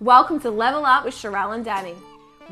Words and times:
Welcome 0.00 0.38
to 0.42 0.50
Level 0.52 0.86
Up 0.86 1.04
with 1.04 1.14
Sharelle 1.14 1.56
and 1.56 1.66
Dani. 1.66 1.96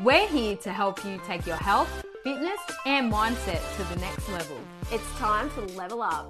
We're 0.03 0.27
here 0.27 0.57
to 0.57 0.69
help 0.69 1.05
you 1.05 1.17
take 1.25 1.45
your 1.45 1.55
health, 1.55 2.03
fitness, 2.21 2.59
and 2.85 3.09
mindset 3.09 3.61
to 3.77 3.83
the 3.85 4.01
next 4.01 4.27
level. 4.27 4.57
It's 4.91 5.09
time 5.13 5.49
to 5.51 5.61
level 5.77 6.01
up. 6.01 6.29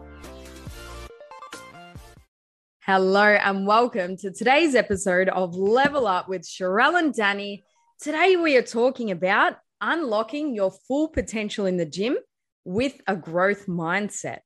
Hello, 2.82 3.24
and 3.24 3.66
welcome 3.66 4.16
to 4.18 4.32
today's 4.32 4.76
episode 4.76 5.28
of 5.30 5.56
Level 5.56 6.06
Up 6.06 6.30
with 6.30 6.44
Sharelle 6.44 7.00
and 7.00 7.16
Dani. 7.16 7.64
Today, 8.00 8.36
we 8.36 8.56
are 8.56 8.62
talking 8.62 9.10
about 9.10 9.54
unlocking 9.82 10.54
your 10.54 10.70
full 10.88 11.08
potential 11.08 11.66
in 11.66 11.78
the 11.78 11.86
gym 11.88 12.18
with 12.64 12.94
a 13.08 13.16
growth 13.16 13.66
mindset. 13.66 14.44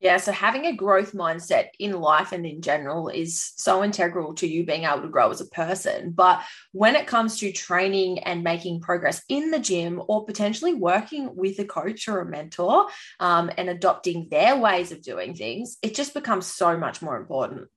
Yeah, 0.00 0.16
so 0.16 0.32
having 0.32 0.64
a 0.64 0.74
growth 0.74 1.12
mindset 1.12 1.66
in 1.78 2.00
life 2.00 2.32
and 2.32 2.46
in 2.46 2.62
general 2.62 3.08
is 3.08 3.52
so 3.56 3.84
integral 3.84 4.34
to 4.36 4.46
you 4.46 4.64
being 4.64 4.84
able 4.84 5.02
to 5.02 5.08
grow 5.08 5.30
as 5.30 5.42
a 5.42 5.46
person. 5.46 6.12
But 6.12 6.42
when 6.72 6.96
it 6.96 7.06
comes 7.06 7.38
to 7.40 7.52
training 7.52 8.20
and 8.20 8.42
making 8.42 8.80
progress 8.80 9.22
in 9.28 9.50
the 9.50 9.58
gym 9.58 10.02
or 10.08 10.24
potentially 10.24 10.72
working 10.72 11.36
with 11.36 11.58
a 11.58 11.66
coach 11.66 12.08
or 12.08 12.20
a 12.20 12.26
mentor 12.26 12.86
um, 13.20 13.50
and 13.58 13.68
adopting 13.68 14.28
their 14.30 14.56
ways 14.56 14.90
of 14.90 15.02
doing 15.02 15.34
things, 15.34 15.76
it 15.82 15.94
just 15.94 16.14
becomes 16.14 16.46
so 16.46 16.78
much 16.78 17.02
more 17.02 17.18
important. 17.18 17.68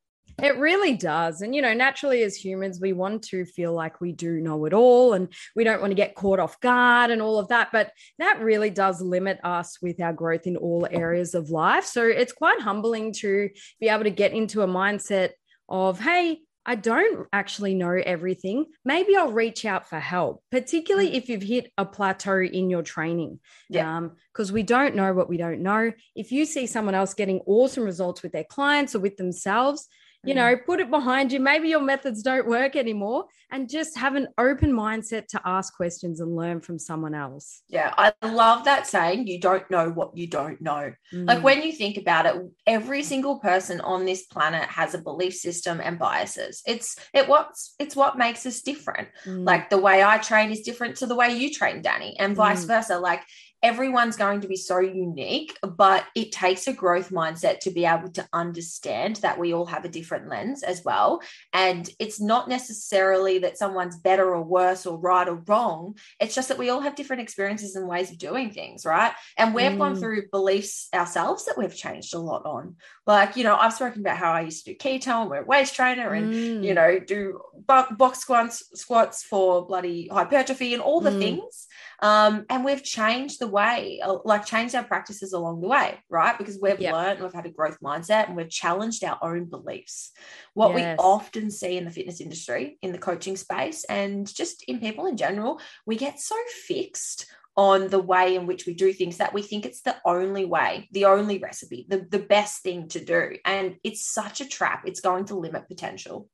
It 0.41 0.57
really 0.57 0.95
does. 0.95 1.41
And, 1.41 1.53
you 1.53 1.61
know, 1.61 1.73
naturally 1.73 2.23
as 2.23 2.35
humans, 2.35 2.79
we 2.81 2.93
want 2.93 3.23
to 3.25 3.45
feel 3.45 3.73
like 3.73 4.01
we 4.01 4.11
do 4.11 4.39
know 4.39 4.65
it 4.65 4.73
all 4.73 5.13
and 5.13 5.27
we 5.55 5.63
don't 5.63 5.79
want 5.79 5.91
to 5.91 5.95
get 5.95 6.15
caught 6.15 6.39
off 6.39 6.59
guard 6.59 7.11
and 7.11 7.21
all 7.21 7.37
of 7.37 7.49
that. 7.49 7.69
But 7.71 7.91
that 8.19 8.41
really 8.41 8.69
does 8.69 9.01
limit 9.01 9.39
us 9.43 9.77
with 9.81 10.01
our 10.01 10.13
growth 10.13 10.47
in 10.47 10.57
all 10.57 10.87
areas 10.89 11.35
of 11.35 11.49
life. 11.49 11.85
So 11.85 12.05
it's 12.05 12.33
quite 12.33 12.59
humbling 12.59 13.13
to 13.19 13.49
be 13.79 13.89
able 13.89 14.03
to 14.05 14.09
get 14.09 14.33
into 14.33 14.61
a 14.61 14.67
mindset 14.67 15.31
of, 15.69 15.99
hey, 15.99 16.39
I 16.65 16.75
don't 16.75 17.27
actually 17.33 17.75
know 17.75 17.91
everything. 17.91 18.67
Maybe 18.85 19.15
I'll 19.17 19.31
reach 19.31 19.65
out 19.65 19.89
for 19.89 19.99
help, 19.99 20.41
particularly 20.49 21.11
mm. 21.11 21.15
if 21.15 21.27
you've 21.27 21.43
hit 21.43 21.71
a 21.77 21.85
plateau 21.85 22.39
in 22.39 22.69
your 22.69 22.83
training. 22.83 23.39
Yeah. 23.69 24.07
Because 24.31 24.49
um, 24.49 24.53
we 24.53 24.63
don't 24.63 24.95
know 24.95 25.13
what 25.13 25.27
we 25.29 25.37
don't 25.37 25.61
know. 25.61 25.91
If 26.15 26.31
you 26.31 26.45
see 26.45 26.65
someone 26.67 26.95
else 26.95 27.13
getting 27.13 27.41
awesome 27.45 27.83
results 27.83 28.23
with 28.23 28.31
their 28.31 28.45
clients 28.45 28.95
or 28.95 28.99
with 28.99 29.17
themselves, 29.17 29.87
you 30.23 30.33
know, 30.33 30.55
put 30.55 30.79
it 30.79 30.89
behind 30.89 31.31
you. 31.31 31.39
Maybe 31.39 31.69
your 31.69 31.81
methods 31.81 32.23
don't 32.23 32.47
work 32.47 32.75
anymore 32.75 33.25
and 33.51 33.69
just 33.69 33.97
have 33.97 34.15
an 34.15 34.27
open 34.37 34.71
mindset 34.71 35.27
to 35.27 35.41
ask 35.45 35.75
questions 35.75 36.19
and 36.21 36.35
learn 36.35 36.61
from 36.61 36.79
someone 36.79 37.13
else. 37.13 37.61
Yeah, 37.67 37.93
I 37.97 38.13
love 38.25 38.65
that 38.65 38.87
saying, 38.87 39.27
you 39.27 39.39
don't 39.39 39.69
know 39.69 39.89
what 39.89 40.15
you 40.17 40.27
don't 40.27 40.61
know. 40.61 40.93
Mm. 41.13 41.27
Like 41.27 41.43
when 41.43 41.61
you 41.61 41.71
think 41.71 41.97
about 41.97 42.25
it, 42.25 42.35
every 42.65 43.03
single 43.03 43.39
person 43.39 43.81
on 43.81 44.05
this 44.05 44.25
planet 44.25 44.63
has 44.69 44.93
a 44.93 44.97
belief 44.97 45.35
system 45.35 45.81
and 45.83 45.99
biases. 45.99 46.61
It's 46.65 46.97
it 47.13 47.27
what's 47.27 47.75
it's 47.77 47.95
what 47.95 48.17
makes 48.17 48.45
us 48.45 48.61
different. 48.61 49.09
Mm. 49.25 49.45
Like 49.45 49.69
the 49.69 49.77
way 49.77 50.03
I 50.03 50.17
train 50.19 50.51
is 50.51 50.61
different 50.61 50.95
to 50.97 51.05
the 51.05 51.15
way 51.15 51.35
you 51.35 51.51
train, 51.51 51.81
Dani, 51.81 52.13
and 52.17 52.35
vice 52.35 52.63
mm. 52.63 52.67
versa. 52.67 52.97
Like 52.97 53.23
everyone's 53.63 54.17
going 54.17 54.41
to 54.41 54.47
be 54.47 54.57
so 54.57 54.79
unique, 54.79 55.57
but 55.63 56.03
it 56.15 56.33
takes 56.33 56.67
a 56.67 56.73
growth 56.73 57.09
mindset 57.09 57.61
to 57.61 57.71
be 57.71 57.85
able 57.85 58.09
to 58.09 58.27
understand 58.33 59.15
that 59.17 59.39
we 59.39 59.53
all 59.53 59.65
have 59.65 59.85
a 59.85 59.89
different 59.89 60.27
lens 60.27 60.63
as 60.63 60.83
well. 60.83 61.21
And 61.53 61.89
it's 61.97 62.19
not 62.19 62.49
necessarily 62.49 63.39
that 63.39 63.57
someone's 63.57 63.97
better 63.97 64.35
or 64.35 64.43
worse 64.43 64.85
or 64.85 64.97
right 64.97 65.27
or 65.27 65.41
wrong. 65.47 65.95
It's 66.19 66.35
just 66.35 66.49
that 66.49 66.57
we 66.57 66.69
all 66.69 66.81
have 66.81 66.95
different 66.95 67.21
experiences 67.21 67.77
and 67.77 67.87
ways 67.87 68.11
of 68.11 68.17
doing 68.17 68.51
things, 68.51 68.85
right? 68.85 69.13
And 69.37 69.55
we've 69.55 69.71
mm. 69.71 69.77
gone 69.77 69.95
through 69.95 70.29
beliefs 70.29 70.89
ourselves 70.93 71.45
that 71.45 71.57
we've 71.57 71.75
changed 71.75 72.13
a 72.13 72.19
lot 72.19 72.45
on. 72.45 72.75
Like, 73.07 73.37
you 73.37 73.45
know, 73.45 73.55
I've 73.55 73.73
spoken 73.73 74.01
about 74.01 74.17
how 74.17 74.33
I 74.33 74.41
used 74.41 74.65
to 74.65 74.73
do 74.73 74.77
keto 74.77 75.21
and 75.21 75.29
wear 75.29 75.43
a 75.43 75.45
waist 75.45 75.73
trainer 75.73 76.13
and, 76.13 76.33
mm. 76.33 76.63
you 76.63 76.73
know, 76.73 76.99
do 76.99 77.39
box 77.65 78.19
squats, 78.19 78.61
squats 78.73 79.23
for 79.23 79.65
bloody 79.65 80.09
hypertrophy 80.09 80.73
and 80.73 80.83
all 80.83 80.99
the 80.99 81.11
mm. 81.11 81.19
things. 81.19 81.67
Um, 82.03 82.45
and 82.49 82.65
we've 82.65 82.83
changed 82.83 83.39
the 83.39 83.47
way, 83.47 84.01
uh, 84.03 84.17
like 84.25 84.45
changed 84.45 84.75
our 84.75 84.83
practices 84.83 85.31
along 85.31 85.61
the 85.61 85.69
way, 85.69 85.97
right? 86.09 86.37
Because 86.37 86.59
we've 86.61 86.77
yep. 86.77 86.93
learned, 86.93 87.21
we've 87.21 87.33
had 87.33 87.45
a 87.45 87.49
growth 87.49 87.77
mindset, 87.81 88.27
and 88.27 88.35
we've 88.35 88.49
challenged 88.49 89.05
our 89.05 89.17
own 89.21 89.45
beliefs. 89.45 90.11
What 90.53 90.75
yes. 90.75 90.97
we 90.97 91.03
often 91.03 91.49
see 91.49 91.77
in 91.77 91.85
the 91.85 91.91
fitness 91.91 92.19
industry, 92.19 92.77
in 92.81 92.91
the 92.91 92.97
coaching 92.97 93.37
space, 93.37 93.85
and 93.85 94.27
just 94.27 94.65
in 94.67 94.81
people 94.81 95.05
in 95.05 95.15
general, 95.15 95.61
we 95.85 95.95
get 95.95 96.19
so 96.19 96.35
fixed 96.67 97.25
on 97.55 97.87
the 97.87 98.01
way 98.01 98.35
in 98.35 98.47
which 98.47 98.65
we 98.65 98.73
do 98.73 98.91
things 98.91 99.17
that 99.17 99.33
we 99.33 99.41
think 99.41 99.65
it's 99.65 99.81
the 99.83 99.95
only 100.03 100.43
way, 100.43 100.89
the 100.91 101.05
only 101.05 101.37
recipe, 101.37 101.85
the, 101.87 102.05
the 102.09 102.19
best 102.19 102.63
thing 102.63 102.89
to 102.89 102.99
do. 103.03 103.37
And 103.45 103.77
it's 103.81 104.05
such 104.05 104.41
a 104.41 104.47
trap. 104.47 104.83
It's 104.85 104.99
going 104.99 105.25
to 105.25 105.35
limit 105.35 105.69
potential. 105.69 106.27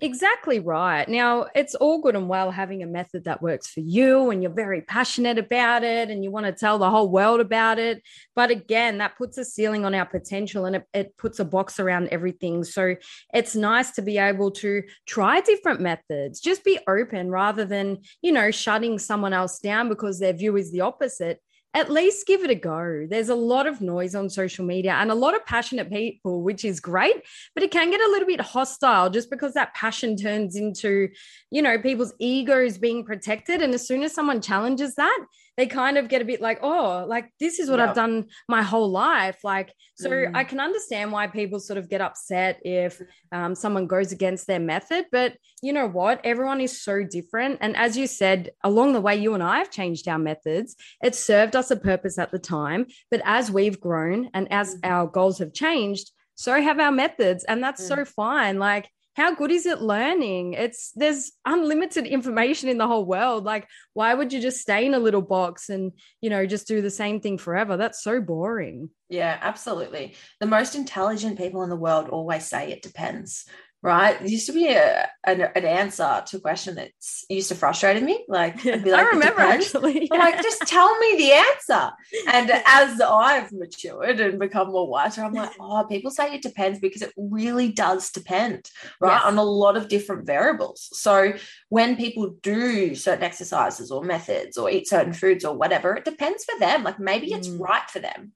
Exactly 0.00 0.60
right. 0.60 1.08
Now, 1.08 1.46
it's 1.54 1.74
all 1.74 2.02
good 2.02 2.14
and 2.14 2.28
well 2.28 2.50
having 2.50 2.82
a 2.82 2.86
method 2.86 3.24
that 3.24 3.40
works 3.40 3.68
for 3.68 3.80
you 3.80 4.30
and 4.30 4.42
you're 4.42 4.52
very 4.52 4.82
passionate 4.82 5.38
about 5.38 5.82
it 5.82 6.10
and 6.10 6.22
you 6.22 6.30
want 6.30 6.44
to 6.44 6.52
tell 6.52 6.78
the 6.78 6.90
whole 6.90 7.08
world 7.08 7.40
about 7.40 7.78
it. 7.78 8.02
But 8.36 8.50
again, 8.50 8.98
that 8.98 9.16
puts 9.16 9.38
a 9.38 9.44
ceiling 9.44 9.86
on 9.86 9.94
our 9.94 10.04
potential 10.04 10.66
and 10.66 10.76
it, 10.76 10.84
it 10.92 11.16
puts 11.16 11.38
a 11.38 11.44
box 11.44 11.80
around 11.80 12.08
everything. 12.10 12.64
So 12.64 12.96
it's 13.32 13.56
nice 13.56 13.92
to 13.92 14.02
be 14.02 14.18
able 14.18 14.50
to 14.52 14.82
try 15.06 15.40
different 15.40 15.80
methods, 15.80 16.38
just 16.38 16.64
be 16.64 16.78
open 16.86 17.30
rather 17.30 17.64
than, 17.64 17.98
you 18.20 18.32
know, 18.32 18.50
shutting 18.50 18.98
someone 18.98 19.32
else 19.32 19.58
down 19.58 19.88
because 19.88 20.18
their 20.18 20.34
view 20.34 20.56
is 20.56 20.70
the 20.70 20.82
opposite 20.82 21.40
at 21.74 21.90
least 21.90 22.26
give 22.26 22.44
it 22.44 22.50
a 22.50 22.54
go. 22.54 23.06
There's 23.10 23.28
a 23.28 23.34
lot 23.34 23.66
of 23.66 23.80
noise 23.80 24.14
on 24.14 24.30
social 24.30 24.64
media 24.64 24.92
and 24.92 25.10
a 25.10 25.14
lot 25.14 25.34
of 25.34 25.44
passionate 25.44 25.90
people, 25.90 26.42
which 26.42 26.64
is 26.64 26.78
great, 26.78 27.16
but 27.52 27.64
it 27.64 27.72
can 27.72 27.90
get 27.90 28.00
a 28.00 28.10
little 28.10 28.28
bit 28.28 28.40
hostile 28.40 29.10
just 29.10 29.28
because 29.28 29.54
that 29.54 29.74
passion 29.74 30.16
turns 30.16 30.54
into, 30.54 31.08
you 31.50 31.62
know, 31.62 31.76
people's 31.78 32.14
egos 32.20 32.78
being 32.78 33.04
protected. 33.04 33.60
And 33.60 33.74
as 33.74 33.86
soon 33.86 34.04
as 34.04 34.14
someone 34.14 34.40
challenges 34.40 34.94
that, 34.94 35.26
they 35.56 35.66
kind 35.66 35.98
of 35.98 36.08
get 36.08 36.22
a 36.22 36.24
bit 36.24 36.40
like, 36.40 36.58
oh, 36.62 37.04
like 37.06 37.30
this 37.38 37.58
is 37.58 37.70
what 37.70 37.78
yep. 37.78 37.90
I've 37.90 37.94
done 37.94 38.26
my 38.48 38.62
whole 38.62 38.90
life. 38.90 39.38
Like, 39.44 39.72
so 39.96 40.10
mm. 40.10 40.34
I 40.34 40.44
can 40.44 40.60
understand 40.60 41.12
why 41.12 41.26
people 41.26 41.60
sort 41.60 41.78
of 41.78 41.88
get 41.88 42.00
upset 42.00 42.60
if 42.64 43.00
um, 43.32 43.54
someone 43.54 43.86
goes 43.86 44.12
against 44.12 44.46
their 44.46 44.60
method. 44.60 45.06
But 45.12 45.36
you 45.62 45.72
know 45.72 45.88
what? 45.88 46.20
Everyone 46.24 46.60
is 46.60 46.82
so 46.82 47.04
different. 47.04 47.58
And 47.60 47.76
as 47.76 47.96
you 47.96 48.06
said, 48.06 48.50
along 48.62 48.92
the 48.92 49.00
way, 49.00 49.16
you 49.16 49.34
and 49.34 49.42
I 49.42 49.58
have 49.58 49.70
changed 49.70 50.08
our 50.08 50.18
methods. 50.18 50.76
It 51.02 51.14
served 51.14 51.54
us 51.54 51.70
a 51.70 51.76
purpose 51.76 52.18
at 52.18 52.32
the 52.32 52.38
time. 52.38 52.86
But 53.10 53.22
as 53.24 53.50
we've 53.50 53.80
grown 53.80 54.30
and 54.34 54.50
as 54.50 54.76
mm. 54.76 54.80
our 54.84 55.06
goals 55.06 55.38
have 55.38 55.52
changed, 55.52 56.10
so 56.34 56.60
have 56.60 56.80
our 56.80 56.92
methods. 56.92 57.44
And 57.44 57.62
that's 57.62 57.82
mm. 57.84 57.88
so 57.88 58.04
fine. 58.04 58.58
Like, 58.58 58.88
how 59.14 59.34
good 59.34 59.50
is 59.50 59.66
it 59.66 59.80
learning? 59.80 60.54
It's 60.54 60.92
there's 60.92 61.32
unlimited 61.44 62.06
information 62.06 62.68
in 62.68 62.78
the 62.78 62.86
whole 62.86 63.04
world. 63.04 63.44
Like 63.44 63.68
why 63.92 64.14
would 64.14 64.32
you 64.32 64.40
just 64.40 64.60
stay 64.60 64.86
in 64.86 64.94
a 64.94 64.98
little 64.98 65.22
box 65.22 65.68
and 65.68 65.92
you 66.20 66.30
know 66.30 66.46
just 66.46 66.66
do 66.66 66.82
the 66.82 66.90
same 66.90 67.20
thing 67.20 67.38
forever? 67.38 67.76
That's 67.76 68.02
so 68.02 68.20
boring. 68.20 68.90
Yeah 69.08 69.38
absolutely. 69.40 70.16
The 70.40 70.46
most 70.46 70.74
intelligent 70.74 71.38
people 71.38 71.62
in 71.62 71.70
the 71.70 71.76
world 71.76 72.08
always 72.08 72.46
say 72.46 72.70
it 72.72 72.82
depends 72.82 73.46
right? 73.84 74.18
There 74.18 74.28
used 74.28 74.46
to 74.46 74.54
be 74.54 74.68
a, 74.68 75.06
an, 75.24 75.42
an 75.42 75.64
answer 75.66 76.24
to 76.28 76.38
a 76.38 76.40
question 76.40 76.76
that 76.76 76.92
used 77.28 77.50
to 77.50 77.54
frustrate 77.54 78.02
me. 78.02 78.24
Like, 78.28 78.64
like, 78.64 78.86
I 78.86 79.02
remember 79.10 79.42
actually. 79.42 80.08
Yeah. 80.10 80.18
like, 80.18 80.42
just 80.42 80.62
tell 80.62 80.98
me 80.98 81.16
the 81.18 81.32
answer. 81.32 81.92
And 82.32 82.50
as 82.66 82.98
I've 83.02 83.52
matured 83.52 84.20
and 84.20 84.38
become 84.38 84.68
more 84.68 84.88
wiser, 84.88 85.22
I'm 85.22 85.34
like, 85.34 85.52
oh, 85.60 85.84
people 85.86 86.10
say 86.10 86.34
it 86.34 86.40
depends 86.40 86.80
because 86.80 87.02
it 87.02 87.12
really 87.18 87.72
does 87.72 88.10
depend, 88.10 88.70
right? 89.02 89.20
Yes. 89.22 89.24
On 89.26 89.36
a 89.36 89.44
lot 89.44 89.76
of 89.76 89.88
different 89.88 90.26
variables. 90.26 90.88
So 90.94 91.34
when 91.68 91.96
people 91.96 92.36
do 92.40 92.94
certain 92.94 93.22
exercises 93.22 93.90
or 93.90 94.02
methods 94.02 94.56
or 94.56 94.70
eat 94.70 94.88
certain 94.88 95.12
foods 95.12 95.44
or 95.44 95.58
whatever, 95.58 95.94
it 95.94 96.06
depends 96.06 96.42
for 96.46 96.58
them. 96.58 96.84
Like 96.84 96.98
maybe 96.98 97.32
mm. 97.32 97.36
it's 97.36 97.50
right 97.50 97.88
for 97.90 97.98
them. 97.98 98.32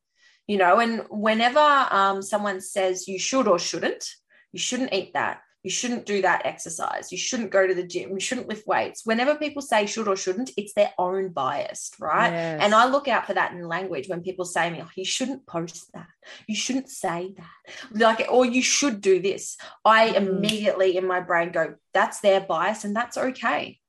You 0.46 0.58
know, 0.58 0.78
and 0.78 1.04
whenever 1.08 1.58
um, 1.58 2.20
someone 2.20 2.60
says 2.60 3.08
you 3.08 3.18
should 3.18 3.48
or 3.48 3.58
shouldn't, 3.58 4.04
you 4.52 4.58
shouldn't 4.58 4.92
eat 4.92 5.14
that. 5.14 5.40
You 5.64 5.70
shouldn't 5.70 6.06
do 6.06 6.22
that 6.22 6.46
exercise. 6.46 7.10
You 7.10 7.18
shouldn't 7.18 7.50
go 7.50 7.66
to 7.66 7.74
the 7.74 7.86
gym. 7.86 8.12
You 8.12 8.20
shouldn't 8.20 8.48
lift 8.48 8.66
weights. 8.66 9.04
Whenever 9.04 9.34
people 9.34 9.60
say 9.60 9.86
should 9.86 10.06
or 10.06 10.14
shouldn't, 10.14 10.50
it's 10.56 10.72
their 10.72 10.92
own 10.98 11.30
bias, 11.30 11.90
right? 11.98 12.30
Yes. 12.30 12.60
And 12.62 12.74
I 12.74 12.86
look 12.86 13.08
out 13.08 13.26
for 13.26 13.34
that 13.34 13.52
in 13.52 13.66
language 13.66 14.08
when 14.08 14.22
people 14.22 14.44
say 14.44 14.70
me, 14.70 14.80
oh, 14.82 14.90
you 14.94 15.04
shouldn't 15.04 15.46
post 15.46 15.92
that. 15.94 16.06
You 16.46 16.54
shouldn't 16.54 16.88
say 16.88 17.34
that. 17.36 17.74
Like, 17.90 18.28
or 18.30 18.46
you 18.46 18.62
should 18.62 19.00
do 19.00 19.20
this. 19.20 19.56
I 19.84 20.10
mm. 20.10 20.14
immediately 20.16 20.96
in 20.96 21.06
my 21.06 21.20
brain 21.20 21.50
go, 21.50 21.74
that's 21.92 22.20
their 22.20 22.40
bias 22.40 22.84
and 22.84 22.94
that's 22.94 23.18
okay 23.18 23.80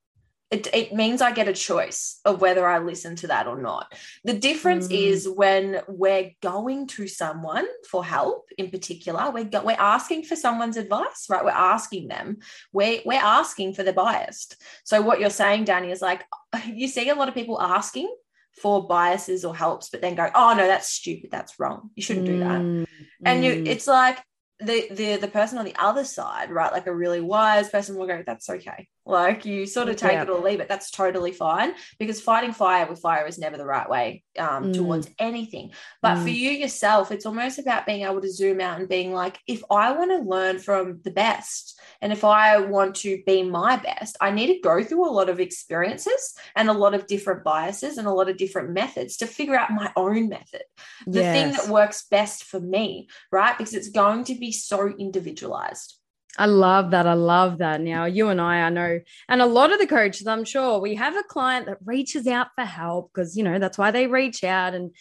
it, 0.52 0.68
it 0.74 0.94
means 0.94 1.22
I 1.22 1.32
get 1.32 1.48
a 1.48 1.54
choice 1.54 2.20
of 2.26 2.42
whether 2.42 2.68
I 2.68 2.80
listen 2.80 3.16
to 3.18 3.28
that 3.28 3.46
or 3.46 3.62
not. 3.62 3.94
The 4.24 4.34
difference 4.34 4.88
mm. 4.88 4.98
is 4.98 5.30
when 5.30 5.82
we're 5.88 6.32
going 6.42 6.88
to 6.88 7.08
someone 7.08 7.68
for 7.88 8.04
help 8.04 8.50
in 8.58 8.72
particular, 8.72 9.30
we're, 9.30 9.44
go, 9.44 9.64
we're 9.64 9.76
asking 9.78 10.24
for 10.24 10.36
someone's 10.36 10.78
advice, 10.78 11.28
right? 11.30 11.46
We're 11.46 11.52
asking 11.52 12.08
them, 12.08 12.40
we're, 12.74 13.02
we're 13.06 13.22
asking 13.22 13.76
for 13.76 13.84
the 13.84 13.94
biased. 13.94 14.60
So, 14.86 15.02
what 15.04 15.20
you're 15.20 15.30
saying, 15.30 15.66
Dani, 15.66 15.92
is 15.92 16.02
like 16.02 16.26
you 16.66 16.88
see 16.88 17.10
a 17.10 17.16
lot 17.16 17.28
of 17.28 17.36
people 17.36 17.62
asking 17.62 18.14
for 18.60 18.88
biases 18.88 19.46
or 19.46 19.56
helps, 19.56 19.90
but 19.90 20.02
then 20.02 20.16
go, 20.16 20.30
oh, 20.34 20.56
no, 20.58 20.66
that's 20.66 20.90
stupid. 20.90 21.30
That's 21.32 21.60
wrong. 21.60 21.92
You 21.96 22.02
shouldn't 22.02 22.28
mm. 22.28 22.32
do 22.32 22.40
that. 22.40 22.88
And 23.24 23.46
you, 23.46 23.54
mm. 23.54 23.68
it's 23.68 23.88
like, 23.88 24.18
the 24.62 24.88
the 24.92 25.16
the 25.16 25.28
person 25.28 25.58
on 25.58 25.64
the 25.64 25.76
other 25.80 26.04
side, 26.04 26.52
right, 26.52 26.74
like 26.74 26.88
a 26.88 26.94
really 26.94 27.22
wise 27.22 27.70
person 27.70 27.96
will 27.96 28.08
go, 28.08 28.24
that's 28.26 28.50
okay. 28.50 28.90
Like 29.10 29.44
you 29.44 29.66
sort 29.66 29.90
of 29.90 29.96
take 29.96 30.14
yeah. 30.14 30.24
it 30.24 30.30
or 30.30 30.40
leave 30.40 30.60
it. 30.60 30.70
That's 30.70 30.92
totally 30.92 31.32
fine 31.32 31.74
because 31.98 32.22
fighting 32.22 32.52
fire 32.52 32.88
with 32.88 33.00
fire 33.00 33.26
is 33.26 33.40
never 33.40 33.58
the 33.58 33.66
right 33.66 33.90
way 33.90 34.24
um, 34.38 34.66
mm. 34.66 34.74
towards 34.74 35.10
anything. 35.18 35.72
But 36.02 36.18
mm. 36.18 36.24
for 36.24 36.30
you 36.30 36.52
yourself, 36.52 37.12
it's 37.12 37.26
almost 37.26 37.58
about 37.58 37.86
being 37.86 38.04
able 38.04 38.22
to 38.22 38.32
zoom 38.32 38.62
out 38.62 38.80
and 38.80 38.88
being 38.88 39.12
like, 39.14 39.40
if 39.48 39.64
I 39.72 39.94
want 39.94 40.12
to 40.12 40.30
learn 40.30 40.60
from 40.60 41.00
the 41.04 41.12
best 41.12 41.80
and 42.02 42.14
if 42.14 42.24
I 42.24 42.58
want 42.58 42.96
to 42.98 43.22
be 43.26 43.44
my 43.44 43.78
best, 43.78 44.16
I 44.22 44.32
need 44.32 44.48
to 44.48 44.60
go 44.60 44.84
through 44.84 45.10
a 45.10 45.12
lot 45.12 45.30
of 45.30 45.40
experiences 45.40 46.36
and 46.56 46.70
a 46.70 46.74
lot 46.74 46.94
of 46.94 47.08
different 47.08 47.44
biases 47.44 47.98
and 47.98 48.08
a 48.08 48.14
lot 48.14 48.30
of 48.30 48.38
different 48.38 48.72
methods 48.72 49.18
to 49.18 49.28
figure 49.28 49.56
out 49.56 49.72
my 49.72 49.92
own 49.96 50.30
method, 50.30 50.64
the 51.08 51.22
yes. 51.22 51.34
thing 51.34 51.52
that 51.54 51.74
works 51.74 52.06
best 52.10 52.44
for 52.44 52.60
me, 52.60 53.10
right? 53.32 53.58
Because 53.58 53.74
it's 53.74 53.90
going 53.90 54.24
to 54.26 54.36
be 54.36 54.52
so 54.52 54.88
individualized. 54.88 55.99
I 56.40 56.46
love 56.46 56.92
that. 56.92 57.06
I 57.06 57.14
love 57.14 57.58
that. 57.58 57.82
Now, 57.82 58.06
you 58.06 58.30
and 58.30 58.40
I, 58.40 58.62
I 58.62 58.70
know, 58.70 59.02
and 59.28 59.42
a 59.42 59.46
lot 59.46 59.74
of 59.74 59.80
the 59.80 59.86
coaches, 59.86 60.26
I'm 60.26 60.46
sure, 60.46 60.80
we 60.80 60.96
have 60.96 61.18
a 61.18 61.24
client 61.24 61.66
that 61.66 61.80
reaches 61.84 62.28
out 62.28 62.48
for 62.56 62.64
help 62.64 63.12
because, 63.14 63.36
you 63.36 63.44
know, 63.44 63.60
that's 63.60 63.78
why 63.78 63.92
they 63.92 64.08
reach 64.08 64.42
out. 64.46 64.74
And, 64.74 64.96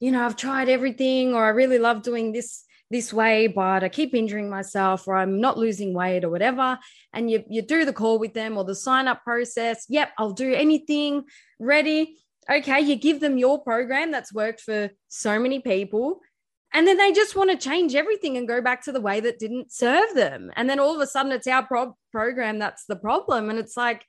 you 0.00 0.10
know, 0.10 0.24
I've 0.24 0.36
tried 0.36 0.70
everything, 0.70 1.34
or 1.34 1.44
I 1.44 1.50
really 1.50 1.78
love 1.78 2.02
doing 2.02 2.32
this 2.32 2.64
this 2.90 3.12
way, 3.12 3.46
but 3.46 3.84
I 3.84 3.90
keep 3.90 4.14
injuring 4.14 4.48
myself, 4.48 5.06
or 5.06 5.16
I'm 5.16 5.38
not 5.38 5.58
losing 5.58 5.92
weight, 5.92 6.24
or 6.24 6.30
whatever. 6.30 6.78
And 7.12 7.30
you 7.30 7.44
you 7.48 7.60
do 7.60 7.84
the 7.84 7.92
call 7.92 8.18
with 8.18 8.32
them 8.32 8.56
or 8.56 8.64
the 8.64 8.74
sign 8.74 9.06
up 9.06 9.22
process. 9.22 9.84
Yep, 9.90 10.10
I'll 10.16 10.32
do 10.32 10.54
anything. 10.54 11.24
Ready? 11.58 12.16
Okay, 12.50 12.80
you 12.80 12.96
give 12.96 13.20
them 13.20 13.36
your 13.36 13.62
program 13.62 14.10
that's 14.10 14.32
worked 14.32 14.62
for 14.62 14.90
so 15.08 15.38
many 15.38 15.60
people 15.60 16.20
and 16.72 16.86
then 16.86 16.96
they 16.96 17.12
just 17.12 17.34
want 17.34 17.50
to 17.50 17.56
change 17.56 17.94
everything 17.94 18.36
and 18.36 18.46
go 18.46 18.60
back 18.60 18.84
to 18.84 18.92
the 18.92 19.00
way 19.00 19.20
that 19.20 19.38
didn't 19.38 19.72
serve 19.72 20.14
them. 20.14 20.50
And 20.56 20.68
then 20.68 20.78
all 20.78 20.94
of 20.94 21.00
a 21.00 21.06
sudden 21.06 21.32
it's 21.32 21.46
our 21.46 21.66
pro- 21.66 21.96
program 22.12 22.58
that's 22.58 22.84
the 22.86 22.96
problem. 22.96 23.50
And 23.50 23.58
it's 23.58 23.76
like, 23.76 24.04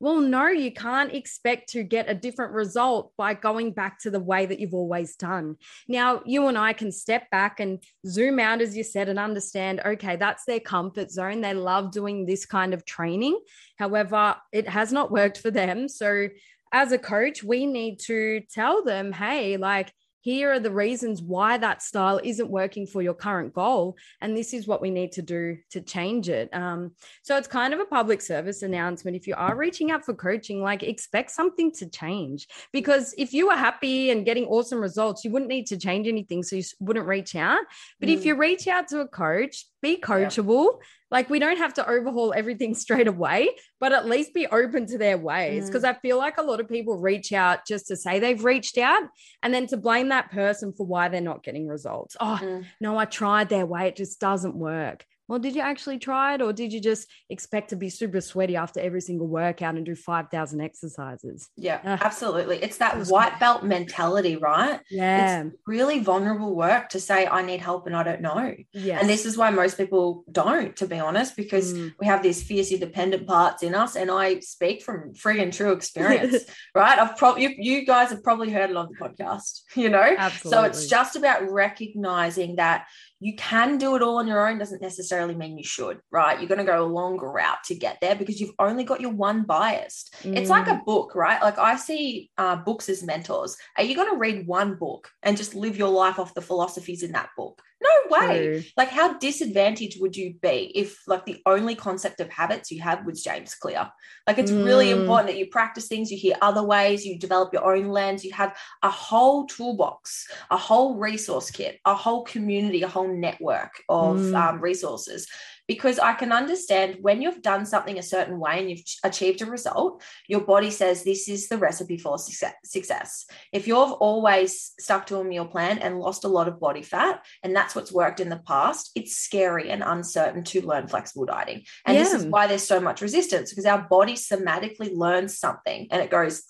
well, 0.00 0.20
no, 0.20 0.48
you 0.48 0.72
can't 0.72 1.14
expect 1.14 1.70
to 1.70 1.82
get 1.82 2.10
a 2.10 2.14
different 2.14 2.52
result 2.52 3.12
by 3.16 3.32
going 3.34 3.72
back 3.72 4.00
to 4.00 4.10
the 4.10 4.20
way 4.20 4.44
that 4.44 4.58
you've 4.58 4.74
always 4.74 5.16
done. 5.16 5.56
Now, 5.88 6.20
you 6.26 6.48
and 6.48 6.58
I 6.58 6.72
can 6.72 6.92
step 6.92 7.30
back 7.30 7.58
and 7.60 7.82
zoom 8.06 8.38
out, 8.38 8.60
as 8.60 8.76
you 8.76 8.84
said, 8.84 9.08
and 9.08 9.18
understand 9.18 9.80
okay, 9.84 10.16
that's 10.16 10.44
their 10.44 10.60
comfort 10.60 11.10
zone. 11.10 11.40
They 11.40 11.54
love 11.54 11.92
doing 11.92 12.26
this 12.26 12.44
kind 12.44 12.74
of 12.74 12.84
training. 12.84 13.38
However, 13.78 14.36
it 14.52 14.68
has 14.68 14.92
not 14.92 15.10
worked 15.10 15.38
for 15.38 15.50
them. 15.50 15.88
So, 15.88 16.28
as 16.72 16.90
a 16.90 16.98
coach, 16.98 17.44
we 17.44 17.66
need 17.66 18.00
to 18.00 18.42
tell 18.52 18.84
them, 18.84 19.12
hey, 19.12 19.56
like, 19.56 19.92
here 20.24 20.52
are 20.52 20.58
the 20.58 20.70
reasons 20.70 21.20
why 21.20 21.58
that 21.58 21.82
style 21.82 22.18
isn't 22.24 22.48
working 22.48 22.86
for 22.86 23.02
your 23.02 23.12
current 23.12 23.52
goal 23.52 23.94
and 24.22 24.34
this 24.34 24.54
is 24.54 24.66
what 24.66 24.80
we 24.80 24.88
need 24.90 25.12
to 25.12 25.20
do 25.20 25.58
to 25.70 25.82
change 25.82 26.30
it. 26.30 26.48
Um, 26.54 26.92
so 27.22 27.36
it's 27.36 27.46
kind 27.46 27.74
of 27.74 27.80
a 27.80 27.84
public 27.84 28.22
service 28.22 28.62
announcement. 28.62 29.18
If 29.18 29.26
you 29.26 29.34
are 29.34 29.54
reaching 29.54 29.90
out 29.90 30.02
for 30.02 30.14
coaching 30.14 30.62
like 30.62 30.82
expect 30.82 31.30
something 31.30 31.72
to 31.72 31.90
change 31.90 32.48
because 32.72 33.14
if 33.18 33.34
you 33.34 33.48
were 33.48 33.56
happy 33.56 34.10
and 34.12 34.24
getting 34.24 34.46
awesome 34.46 34.80
results 34.80 35.24
you 35.24 35.30
wouldn't 35.30 35.50
need 35.50 35.66
to 35.66 35.76
change 35.76 36.08
anything 36.08 36.42
so 36.42 36.56
you 36.56 36.62
wouldn't 36.80 37.06
reach 37.06 37.36
out. 37.36 37.60
But 38.00 38.08
mm. 38.08 38.14
if 38.14 38.24
you 38.24 38.34
reach 38.34 38.66
out 38.66 38.88
to 38.88 39.00
a 39.00 39.06
coach 39.06 39.66
be 39.82 39.98
coachable 39.98 40.78
like 41.14 41.30
we 41.30 41.38
don't 41.38 41.58
have 41.58 41.72
to 41.74 41.88
overhaul 41.88 42.34
everything 42.36 42.74
straight 42.84 43.06
away, 43.06 43.48
but 43.78 43.92
at 43.92 44.06
least 44.06 44.34
be 44.34 44.48
open 44.48 44.84
to 44.86 44.98
their 44.98 45.16
ways. 45.16 45.66
Because 45.66 45.84
mm. 45.84 45.90
I 45.90 45.94
feel 46.00 46.18
like 46.18 46.38
a 46.38 46.42
lot 46.42 46.58
of 46.58 46.68
people 46.68 46.98
reach 46.98 47.32
out 47.32 47.64
just 47.66 47.86
to 47.86 47.96
say 47.96 48.18
they've 48.18 48.44
reached 48.44 48.76
out 48.78 49.04
and 49.40 49.54
then 49.54 49.68
to 49.68 49.76
blame 49.76 50.08
that 50.08 50.32
person 50.32 50.72
for 50.72 50.84
why 50.84 51.08
they're 51.08 51.20
not 51.20 51.44
getting 51.44 51.68
results. 51.68 52.16
Oh, 52.18 52.40
mm. 52.42 52.64
no, 52.80 52.98
I 52.98 53.04
tried 53.04 53.48
their 53.48 53.64
way, 53.64 53.86
it 53.86 53.96
just 53.96 54.20
doesn't 54.20 54.56
work 54.56 55.06
well, 55.28 55.38
did 55.38 55.54
you 55.54 55.62
actually 55.62 55.98
try 55.98 56.34
it 56.34 56.42
or 56.42 56.52
did 56.52 56.72
you 56.72 56.80
just 56.80 57.08
expect 57.30 57.70
to 57.70 57.76
be 57.76 57.88
super 57.88 58.20
sweaty 58.20 58.56
after 58.56 58.80
every 58.80 59.00
single 59.00 59.26
workout 59.26 59.74
and 59.74 59.86
do 59.86 59.94
5,000 59.94 60.60
exercises? 60.60 61.48
Yeah, 61.56 61.80
uh, 61.82 61.96
absolutely. 62.00 62.62
It's 62.62 62.76
that 62.78 63.06
white 63.06 63.40
belt 63.40 63.64
mentality, 63.64 64.36
right? 64.36 64.80
Yeah. 64.90 65.44
It's 65.44 65.56
really 65.66 66.00
vulnerable 66.00 66.54
work 66.54 66.90
to 66.90 67.00
say, 67.00 67.26
I 67.26 67.40
need 67.40 67.60
help 67.60 67.86
and 67.86 67.96
I 67.96 68.02
don't 68.02 68.20
know. 68.20 68.54
Yeah. 68.72 68.98
And 69.00 69.08
this 69.08 69.24
is 69.24 69.38
why 69.38 69.48
most 69.50 69.78
people 69.78 70.24
don't, 70.30 70.76
to 70.76 70.86
be 70.86 70.98
honest, 70.98 71.36
because 71.36 71.72
mm. 71.72 71.92
we 71.98 72.06
have 72.06 72.22
these 72.22 72.42
fiercely 72.42 72.76
dependent 72.76 73.26
parts 73.26 73.62
in 73.62 73.74
us. 73.74 73.96
And 73.96 74.10
I 74.10 74.40
speak 74.40 74.82
from 74.82 75.14
free 75.14 75.40
and 75.40 75.52
true 75.52 75.72
experience, 75.72 76.44
right? 76.74 76.98
I've 76.98 77.16
probably, 77.16 77.44
you, 77.44 77.54
you 77.56 77.86
guys 77.86 78.10
have 78.10 78.22
probably 78.22 78.50
heard 78.50 78.68
it 78.68 78.76
on 78.76 78.88
the 78.90 78.98
podcast, 79.02 79.62
you 79.74 79.88
know? 79.88 80.14
Absolutely. 80.18 80.50
So 80.50 80.64
it's 80.64 80.86
just 80.86 81.16
about 81.16 81.50
recognizing 81.50 82.56
that 82.56 82.86
you 83.20 83.34
can 83.36 83.78
do 83.78 83.96
it 83.96 84.02
all 84.02 84.18
on 84.18 84.26
your 84.26 84.46
own 84.46 84.58
doesn't 84.58 84.82
necessarily 84.82 85.34
mean 85.34 85.56
you 85.56 85.64
should, 85.64 86.00
right? 86.10 86.38
You're 86.38 86.48
going 86.48 86.58
to 86.58 86.64
go 86.64 86.84
a 86.84 86.86
longer 86.86 87.30
route 87.30 87.62
to 87.66 87.74
get 87.74 87.98
there 88.00 88.14
because 88.14 88.40
you've 88.40 88.54
only 88.58 88.84
got 88.84 89.00
your 89.00 89.12
one 89.12 89.44
biased. 89.44 90.14
Mm. 90.22 90.36
It's 90.36 90.50
like 90.50 90.66
a 90.66 90.72
mm. 90.72 90.84
book, 90.84 91.14
right? 91.14 91.40
Like 91.40 91.58
I 91.58 91.76
see 91.76 92.30
uh, 92.36 92.56
books 92.56 92.88
as 92.88 93.02
mentors. 93.02 93.56
Are 93.78 93.84
you 93.84 93.94
going 93.94 94.10
to 94.10 94.18
read 94.18 94.46
one 94.46 94.74
book 94.74 95.10
and 95.22 95.36
just 95.36 95.54
live 95.54 95.76
your 95.76 95.90
life 95.90 96.18
off 96.18 96.34
the 96.34 96.42
philosophies 96.42 97.02
in 97.02 97.12
that 97.12 97.30
book? 97.36 97.62
No 97.84 98.18
way. 98.18 98.46
True. 98.46 98.62
Like, 98.76 98.88
how 98.88 99.18
disadvantaged 99.18 100.00
would 100.00 100.16
you 100.16 100.34
be 100.40 100.72
if, 100.74 101.06
like, 101.06 101.26
the 101.26 101.42
only 101.44 101.74
concept 101.74 102.20
of 102.20 102.30
habits 102.30 102.70
you 102.70 102.80
had 102.80 103.04
was 103.04 103.22
James 103.22 103.54
Clear? 103.54 103.90
Like, 104.26 104.38
it's 104.38 104.50
mm. 104.50 104.64
really 104.64 104.90
important 104.90 105.28
that 105.28 105.38
you 105.38 105.46
practice 105.46 105.86
things, 105.86 106.10
you 106.10 106.16
hear 106.16 106.36
other 106.40 106.62
ways, 106.62 107.04
you 107.04 107.18
develop 107.18 107.52
your 107.52 107.74
own 107.74 107.88
lens, 107.88 108.24
you 108.24 108.32
have 108.32 108.56
a 108.82 108.90
whole 108.90 109.46
toolbox, 109.46 110.26
a 110.50 110.56
whole 110.56 110.96
resource 110.96 111.50
kit, 111.50 111.78
a 111.84 111.94
whole 111.94 112.24
community, 112.24 112.82
a 112.82 112.88
whole 112.88 113.08
network 113.08 113.82
of 113.88 114.16
mm. 114.16 114.34
um, 114.34 114.60
resources 114.60 115.26
because 115.66 115.98
I 115.98 116.14
can 116.14 116.32
understand 116.32 116.98
when 117.00 117.22
you've 117.22 117.42
done 117.42 117.66
something 117.66 117.98
a 117.98 118.02
certain 118.02 118.38
way 118.38 118.58
and 118.60 118.70
you've 118.70 118.84
achieved 119.02 119.42
a 119.42 119.46
result, 119.46 120.02
your 120.28 120.40
body 120.40 120.70
says 120.70 121.02
this 121.02 121.28
is 121.28 121.48
the 121.48 121.58
recipe 121.58 121.96
for 121.96 122.18
success. 122.18 123.26
If 123.52 123.66
you've 123.66 123.92
always 123.92 124.72
stuck 124.78 125.06
to 125.06 125.18
a 125.18 125.24
meal 125.24 125.46
plan 125.46 125.78
and 125.78 125.98
lost 125.98 126.24
a 126.24 126.28
lot 126.28 126.48
of 126.48 126.60
body 126.60 126.82
fat, 126.82 127.24
and 127.42 127.54
that's 127.54 127.74
what's 127.74 127.92
worked 127.92 128.20
in 128.20 128.28
the 128.28 128.38
past, 128.38 128.90
it's 128.94 129.16
scary 129.16 129.70
and 129.70 129.82
uncertain 129.82 130.44
to 130.44 130.62
learn 130.62 130.86
flexible 130.86 131.26
dieting. 131.26 131.64
And 131.86 131.96
yeah. 131.96 132.02
this 132.02 132.12
is 132.12 132.26
why 132.26 132.46
there's 132.46 132.66
so 132.66 132.80
much 132.80 133.00
resistance 133.00 133.50
because 133.50 133.66
our 133.66 133.82
body 133.88 134.14
somatically 134.14 134.94
learns 134.94 135.38
something 135.38 135.88
and 135.90 136.02
it 136.02 136.10
goes, 136.10 136.42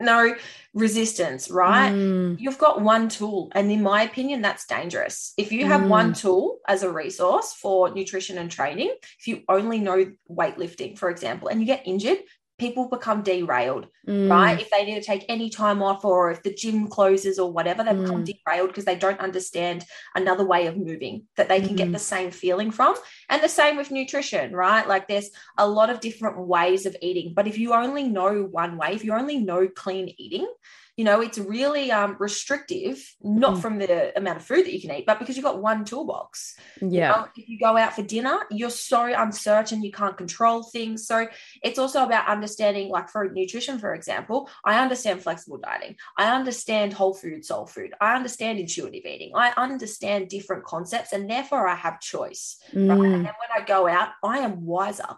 no 0.00 0.34
resistance, 0.74 1.50
right? 1.50 1.92
Mm. 1.92 2.36
You've 2.38 2.58
got 2.58 2.80
one 2.80 3.08
tool. 3.08 3.50
And 3.54 3.70
in 3.70 3.82
my 3.82 4.02
opinion, 4.02 4.42
that's 4.42 4.66
dangerous. 4.66 5.32
If 5.36 5.50
you 5.50 5.66
have 5.66 5.82
mm. 5.82 5.88
one 5.88 6.12
tool 6.12 6.58
as 6.68 6.82
a 6.82 6.92
resource 6.92 7.52
for 7.52 7.90
nutrition 7.90 8.38
and 8.38 8.50
training, 8.50 8.94
if 9.18 9.26
you 9.26 9.42
only 9.48 9.80
know 9.80 10.12
weightlifting, 10.30 10.96
for 10.96 11.10
example, 11.10 11.48
and 11.48 11.60
you 11.60 11.66
get 11.66 11.86
injured, 11.86 12.18
people 12.58 12.88
become 12.88 13.22
derailed, 13.22 13.86
mm. 14.06 14.28
right? 14.28 14.60
If 14.60 14.70
they 14.70 14.84
need 14.84 14.96
to 14.96 15.06
take 15.06 15.24
any 15.28 15.48
time 15.48 15.82
off 15.82 16.04
or 16.04 16.32
if 16.32 16.42
the 16.42 16.52
gym 16.52 16.88
closes 16.88 17.38
or 17.38 17.52
whatever, 17.52 17.84
they 17.84 17.94
become 17.94 18.24
mm. 18.24 18.42
derailed 18.44 18.68
because 18.68 18.84
they 18.84 18.96
don't 18.96 19.20
understand 19.20 19.84
another 20.14 20.44
way 20.44 20.66
of 20.66 20.76
moving 20.76 21.26
that 21.36 21.48
they 21.48 21.60
can 21.60 21.74
mm. 21.74 21.76
get 21.76 21.92
the 21.92 21.98
same 21.98 22.32
feeling 22.32 22.72
from. 22.72 22.96
And 23.28 23.42
the 23.42 23.48
same 23.48 23.76
with 23.76 23.92
nutrition, 23.92 24.52
right? 24.52 24.86
Like 24.86 25.06
there's 25.06 25.30
a 25.56 25.68
lot 25.68 25.88
of 25.88 26.00
different 26.00 26.38
ways 26.38 26.84
of 26.84 26.96
eating. 27.00 27.32
But 27.34 27.46
if 27.46 27.58
you 27.58 27.74
only 27.74 28.04
know 28.04 28.42
one 28.42 28.76
way, 28.76 28.92
if 28.92 29.04
you 29.04 29.14
only 29.14 29.38
know 29.38 29.68
clean 29.68 30.12
eating, 30.18 30.48
you 30.98 31.04
know 31.04 31.20
it's 31.20 31.38
really 31.38 31.90
um, 31.92 32.16
restrictive 32.18 32.98
not 33.22 33.54
mm. 33.54 33.62
from 33.62 33.78
the 33.78 34.16
amount 34.18 34.36
of 34.36 34.44
food 34.44 34.66
that 34.66 34.74
you 34.74 34.80
can 34.80 34.90
eat 34.90 35.06
but 35.06 35.20
because 35.20 35.36
you've 35.36 35.44
got 35.44 35.62
one 35.62 35.84
toolbox. 35.84 36.56
Yeah. 36.80 36.88
you 36.88 36.98
know, 37.00 37.28
if 37.36 37.48
you 37.48 37.58
go 37.58 37.76
out 37.76 37.94
for 37.94 38.02
dinner 38.02 38.40
you're 38.50 38.68
so 38.68 39.04
uncertain 39.04 39.82
you 39.82 39.92
can't 39.92 40.16
control 40.16 40.64
things. 40.64 41.06
So 41.06 41.28
it's 41.62 41.78
also 41.78 42.04
about 42.04 42.28
understanding 42.28 42.90
like 42.90 43.08
for 43.08 43.30
nutrition 43.30 43.78
for 43.78 43.94
example 43.94 44.50
i 44.64 44.78
understand 44.78 45.22
flexible 45.22 45.58
dieting. 45.58 45.96
I 46.16 46.34
understand 46.34 46.92
whole 46.92 47.14
food 47.14 47.44
soul 47.44 47.66
food. 47.66 47.94
I 48.00 48.16
understand 48.16 48.58
intuitive 48.58 49.06
eating. 49.06 49.32
I 49.34 49.52
understand 49.56 50.28
different 50.28 50.64
concepts 50.64 51.12
and 51.12 51.30
therefore 51.30 51.68
i 51.68 51.76
have 51.76 52.00
choice 52.00 52.58
mm. 52.72 52.88
right 52.88 52.98
and 52.98 53.22
when 53.22 53.52
i 53.56 53.60
go 53.64 53.86
out 53.86 54.08
i 54.24 54.38
am 54.38 54.66
wiser 54.66 55.16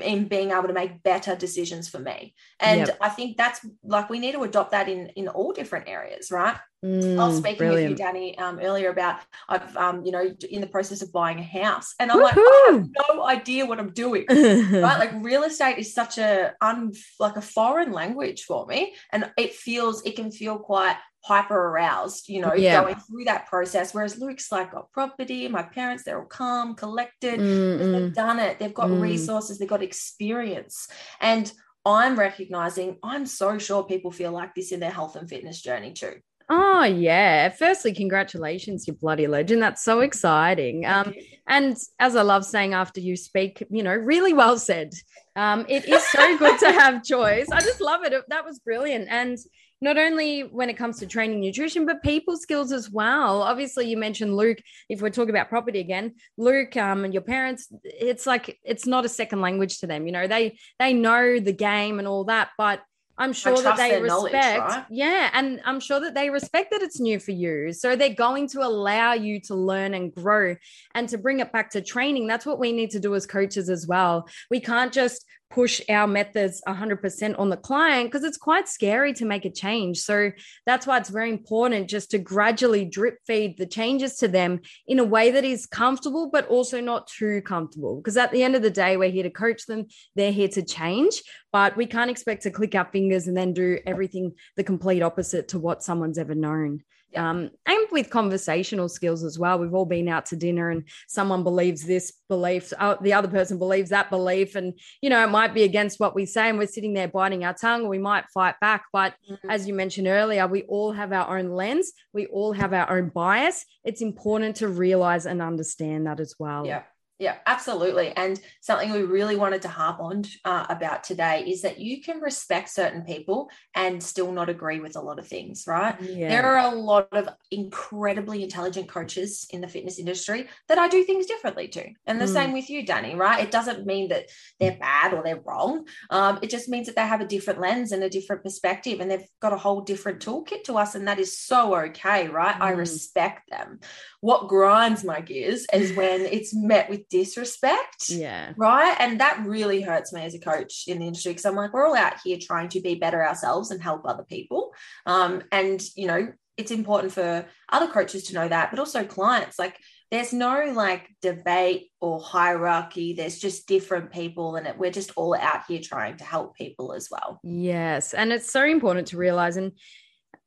in 0.00 0.28
being 0.28 0.50
able 0.50 0.68
to 0.68 0.72
make 0.72 1.02
better 1.02 1.34
decisions 1.34 1.88
for 1.88 1.98
me 1.98 2.34
and 2.60 2.86
yep. 2.86 2.98
i 3.00 3.08
think 3.08 3.36
that's 3.36 3.66
like 3.82 4.08
we 4.08 4.18
need 4.18 4.32
to 4.32 4.42
adopt 4.42 4.70
that 4.70 4.88
in 4.88 5.08
in 5.16 5.28
all 5.28 5.52
different 5.52 5.88
areas 5.88 6.30
right 6.30 6.56
mm, 6.84 7.18
i 7.18 7.26
was 7.26 7.38
speaking 7.38 7.58
brilliant. 7.58 7.90
with 7.90 7.98
you 7.98 8.04
danny 8.04 8.38
um, 8.38 8.58
earlier 8.60 8.90
about 8.90 9.20
i've 9.48 9.76
um, 9.76 10.04
you 10.04 10.12
know 10.12 10.24
in 10.50 10.60
the 10.60 10.66
process 10.66 11.02
of 11.02 11.12
buying 11.12 11.38
a 11.38 11.42
house 11.42 11.94
and 11.98 12.10
i'm 12.10 12.18
Woo-hoo! 12.18 12.34
like 12.34 12.36
i 12.36 12.72
have 12.72 12.88
no 13.08 13.24
idea 13.24 13.66
what 13.66 13.78
i'm 13.78 13.92
doing 13.92 14.24
right 14.28 14.72
like 14.98 15.12
real 15.22 15.42
estate 15.44 15.78
is 15.78 15.94
such 15.94 16.18
a 16.18 16.54
un 16.60 16.92
like 17.18 17.36
a 17.36 17.42
foreign 17.42 17.92
language 17.92 18.44
for 18.44 18.66
me 18.66 18.94
and 19.10 19.30
it 19.36 19.54
feels 19.54 20.02
it 20.02 20.16
can 20.16 20.30
feel 20.30 20.58
quite 20.58 20.96
hyper 21.24 21.56
aroused, 21.56 22.28
you 22.28 22.40
know, 22.40 22.52
yeah. 22.52 22.80
going 22.80 22.96
through 22.96 23.24
that 23.24 23.46
process. 23.46 23.94
Whereas 23.94 24.18
Luke's 24.18 24.50
like 24.50 24.72
got 24.72 24.90
property, 24.92 25.46
my 25.48 25.62
parents, 25.62 26.02
they're 26.02 26.18
all 26.18 26.26
calm, 26.26 26.74
collected, 26.74 27.38
mm 27.38 27.92
they've 27.92 28.14
done 28.14 28.38
it, 28.38 28.58
they've 28.58 28.74
got 28.74 28.88
mm. 28.88 29.00
resources, 29.00 29.58
they've 29.58 29.68
got 29.68 29.82
experience. 29.82 30.88
And 31.20 31.52
I'm 31.84 32.18
recognizing 32.18 32.98
I'm 33.02 33.26
so 33.26 33.58
sure 33.58 33.84
people 33.84 34.10
feel 34.10 34.32
like 34.32 34.54
this 34.54 34.72
in 34.72 34.80
their 34.80 34.90
health 34.90 35.16
and 35.16 35.28
fitness 35.28 35.60
journey 35.60 35.92
too. 35.92 36.14
Oh 36.54 36.84
yeah. 36.84 37.48
Firstly, 37.48 37.94
congratulations, 37.94 38.86
you 38.86 38.92
bloody 38.92 39.26
legend. 39.26 39.62
That's 39.62 39.82
so 39.82 40.00
exciting. 40.00 40.84
Um, 40.84 41.14
and 41.46 41.78
as 41.98 42.14
I 42.14 42.20
love 42.20 42.44
saying 42.44 42.74
after 42.74 43.00
you 43.00 43.16
speak, 43.16 43.64
you 43.70 43.82
know, 43.82 43.94
really 43.94 44.34
well 44.34 44.58
said. 44.58 44.92
Um, 45.34 45.64
it 45.66 45.88
is 45.88 46.06
so 46.10 46.36
good 46.36 46.58
to 46.58 46.70
have 46.70 47.02
choice. 47.04 47.48
I 47.50 47.60
just 47.60 47.80
love 47.80 48.04
it. 48.04 48.12
That 48.28 48.44
was 48.44 48.58
brilliant. 48.58 49.08
And 49.08 49.38
not 49.80 49.96
only 49.96 50.42
when 50.42 50.68
it 50.68 50.76
comes 50.76 50.98
to 50.98 51.06
training 51.06 51.40
nutrition, 51.40 51.86
but 51.86 52.02
people 52.02 52.36
skills 52.36 52.70
as 52.70 52.90
well. 52.90 53.40
Obviously, 53.40 53.88
you 53.88 53.96
mentioned 53.96 54.36
Luke. 54.36 54.58
If 54.90 55.00
we're 55.00 55.08
talking 55.08 55.30
about 55.30 55.48
property 55.48 55.80
again, 55.80 56.16
Luke 56.36 56.76
um, 56.76 57.06
and 57.06 57.14
your 57.14 57.22
parents, 57.22 57.72
it's 57.82 58.26
like 58.26 58.58
it's 58.62 58.86
not 58.86 59.06
a 59.06 59.08
second 59.08 59.40
language 59.40 59.78
to 59.78 59.86
them. 59.86 60.06
You 60.06 60.12
know, 60.12 60.26
they 60.26 60.58
they 60.78 60.92
know 60.92 61.40
the 61.40 61.54
game 61.54 61.98
and 61.98 62.06
all 62.06 62.24
that, 62.24 62.50
but 62.58 62.82
I'm 63.18 63.32
sure 63.32 63.56
that 63.62 63.76
they 63.76 64.00
respect, 64.00 64.58
right? 64.58 64.84
yeah, 64.90 65.30
and 65.34 65.60
I'm 65.64 65.80
sure 65.80 66.00
that 66.00 66.14
they 66.14 66.30
respect 66.30 66.70
that 66.70 66.82
it's 66.82 66.98
new 66.98 67.18
for 67.18 67.32
you. 67.32 67.72
So 67.72 67.94
they're 67.94 68.14
going 68.14 68.48
to 68.48 68.60
allow 68.60 69.12
you 69.12 69.40
to 69.42 69.54
learn 69.54 69.94
and 69.94 70.14
grow. 70.14 70.56
And 70.94 71.08
to 71.10 71.18
bring 71.18 71.40
it 71.40 71.52
back 71.52 71.70
to 71.70 71.82
training, 71.82 72.26
that's 72.26 72.46
what 72.46 72.58
we 72.58 72.72
need 72.72 72.90
to 72.90 73.00
do 73.00 73.14
as 73.14 73.26
coaches 73.26 73.68
as 73.68 73.86
well. 73.86 74.28
We 74.50 74.60
can't 74.60 74.92
just 74.92 75.24
push 75.52 75.80
our 75.88 76.06
methods 76.06 76.62
100% 76.66 77.38
on 77.38 77.50
the 77.50 77.56
client 77.56 78.10
because 78.10 78.24
it's 78.24 78.38
quite 78.38 78.68
scary 78.68 79.12
to 79.12 79.24
make 79.24 79.44
a 79.44 79.50
change. 79.50 79.98
So 79.98 80.32
that's 80.64 80.86
why 80.86 80.98
it's 80.98 81.10
very 81.10 81.30
important 81.30 81.90
just 81.90 82.10
to 82.12 82.18
gradually 82.18 82.84
drip 82.84 83.18
feed 83.26 83.58
the 83.58 83.66
changes 83.66 84.16
to 84.16 84.28
them 84.28 84.60
in 84.86 84.98
a 84.98 85.04
way 85.04 85.30
that 85.30 85.44
is 85.44 85.66
comfortable, 85.66 86.30
but 86.30 86.48
also 86.48 86.80
not 86.80 87.06
too 87.06 87.42
comfortable. 87.42 87.96
Because 87.96 88.16
at 88.16 88.32
the 88.32 88.42
end 88.42 88.56
of 88.56 88.62
the 88.62 88.70
day, 88.70 88.96
we're 88.96 89.10
here 89.10 89.24
to 89.24 89.30
coach 89.30 89.66
them, 89.66 89.86
they're 90.16 90.32
here 90.32 90.48
to 90.48 90.62
change, 90.62 91.22
but 91.52 91.76
we 91.76 91.86
can't 91.86 92.10
expect 92.10 92.42
to 92.44 92.50
click 92.50 92.74
our 92.74 92.88
fingers 92.90 93.26
and 93.26 93.36
then 93.36 93.52
do 93.52 93.78
everything 93.86 94.32
the 94.56 94.64
complete 94.64 95.02
opposite 95.02 95.48
to 95.48 95.58
what 95.58 95.82
someone's 95.82 96.18
ever 96.18 96.34
known. 96.34 96.82
Um, 97.16 97.50
and 97.66 97.86
with 97.90 98.10
conversational 98.10 98.88
skills 98.88 99.22
as 99.22 99.38
well. 99.38 99.58
We've 99.58 99.74
all 99.74 99.84
been 99.84 100.08
out 100.08 100.26
to 100.26 100.36
dinner 100.36 100.70
and 100.70 100.84
someone 101.08 101.42
believes 101.42 101.84
this 101.84 102.12
belief, 102.28 102.72
uh, 102.78 102.96
the 103.00 103.12
other 103.12 103.28
person 103.28 103.58
believes 103.58 103.90
that 103.90 104.10
belief. 104.10 104.54
And, 104.54 104.74
you 105.00 105.10
know, 105.10 105.22
it 105.22 105.30
might 105.30 105.54
be 105.54 105.62
against 105.62 106.00
what 106.00 106.14
we 106.14 106.26
say 106.26 106.48
and 106.48 106.58
we're 106.58 106.66
sitting 106.66 106.94
there 106.94 107.08
biting 107.08 107.44
our 107.44 107.54
tongue. 107.54 107.88
We 107.88 107.98
might 107.98 108.24
fight 108.32 108.54
back. 108.60 108.84
But 108.92 109.14
mm-hmm. 109.30 109.50
as 109.50 109.68
you 109.68 109.74
mentioned 109.74 110.08
earlier, 110.08 110.46
we 110.46 110.62
all 110.62 110.92
have 110.92 111.12
our 111.12 111.38
own 111.38 111.50
lens, 111.50 111.92
we 112.12 112.26
all 112.26 112.52
have 112.52 112.72
our 112.72 112.90
own 112.90 113.10
bias. 113.10 113.64
It's 113.84 114.00
important 114.00 114.56
to 114.56 114.68
realize 114.68 115.26
and 115.26 115.42
understand 115.42 116.06
that 116.06 116.20
as 116.20 116.34
well. 116.38 116.66
Yeah. 116.66 116.82
Yeah, 117.22 117.36
absolutely. 117.46 118.10
And 118.16 118.40
something 118.60 118.90
we 118.90 119.04
really 119.04 119.36
wanted 119.36 119.62
to 119.62 119.68
harp 119.68 120.00
on 120.00 120.24
uh, 120.44 120.66
about 120.68 121.04
today 121.04 121.44
is 121.46 121.62
that 121.62 121.78
you 121.78 122.02
can 122.02 122.18
respect 122.18 122.68
certain 122.68 123.02
people 123.02 123.48
and 123.76 124.02
still 124.02 124.32
not 124.32 124.48
agree 124.48 124.80
with 124.80 124.96
a 124.96 125.00
lot 125.00 125.20
of 125.20 125.28
things, 125.28 125.68
right? 125.68 125.94
Yeah. 126.02 126.30
There 126.30 126.44
are 126.44 126.72
a 126.72 126.74
lot 126.74 127.06
of 127.12 127.28
incredibly 127.52 128.42
intelligent 128.42 128.88
coaches 128.88 129.46
in 129.50 129.60
the 129.60 129.68
fitness 129.68 130.00
industry 130.00 130.48
that 130.66 130.78
I 130.78 130.88
do 130.88 131.04
things 131.04 131.26
differently 131.26 131.68
to. 131.68 131.90
And 132.08 132.20
the 132.20 132.24
mm. 132.24 132.32
same 132.32 132.52
with 132.52 132.68
you, 132.68 132.84
Dani, 132.84 133.16
right? 133.16 133.44
It 133.44 133.52
doesn't 133.52 133.86
mean 133.86 134.08
that 134.08 134.28
they're 134.58 134.76
bad 134.76 135.14
or 135.14 135.22
they're 135.22 135.40
wrong. 135.46 135.86
Um, 136.10 136.40
it 136.42 136.50
just 136.50 136.68
means 136.68 136.88
that 136.88 136.96
they 136.96 137.06
have 137.06 137.20
a 137.20 137.26
different 137.26 137.60
lens 137.60 137.92
and 137.92 138.02
a 138.02 138.10
different 138.10 138.42
perspective 138.42 138.98
and 138.98 139.08
they've 139.08 139.28
got 139.40 139.52
a 139.52 139.58
whole 139.58 139.82
different 139.82 140.18
toolkit 140.18 140.64
to 140.64 140.76
us. 140.76 140.96
And 140.96 141.06
that 141.06 141.20
is 141.20 141.38
so 141.38 141.76
okay, 141.76 142.26
right? 142.26 142.56
Mm. 142.56 142.62
I 142.62 142.70
respect 142.70 143.48
them. 143.48 143.78
What 144.22 144.48
grinds 144.48 145.04
my 145.04 145.20
gears 145.20 145.66
is 145.72 145.94
when 145.94 146.20
it's 146.32 146.54
met 146.54 146.88
with 146.88 147.08
disrespect. 147.08 148.08
Yeah. 148.08 148.54
Right. 148.56 148.96
And 148.98 149.20
that 149.20 149.44
really 149.44 149.82
hurts 149.82 150.12
me 150.12 150.22
as 150.22 150.34
a 150.34 150.38
coach 150.38 150.84
in 150.86 151.00
the 151.00 151.06
industry 151.08 151.32
because 151.32 151.44
I'm 151.44 151.56
like, 151.56 151.72
we're 151.72 151.86
all 151.86 151.96
out 151.96 152.14
here 152.24 152.38
trying 152.40 152.70
to 152.70 152.80
be 152.80 152.94
better 152.94 153.22
ourselves 153.22 153.70
and 153.70 153.82
help 153.82 154.06
other 154.06 154.24
people. 154.24 154.72
Um, 155.06 155.42
and, 155.52 155.82
you 155.96 156.06
know, 156.06 156.32
it's 156.56 156.70
important 156.70 157.12
for 157.12 157.46
other 157.68 157.92
coaches 157.92 158.24
to 158.24 158.34
know 158.34 158.48
that, 158.48 158.70
but 158.70 158.78
also 158.78 159.04
clients. 159.04 159.58
Like, 159.58 159.76
there's 160.12 160.32
no 160.32 160.70
like 160.74 161.08
debate 161.22 161.90
or 161.98 162.20
hierarchy. 162.20 163.14
There's 163.14 163.38
just 163.38 163.66
different 163.66 164.12
people, 164.12 164.56
and 164.56 164.78
we're 164.78 164.90
just 164.90 165.10
all 165.16 165.34
out 165.34 165.62
here 165.66 165.80
trying 165.82 166.18
to 166.18 166.24
help 166.24 166.54
people 166.54 166.92
as 166.92 167.08
well. 167.10 167.40
Yes. 167.42 168.12
And 168.12 168.30
it's 168.30 168.52
so 168.52 168.62
important 168.62 169.08
to 169.08 169.16
realize. 169.16 169.56
And 169.56 169.72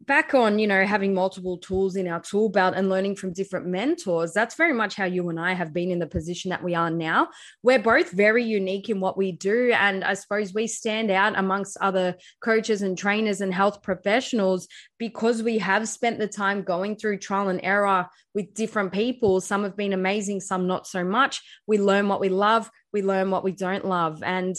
back 0.02 0.34
on 0.34 0.60
you 0.60 0.68
know 0.68 0.86
having 0.86 1.14
multiple 1.14 1.58
tools 1.58 1.96
in 1.96 2.08
our 2.08 2.20
tool 2.20 2.50
belt 2.50 2.74
and 2.76 2.90
learning 2.90 3.16
from 3.16 3.32
different 3.32 3.66
mentors 3.66 4.34
that's 4.34 4.56
very 4.56 4.74
much 4.74 4.96
how 4.96 5.06
you 5.06 5.30
and 5.30 5.40
i 5.40 5.54
have 5.54 5.74
been 5.74 5.90
in 5.90 6.00
the 6.00 6.06
position 6.06 6.50
that 6.50 6.64
we 6.64 6.76
are 6.76 6.90
now. 6.90 7.28
We're 7.64 7.80
both 7.80 8.12
very 8.12 8.44
unique 8.44 8.90
in 8.90 9.00
what 9.00 9.18
we 9.18 9.32
do 9.32 9.72
and 9.72 10.04
i 10.04 10.14
suppose 10.14 10.54
we 10.54 10.68
stand 10.68 11.12
out 11.12 11.38
amongst 11.38 11.78
other 11.80 12.16
coaches 12.44 12.82
and 12.82 12.98
trainers 12.98 13.42
and 13.42 13.54
health 13.54 13.82
professionals 13.82 14.68
because 15.00 15.42
we 15.42 15.58
have 15.60 15.88
spent 15.88 16.20
the 16.20 16.28
time 16.28 16.64
going 16.64 16.96
through 16.98 17.20
trial 17.20 17.50
and 17.50 17.60
error 17.64 18.08
with 18.34 18.54
different 18.54 18.92
people. 18.92 19.40
Some 19.40 19.64
have 19.64 19.78
been 19.78 19.94
amazing 19.94 20.42
some 20.42 20.68
not 20.68 20.88
so 20.88 21.04
much. 21.06 21.42
We 21.68 21.78
learn 21.78 22.10
what 22.10 22.20
we 22.20 22.30
love 22.30 22.70
we 22.96 23.02
learn 23.02 23.30
what 23.30 23.44
we 23.44 23.52
don't 23.52 23.86
love. 23.86 24.24
And 24.24 24.56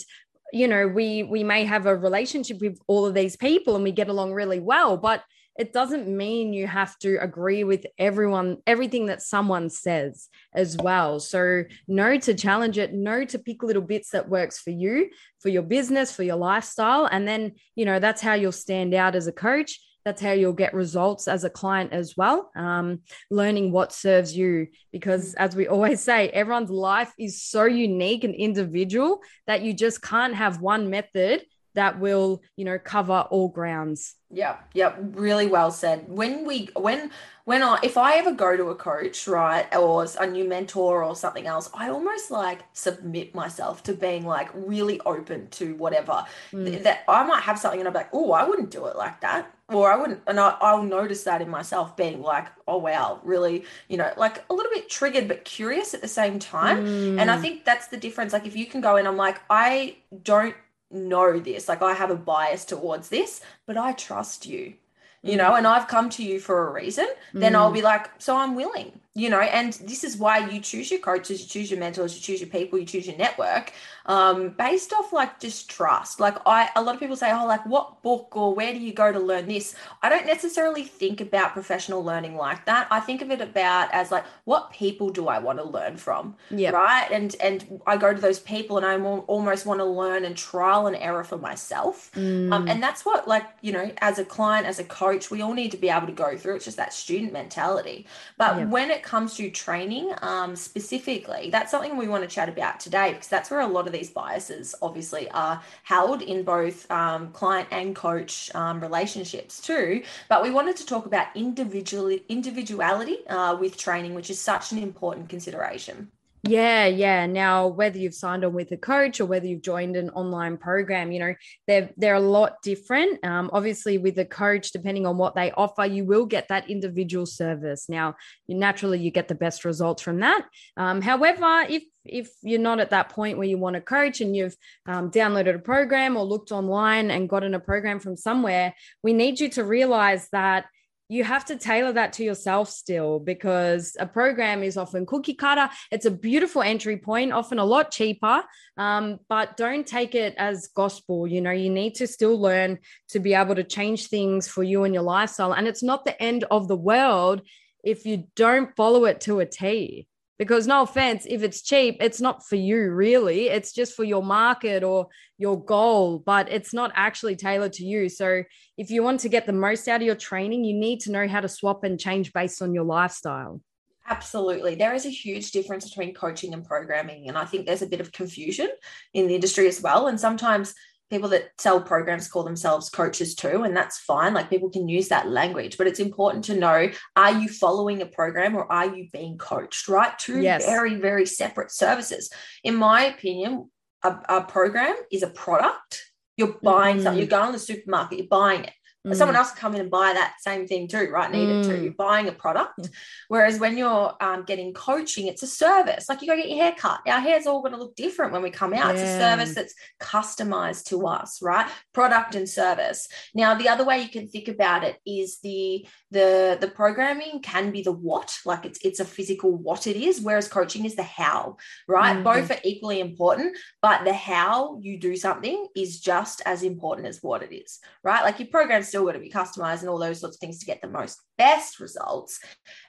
you 0.53 0.67
know 0.67 0.87
we 0.87 1.23
we 1.23 1.43
may 1.43 1.65
have 1.65 1.85
a 1.85 1.95
relationship 1.95 2.61
with 2.61 2.79
all 2.87 3.05
of 3.05 3.13
these 3.13 3.35
people 3.35 3.75
and 3.75 3.83
we 3.83 3.91
get 3.91 4.09
along 4.09 4.33
really 4.33 4.59
well 4.59 4.97
but 4.97 5.23
it 5.57 5.73
doesn't 5.73 6.07
mean 6.07 6.53
you 6.53 6.67
have 6.67 6.97
to 6.99 7.17
agree 7.17 7.63
with 7.63 7.85
everyone 7.97 8.57
everything 8.67 9.07
that 9.07 9.21
someone 9.21 9.69
says 9.69 10.29
as 10.53 10.77
well. 10.77 11.19
So 11.19 11.63
know 11.87 12.17
to 12.19 12.33
challenge 12.33 12.77
it 12.77 12.93
know 12.93 13.25
to 13.25 13.39
pick 13.39 13.63
little 13.63 13.81
bits 13.81 14.11
that 14.11 14.29
works 14.29 14.59
for 14.59 14.69
you 14.69 15.09
for 15.39 15.49
your 15.49 15.63
business 15.63 16.11
for 16.11 16.23
your 16.23 16.35
lifestyle. 16.35 17.07
And 17.11 17.27
then 17.27 17.53
you 17.75 17.85
know 17.85 17.99
that's 17.99 18.21
how 18.21 18.35
you'll 18.35 18.51
stand 18.51 18.93
out 18.93 19.15
as 19.15 19.27
a 19.27 19.31
coach 19.31 19.79
that's 20.05 20.21
how 20.21 20.31
you'll 20.31 20.53
get 20.53 20.73
results 20.73 21.27
as 21.27 21.43
a 21.43 21.49
client 21.49 21.91
as 21.91 22.15
well. 22.15 22.49
Um, 22.55 23.01
learning 23.29 23.71
what 23.71 23.91
serves 23.91 24.35
you 24.35 24.67
because 24.91 25.33
as 25.33 25.55
we 25.55 25.67
always 25.67 26.01
say 26.01 26.29
everyone's 26.29 26.69
life 26.69 27.13
is 27.19 27.41
so 27.41 27.65
unique 27.65 28.23
and 28.23 28.33
individual 28.33 29.19
that 29.47 29.61
you 29.61 29.73
just 29.73 30.01
can't 30.01 30.35
have 30.35 30.61
one 30.61 30.89
method 30.89 31.43
that 31.73 31.99
will 31.99 32.41
you 32.55 32.65
know 32.65 32.79
cover 32.79 33.25
all 33.29 33.49
grounds. 33.49 34.15
Yeah 34.31 34.57
yeah 34.73 34.95
really 34.97 35.47
well 35.47 35.71
said. 35.71 36.05
When 36.07 36.45
we 36.45 36.69
when 36.75 37.11
when 37.47 37.63
i 37.63 37.79
if 37.81 37.97
i 37.97 38.15
ever 38.15 38.33
go 38.33 38.57
to 38.57 38.65
a 38.71 38.75
coach 38.75 39.25
right 39.25 39.73
or 39.73 40.05
a 40.19 40.27
new 40.27 40.43
mentor 40.43 41.01
or 41.01 41.15
something 41.15 41.47
else 41.47 41.69
i 41.73 41.89
almost 41.89 42.29
like 42.29 42.59
submit 42.73 43.33
myself 43.33 43.81
to 43.83 43.93
being 43.93 44.25
like 44.25 44.49
really 44.53 44.99
open 45.05 45.49
to 45.49 45.75
whatever. 45.75 46.25
Mm. 46.51 46.83
that 46.83 47.05
i 47.07 47.25
might 47.25 47.43
have 47.43 47.57
something 47.57 47.79
and 47.79 47.87
i'm 47.87 47.93
like 47.93 48.09
oh 48.11 48.33
i 48.33 48.43
wouldn't 48.43 48.69
do 48.69 48.85
it 48.87 48.97
like 48.97 49.21
that 49.21 49.56
or 49.69 49.91
I 49.91 49.97
wouldn't, 49.97 50.21
and 50.27 50.39
I, 50.39 50.55
I'll 50.61 50.83
notice 50.83 51.23
that 51.23 51.41
in 51.41 51.49
myself 51.49 51.97
being 51.97 52.21
like, 52.21 52.47
oh 52.67 52.77
wow, 52.77 53.19
really, 53.23 53.65
you 53.89 53.97
know, 53.97 54.11
like 54.17 54.43
a 54.49 54.53
little 54.53 54.71
bit 54.71 54.89
triggered 54.89 55.27
but 55.27 55.43
curious 55.43 55.93
at 55.93 56.01
the 56.01 56.07
same 56.07 56.39
time. 56.39 56.85
Mm. 56.85 57.19
And 57.19 57.29
I 57.29 57.37
think 57.37 57.65
that's 57.65 57.87
the 57.87 57.97
difference. 57.97 58.31
Like 58.31 58.45
if 58.45 58.55
you 58.55 58.65
can 58.65 58.79
go 58.81 58.95
in, 58.95 59.05
I'm 59.05 59.17
like, 59.17 59.41
I 59.49 59.97
don't 60.23 60.55
know 60.89 61.39
this 61.39 61.67
like 61.67 61.81
i 61.81 61.93
have 61.93 62.11
a 62.11 62.15
bias 62.15 62.63
towards 62.63 63.09
this 63.09 63.41
but 63.65 63.77
i 63.77 63.91
trust 63.91 64.45
you 64.45 64.73
you 65.21 65.35
know 65.35 65.55
and 65.55 65.67
i've 65.67 65.87
come 65.87 66.09
to 66.09 66.23
you 66.23 66.39
for 66.39 66.67
a 66.67 66.71
reason 66.71 67.07
then 67.33 67.55
i'll 67.55 67.71
mm. 67.71 67.75
be 67.75 67.81
like 67.81 68.09
so 68.19 68.37
i'm 68.37 68.55
willing 68.55 68.99
you 69.17 69.31
know 69.31 69.41
and 69.41 69.73
this 69.73 70.03
is 70.03 70.15
why 70.15 70.37
you 70.47 70.59
choose 70.59 70.91
your 70.91 70.99
coaches 70.99 71.41
you 71.41 71.47
choose 71.47 71.71
your 71.71 71.79
mentors 71.79 72.13
you 72.15 72.21
choose 72.21 72.39
your 72.39 72.49
people 72.49 72.77
you 72.77 72.85
choose 72.85 73.07
your 73.07 73.17
network 73.17 73.73
um, 74.07 74.49
based 74.49 74.93
off 74.93 75.11
like 75.11 75.39
just 75.39 75.69
trust. 75.69 76.19
Like 76.19 76.37
i 76.45 76.69
a 76.75 76.81
lot 76.81 76.95
of 76.95 76.99
people 76.99 77.15
say 77.15 77.31
oh 77.31 77.45
like 77.45 77.65
what 77.65 78.01
book 78.01 78.35
or 78.35 78.53
where 78.53 78.73
do 78.73 78.79
you 78.79 78.93
go 78.93 79.11
to 79.11 79.19
learn 79.19 79.47
this? 79.47 79.75
I 80.01 80.09
don't 80.09 80.25
necessarily 80.25 80.83
think 80.83 81.21
about 81.21 81.53
professional 81.53 82.03
learning 82.03 82.35
like 82.35 82.65
that. 82.65 82.87
I 82.89 82.99
think 82.99 83.21
of 83.21 83.31
it 83.31 83.41
about 83.41 83.93
as 83.93 84.11
like 84.11 84.25
what 84.45 84.71
people 84.71 85.09
do 85.09 85.27
i 85.27 85.39
want 85.39 85.59
to 85.59 85.65
learn 85.65 85.97
from 85.97 86.35
yeah. 86.49 86.69
right? 86.71 87.09
And 87.11 87.35
and 87.41 87.81
i 87.85 87.97
go 87.97 88.13
to 88.13 88.21
those 88.21 88.39
people 88.39 88.77
and 88.77 88.85
i 88.85 88.97
almost 89.27 89.65
want 89.65 89.79
to 89.79 89.85
learn 89.85 90.23
and 90.25 90.37
trial 90.37 90.87
and 90.87 90.95
error 90.95 91.23
for 91.23 91.37
myself. 91.37 92.11
Um, 92.15 92.23
mm. 92.23 92.53
um, 92.53 92.67
and 92.67 92.81
that's 92.81 93.05
what 93.05 93.27
like 93.27 93.45
you 93.61 93.73
know 93.73 93.91
as 93.99 94.19
a 94.19 94.25
client 94.25 94.65
as 94.65 94.79
a 94.79 94.83
coach 94.83 95.29
we 95.29 95.41
all 95.41 95.53
need 95.53 95.71
to 95.71 95.77
be 95.77 95.89
able 95.89 96.07
to 96.07 96.13
go 96.13 96.37
through. 96.37 96.55
It's 96.55 96.65
just 96.65 96.77
that 96.77 96.93
student 96.93 97.33
mentality. 97.33 98.07
But 98.37 98.57
yep. 98.57 98.67
when 98.69 98.89
it 98.89 99.03
comes 99.07 99.35
to 99.35 99.49
training 99.49 100.13
um, 100.21 100.55
specifically, 100.55 101.49
that's 101.49 101.71
something 101.71 101.95
we 101.95 102.09
want 102.09 102.23
to 102.23 102.29
chat 102.29 102.49
about 102.49 102.79
today 102.79 103.13
because 103.13 103.29
that's 103.29 103.49
where 103.49 103.61
a 103.61 103.65
lot 103.65 103.87
of 103.87 103.93
these 103.93 104.09
biases 104.09 104.75
obviously 104.81 105.31
are 105.31 105.63
held 105.83 106.21
in 106.21 106.43
both 106.43 106.89
um, 106.91 107.31
client 107.31 107.69
and 107.71 107.95
coach 107.95 108.53
um, 108.53 108.81
relationships 108.81 109.61
too. 109.61 110.03
But 110.27 110.43
we 110.43 110.51
wanted 110.51 110.75
to 110.77 110.85
talk 110.85 111.05
about 111.05 111.27
individual 111.35 112.09
individuality 112.27 113.25
uh, 113.27 113.55
with 113.59 113.77
training, 113.77 114.13
which 114.13 114.29
is 114.29 114.39
such 114.39 114.73
an 114.73 114.77
important 114.77 115.29
consideration. 115.29 116.11
Yeah, 116.43 116.85
yeah. 116.85 117.25
Now, 117.25 117.67
whether 117.67 117.97
you've 117.97 118.13
signed 118.13 118.45
on 118.45 118.53
with 118.53 118.71
a 118.71 118.77
coach 118.77 119.19
or 119.19 119.25
whether 119.25 119.47
you've 119.47 119.63
joined 119.63 119.95
an 119.95 120.11
online 120.11 120.57
program, 120.57 121.11
you 121.11 121.19
know, 121.19 121.33
they're 121.67 121.89
they're 121.97 122.15
a 122.15 122.19
lot 122.19 122.61
different. 122.61 123.23
Um, 123.25 123.49
obviously, 123.51 123.97
with 123.97 124.17
a 124.19 124.25
coach, 124.25 124.71
depending 124.71 125.05
on 125.07 125.17
what 125.17 125.35
they 125.35 125.51
offer, 125.51 125.85
you 125.85 126.05
will 126.05 126.25
get 126.25 126.47
that 126.49 126.69
individual 126.69 127.25
service. 127.25 127.89
Now, 127.89 128.15
you, 128.45 128.55
naturally, 128.55 128.99
you 128.99 129.11
get 129.11 129.27
the 129.27 129.35
best 129.35 129.65
results 129.65 130.03
from 130.03 130.19
that. 130.19 130.45
Um, 130.77 131.01
however, 131.01 131.65
if 131.67 131.83
if 132.05 132.29
you're 132.41 132.59
not 132.59 132.79
at 132.79 132.91
that 132.91 133.09
point 133.09 133.37
where 133.37 133.47
you 133.47 133.57
want 133.57 133.75
a 133.75 133.81
coach 133.81 134.21
and 134.21 134.35
you've 134.35 134.55
um, 134.85 135.11
downloaded 135.11 135.55
a 135.55 135.59
program 135.59 136.15
or 136.15 136.23
looked 136.23 136.51
online 136.51 137.11
and 137.11 137.27
gotten 137.27 137.55
a 137.55 137.59
program 137.59 137.99
from 137.99 138.15
somewhere, 138.15 138.73
we 139.03 139.11
need 139.11 139.39
you 139.39 139.49
to 139.49 139.63
realize 139.63 140.29
that 140.31 140.65
you 141.09 141.23
have 141.23 141.45
to 141.45 141.55
tailor 141.55 141.93
that 141.93 142.13
to 142.13 142.23
yourself 142.23 142.69
still 142.69 143.19
because 143.19 143.95
a 143.99 144.05
program 144.05 144.61
is 144.61 144.75
often 144.75 145.05
cookie 145.05 145.33
cutter. 145.33 145.69
It's 145.91 146.05
a 146.05 146.11
beautiful 146.11 146.61
entry 146.61 146.97
point, 146.97 147.31
often 147.31 147.59
a 147.59 147.65
lot 147.65 147.91
cheaper, 147.91 148.43
um, 148.77 149.19
but 149.29 149.55
don't 149.55 149.87
take 149.87 150.15
it 150.15 150.35
as 150.37 150.67
gospel. 150.67 151.25
You 151.25 151.41
know, 151.41 151.51
you 151.51 151.69
need 151.69 151.95
to 151.95 152.07
still 152.07 152.39
learn 152.39 152.79
to 153.09 153.19
be 153.19 153.33
able 153.33 153.55
to 153.55 153.63
change 153.63 154.07
things 154.07 154.47
for 154.47 154.63
you 154.63 154.83
and 154.83 154.93
your 154.93 155.03
lifestyle. 155.03 155.53
And 155.53 155.67
it's 155.67 155.83
not 155.83 156.03
the 156.03 156.21
end 156.21 156.43
of 156.51 156.67
the 156.67 156.75
world 156.75 157.41
if 157.83 158.05
you 158.05 158.25
don't 158.35 158.75
follow 158.75 159.05
it 159.05 159.21
to 159.21 159.39
a 159.39 159.45
T 159.45 160.07
because 160.37 160.67
no 160.67 160.81
offense 160.81 161.25
if 161.29 161.43
it's 161.43 161.61
cheap 161.61 161.97
it's 161.99 162.21
not 162.21 162.45
for 162.45 162.55
you 162.55 162.91
really 162.91 163.47
it's 163.47 163.71
just 163.73 163.93
for 163.93 164.03
your 164.03 164.23
market 164.23 164.83
or 164.83 165.07
your 165.37 165.63
goal 165.63 166.19
but 166.19 166.51
it's 166.51 166.73
not 166.73 166.91
actually 166.95 167.35
tailored 167.35 167.73
to 167.73 167.85
you 167.85 168.09
so 168.09 168.43
if 168.77 168.89
you 168.89 169.03
want 169.03 169.19
to 169.19 169.29
get 169.29 169.45
the 169.45 169.53
most 169.53 169.87
out 169.87 170.01
of 170.01 170.05
your 170.05 170.15
training 170.15 170.63
you 170.63 170.73
need 170.73 170.99
to 170.99 171.11
know 171.11 171.27
how 171.27 171.39
to 171.39 171.49
swap 171.49 171.83
and 171.83 171.99
change 171.99 172.33
based 172.33 172.61
on 172.61 172.73
your 172.73 172.83
lifestyle 172.83 173.61
Absolutely. 174.09 174.75
There 174.75 174.93
is 174.93 175.05
a 175.05 175.09
huge 175.09 175.51
difference 175.51 175.89
between 175.89 176.13
coaching 176.13 176.53
and 176.53 176.63
programming. 176.65 177.27
And 177.27 177.37
I 177.37 177.43
think 177.43 177.65
there's 177.65 177.81
a 177.81 177.87
bit 177.87 177.99
of 177.99 178.13
confusion 178.13 178.69
in 179.13 179.27
the 179.27 179.35
industry 179.35 179.67
as 179.67 179.81
well. 179.81 180.07
And 180.07 180.17
sometimes 180.17 180.73
people 181.09 181.29
that 181.29 181.49
sell 181.57 181.81
programs 181.81 182.27
call 182.27 182.43
themselves 182.43 182.89
coaches 182.89 183.35
too 183.35 183.63
and 183.63 183.75
that's 183.75 183.99
fine. 183.99 184.33
Like 184.33 184.49
people 184.49 184.69
can 184.69 184.87
use 184.89 185.07
that 185.09 185.29
language 185.29 185.77
but 185.77 185.87
it's 185.87 185.99
important 185.99 186.43
to 186.45 186.55
know 186.55 186.89
are 187.15 187.39
you 187.39 187.47
following 187.47 188.01
a 188.01 188.05
program 188.05 188.55
or 188.55 188.71
are 188.71 188.93
you 188.95 189.07
being 189.11 189.37
coached 189.37 189.87
right? 189.87 190.17
Two 190.19 190.41
yes. 190.41 190.65
very 190.65 190.95
very 190.95 191.25
separate 191.25 191.71
services. 191.71 192.29
In 192.63 192.75
my 192.75 193.05
opinion 193.05 193.69
a, 194.03 194.15
a 194.29 194.43
program 194.43 194.95
is 195.11 195.23
a 195.23 195.29
product. 195.29 196.03
You're 196.35 196.57
buying 196.61 196.97
mm. 196.97 197.03
something 197.03 197.19
you're 197.19 197.27
going 197.27 197.47
to 197.47 197.53
the 197.53 197.59
supermarket 197.59 198.19
you're 198.19 198.27
buying 198.27 198.63
it 198.63 198.73
Mm. 199.07 199.15
Someone 199.15 199.35
else 199.35 199.51
can 199.51 199.59
come 199.59 199.75
in 199.75 199.81
and 199.81 199.91
buy 199.91 200.13
that 200.13 200.35
same 200.39 200.67
thing 200.67 200.87
too, 200.87 201.09
right? 201.11 201.31
Need 201.31 201.49
mm. 201.49 201.63
it 201.63 201.67
too. 201.67 201.83
You're 201.83 201.93
buying 201.93 202.27
a 202.27 202.31
product. 202.31 202.89
Whereas 203.27 203.59
when 203.59 203.77
you're 203.77 204.13
um, 204.21 204.43
getting 204.43 204.73
coaching, 204.73 205.27
it's 205.27 205.43
a 205.43 205.47
service. 205.47 206.09
Like 206.09 206.21
you 206.21 206.27
go 206.27 206.35
get 206.35 206.49
your 206.49 206.63
hair 206.63 206.75
cut. 206.77 207.01
Our 207.07 207.19
hair's 207.19 207.47
all 207.47 207.61
going 207.61 207.73
to 207.73 207.79
look 207.79 207.95
different 207.95 208.33
when 208.33 208.41
we 208.41 208.49
come 208.49 208.73
out. 208.73 208.95
Yeah. 208.95 209.01
It's 209.01 209.01
a 209.01 209.19
service 209.19 209.55
that's 209.55 209.73
customized 210.01 210.85
to 210.85 211.07
us, 211.07 211.41
right? 211.41 211.69
Product 211.93 212.35
and 212.35 212.49
service. 212.49 213.07
Now, 213.33 213.55
the 213.55 213.69
other 213.69 213.85
way 213.85 214.01
you 214.01 214.09
can 214.09 214.27
think 214.27 214.47
about 214.47 214.83
it 214.83 214.97
is 215.05 215.39
the 215.39 215.85
the 216.11 216.57
the 216.59 216.69
programming 216.69 217.41
can 217.41 217.71
be 217.71 217.81
the 217.81 217.91
what, 217.91 218.37
like 218.45 218.65
it's 218.65 218.79
it's 218.83 218.99
a 218.99 219.05
physical 219.05 219.53
what 219.55 219.87
it 219.87 219.97
is, 219.97 220.21
whereas 220.21 220.47
coaching 220.47 220.85
is 220.85 220.95
the 220.95 221.03
how, 221.03 221.57
right? 221.87 222.17
Mm. 222.17 222.23
Both 222.23 222.51
are 222.51 222.59
equally 222.63 222.99
important, 222.99 223.57
but 223.81 224.05
the 224.05 224.13
how 224.13 224.79
you 224.81 224.99
do 224.99 225.15
something 225.15 225.67
is 225.75 225.99
just 225.99 226.41
as 226.45 226.63
important 226.63 227.07
as 227.07 227.21
what 227.21 227.43
it 227.43 227.53
is, 227.53 227.79
right? 228.03 228.23
Like 228.23 228.39
your 228.39 228.47
program's 228.47 228.87
still 228.87 228.96
got 229.05 229.13
to 229.13 229.19
be 229.19 229.29
customized 229.29 229.81
and 229.81 229.89
all 229.89 229.97
those 229.99 230.19
sorts 230.19 230.35
of 230.35 230.39
things 230.39 230.59
to 230.59 230.65
get 230.65 230.81
the 230.81 230.87
most 230.87 231.21
best 231.37 231.79
results. 231.79 232.39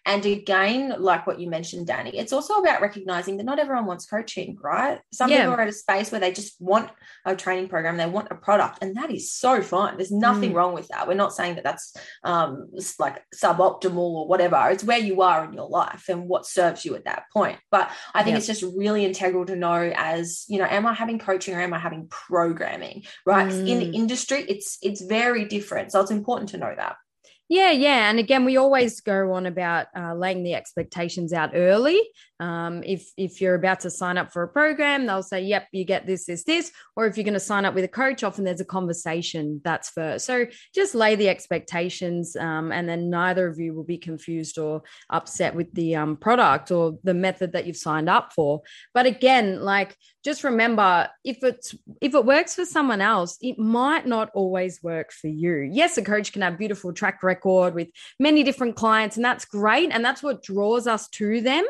And 0.07 0.25
again, 0.25 0.95
like 0.99 1.27
what 1.27 1.39
you 1.39 1.51
mentioned, 1.51 1.87
Dani, 1.87 2.13
it's 2.15 2.33
also 2.33 2.55
about 2.55 2.81
recognizing 2.81 3.37
that 3.37 3.45
not 3.45 3.59
everyone 3.59 3.87
wants 3.87 4.07
coaching, 4.07 4.57
right? 4.63 5.01
Some 5.13 5.31
yeah. 5.31 5.41
people 5.41 5.55
are 5.55 5.61
at 5.61 5.69
a 5.69 5.73
space 5.73 6.11
where 6.11 6.21
they 6.21 6.33
just 6.33 6.59
want 6.61 6.91
a 7.27 7.37
training 7.37 7.69
program, 7.69 7.99
they 7.99 8.07
want 8.07 8.29
a 8.31 8.35
product, 8.35 8.79
and 8.81 8.97
that 8.97 9.11
is 9.11 9.31
so 9.31 9.61
fine. 9.61 9.97
There's 9.97 10.11
nothing 10.11 10.53
mm. 10.53 10.55
wrong 10.55 10.73
with 10.73 10.89
that. 10.89 11.07
We're 11.07 11.15
not 11.15 11.35
saying 11.35 11.57
that 11.57 11.65
that's 11.65 11.95
um, 12.25 12.71
like 12.99 13.23
suboptimal 13.35 13.97
or 13.97 14.29
whatever. 14.29 14.69
It's 14.71 14.85
where 14.85 14.99
you 14.99 15.21
are 15.21 15.45
in 15.45 15.53
your 15.53 15.69
life 15.69 16.09
and 16.09 16.27
what 16.27 16.47
serves 16.47 16.85
you 16.85 16.95
at 16.95 17.05
that 17.05 17.25
point. 17.33 17.59
But 17.71 17.91
I 18.15 18.23
think 18.23 18.33
yeah. 18.33 18.39
it's 18.39 18.47
just 18.47 18.65
really 18.77 19.05
integral 19.05 19.45
to 19.47 19.57
know 19.57 19.93
as, 19.95 20.45
you 20.49 20.59
know, 20.59 20.67
am 20.67 20.87
I 20.87 20.95
having 20.95 21.19
coaching 21.19 21.55
or 21.55 21.61
am 21.61 21.75
I 21.75 21.79
having 21.79 22.09
programming, 22.09 23.05
right? 23.27 23.49
Mm. 23.49 23.69
In 23.69 23.79
the 23.79 23.91
industry, 23.97 24.45
it's 24.49 24.79
it's 24.81 25.03
very 25.03 25.45
different. 25.45 25.93
So 25.93 26.01
it's 26.01 26.11
important 26.11 26.51
to 26.51 26.59
know 26.59 26.73
that. 26.75 26.97
Yeah, 27.49 27.71
yeah. 27.71 28.11
And 28.11 28.19
again, 28.19 28.45
we 28.45 28.57
always 28.59 29.01
go 29.01 29.33
on 29.33 29.47
about 29.47 29.87
uh, 29.97 30.15
laying 30.15 30.43
the 30.43 30.55
expectations 30.55 31.33
out 31.33 31.51
early. 31.55 31.99
Um, 32.41 32.83
if 32.85 33.11
if 33.17 33.41
you're 33.41 33.55
about 33.55 33.81
to 33.81 33.91
sign 33.91 34.17
up 34.17 34.33
for 34.33 34.43
a 34.43 34.49
program, 34.49 35.07
they'll 35.07 35.23
say, 35.23 35.43
"Yep, 35.43 35.69
you 35.73 35.85
get 35.85 36.07
this, 36.07 36.27
this, 36.27 36.45
this." 36.45 36.71
Or 36.97 37.07
if 37.07 37.17
you're 37.17 37.25
going 37.25 37.35
to 37.35 37.41
sign 37.41 37.65
up 37.65 37.75
with 37.75 37.85
a 37.85 37.89
coach, 37.89 38.23
often 38.23 38.45
there's 38.45 38.61
a 38.61 38.65
conversation 38.65 39.61
that's 39.65 39.91
first. 39.91 40.25
So 40.27 40.47
just 40.75 40.95
lay 40.95 41.17
the 41.17 41.29
expectations, 41.29 42.37
um, 42.37 42.71
and 42.71 42.89
then 42.89 43.11
neither 43.11 43.49
of 43.49 43.59
you 43.59 43.75
will 43.75 43.85
be 43.85 43.99
confused 43.99 44.59
or 44.59 44.83
upset 45.11 45.55
with 45.55 45.73
the 45.75 45.97
um, 45.97 46.17
product 46.17 46.71
or 46.71 46.99
the 47.03 47.15
method 47.15 47.53
that 47.53 47.67
you've 47.67 47.77
signed 47.77 48.09
up 48.09 48.33
for. 48.33 48.63
But 48.95 49.07
again, 49.07 49.61
like 49.61 49.97
just 50.25 50.45
remember, 50.45 51.09
if 51.25 51.43
it's 51.43 51.75
if 52.01 52.15
it 52.15 52.25
works 52.25 52.55
for 52.55 52.65
someone 52.65 53.01
else, 53.01 53.37
it 53.41 53.59
might 53.59 54.07
not 54.07 54.31
always 54.35 54.83
work 54.83 55.11
for 55.13 55.29
you. 55.29 55.69
Yes, 55.73 55.99
a 55.99 56.03
coach 56.03 56.33
can 56.33 56.43
have 56.43 56.59
beautiful 56.59 56.93
track 56.93 57.23
record 57.23 57.75
with 57.75 57.89
many 58.21 58.43
different 58.45 58.77
clients, 58.77 59.17
and 59.17 59.25
that's 59.25 59.45
great, 59.45 59.91
and 59.91 60.05
that's 60.05 60.23
what 60.23 60.43
draws 60.43 60.87
us 60.87 61.09
to 61.09 61.41
them 61.41 61.65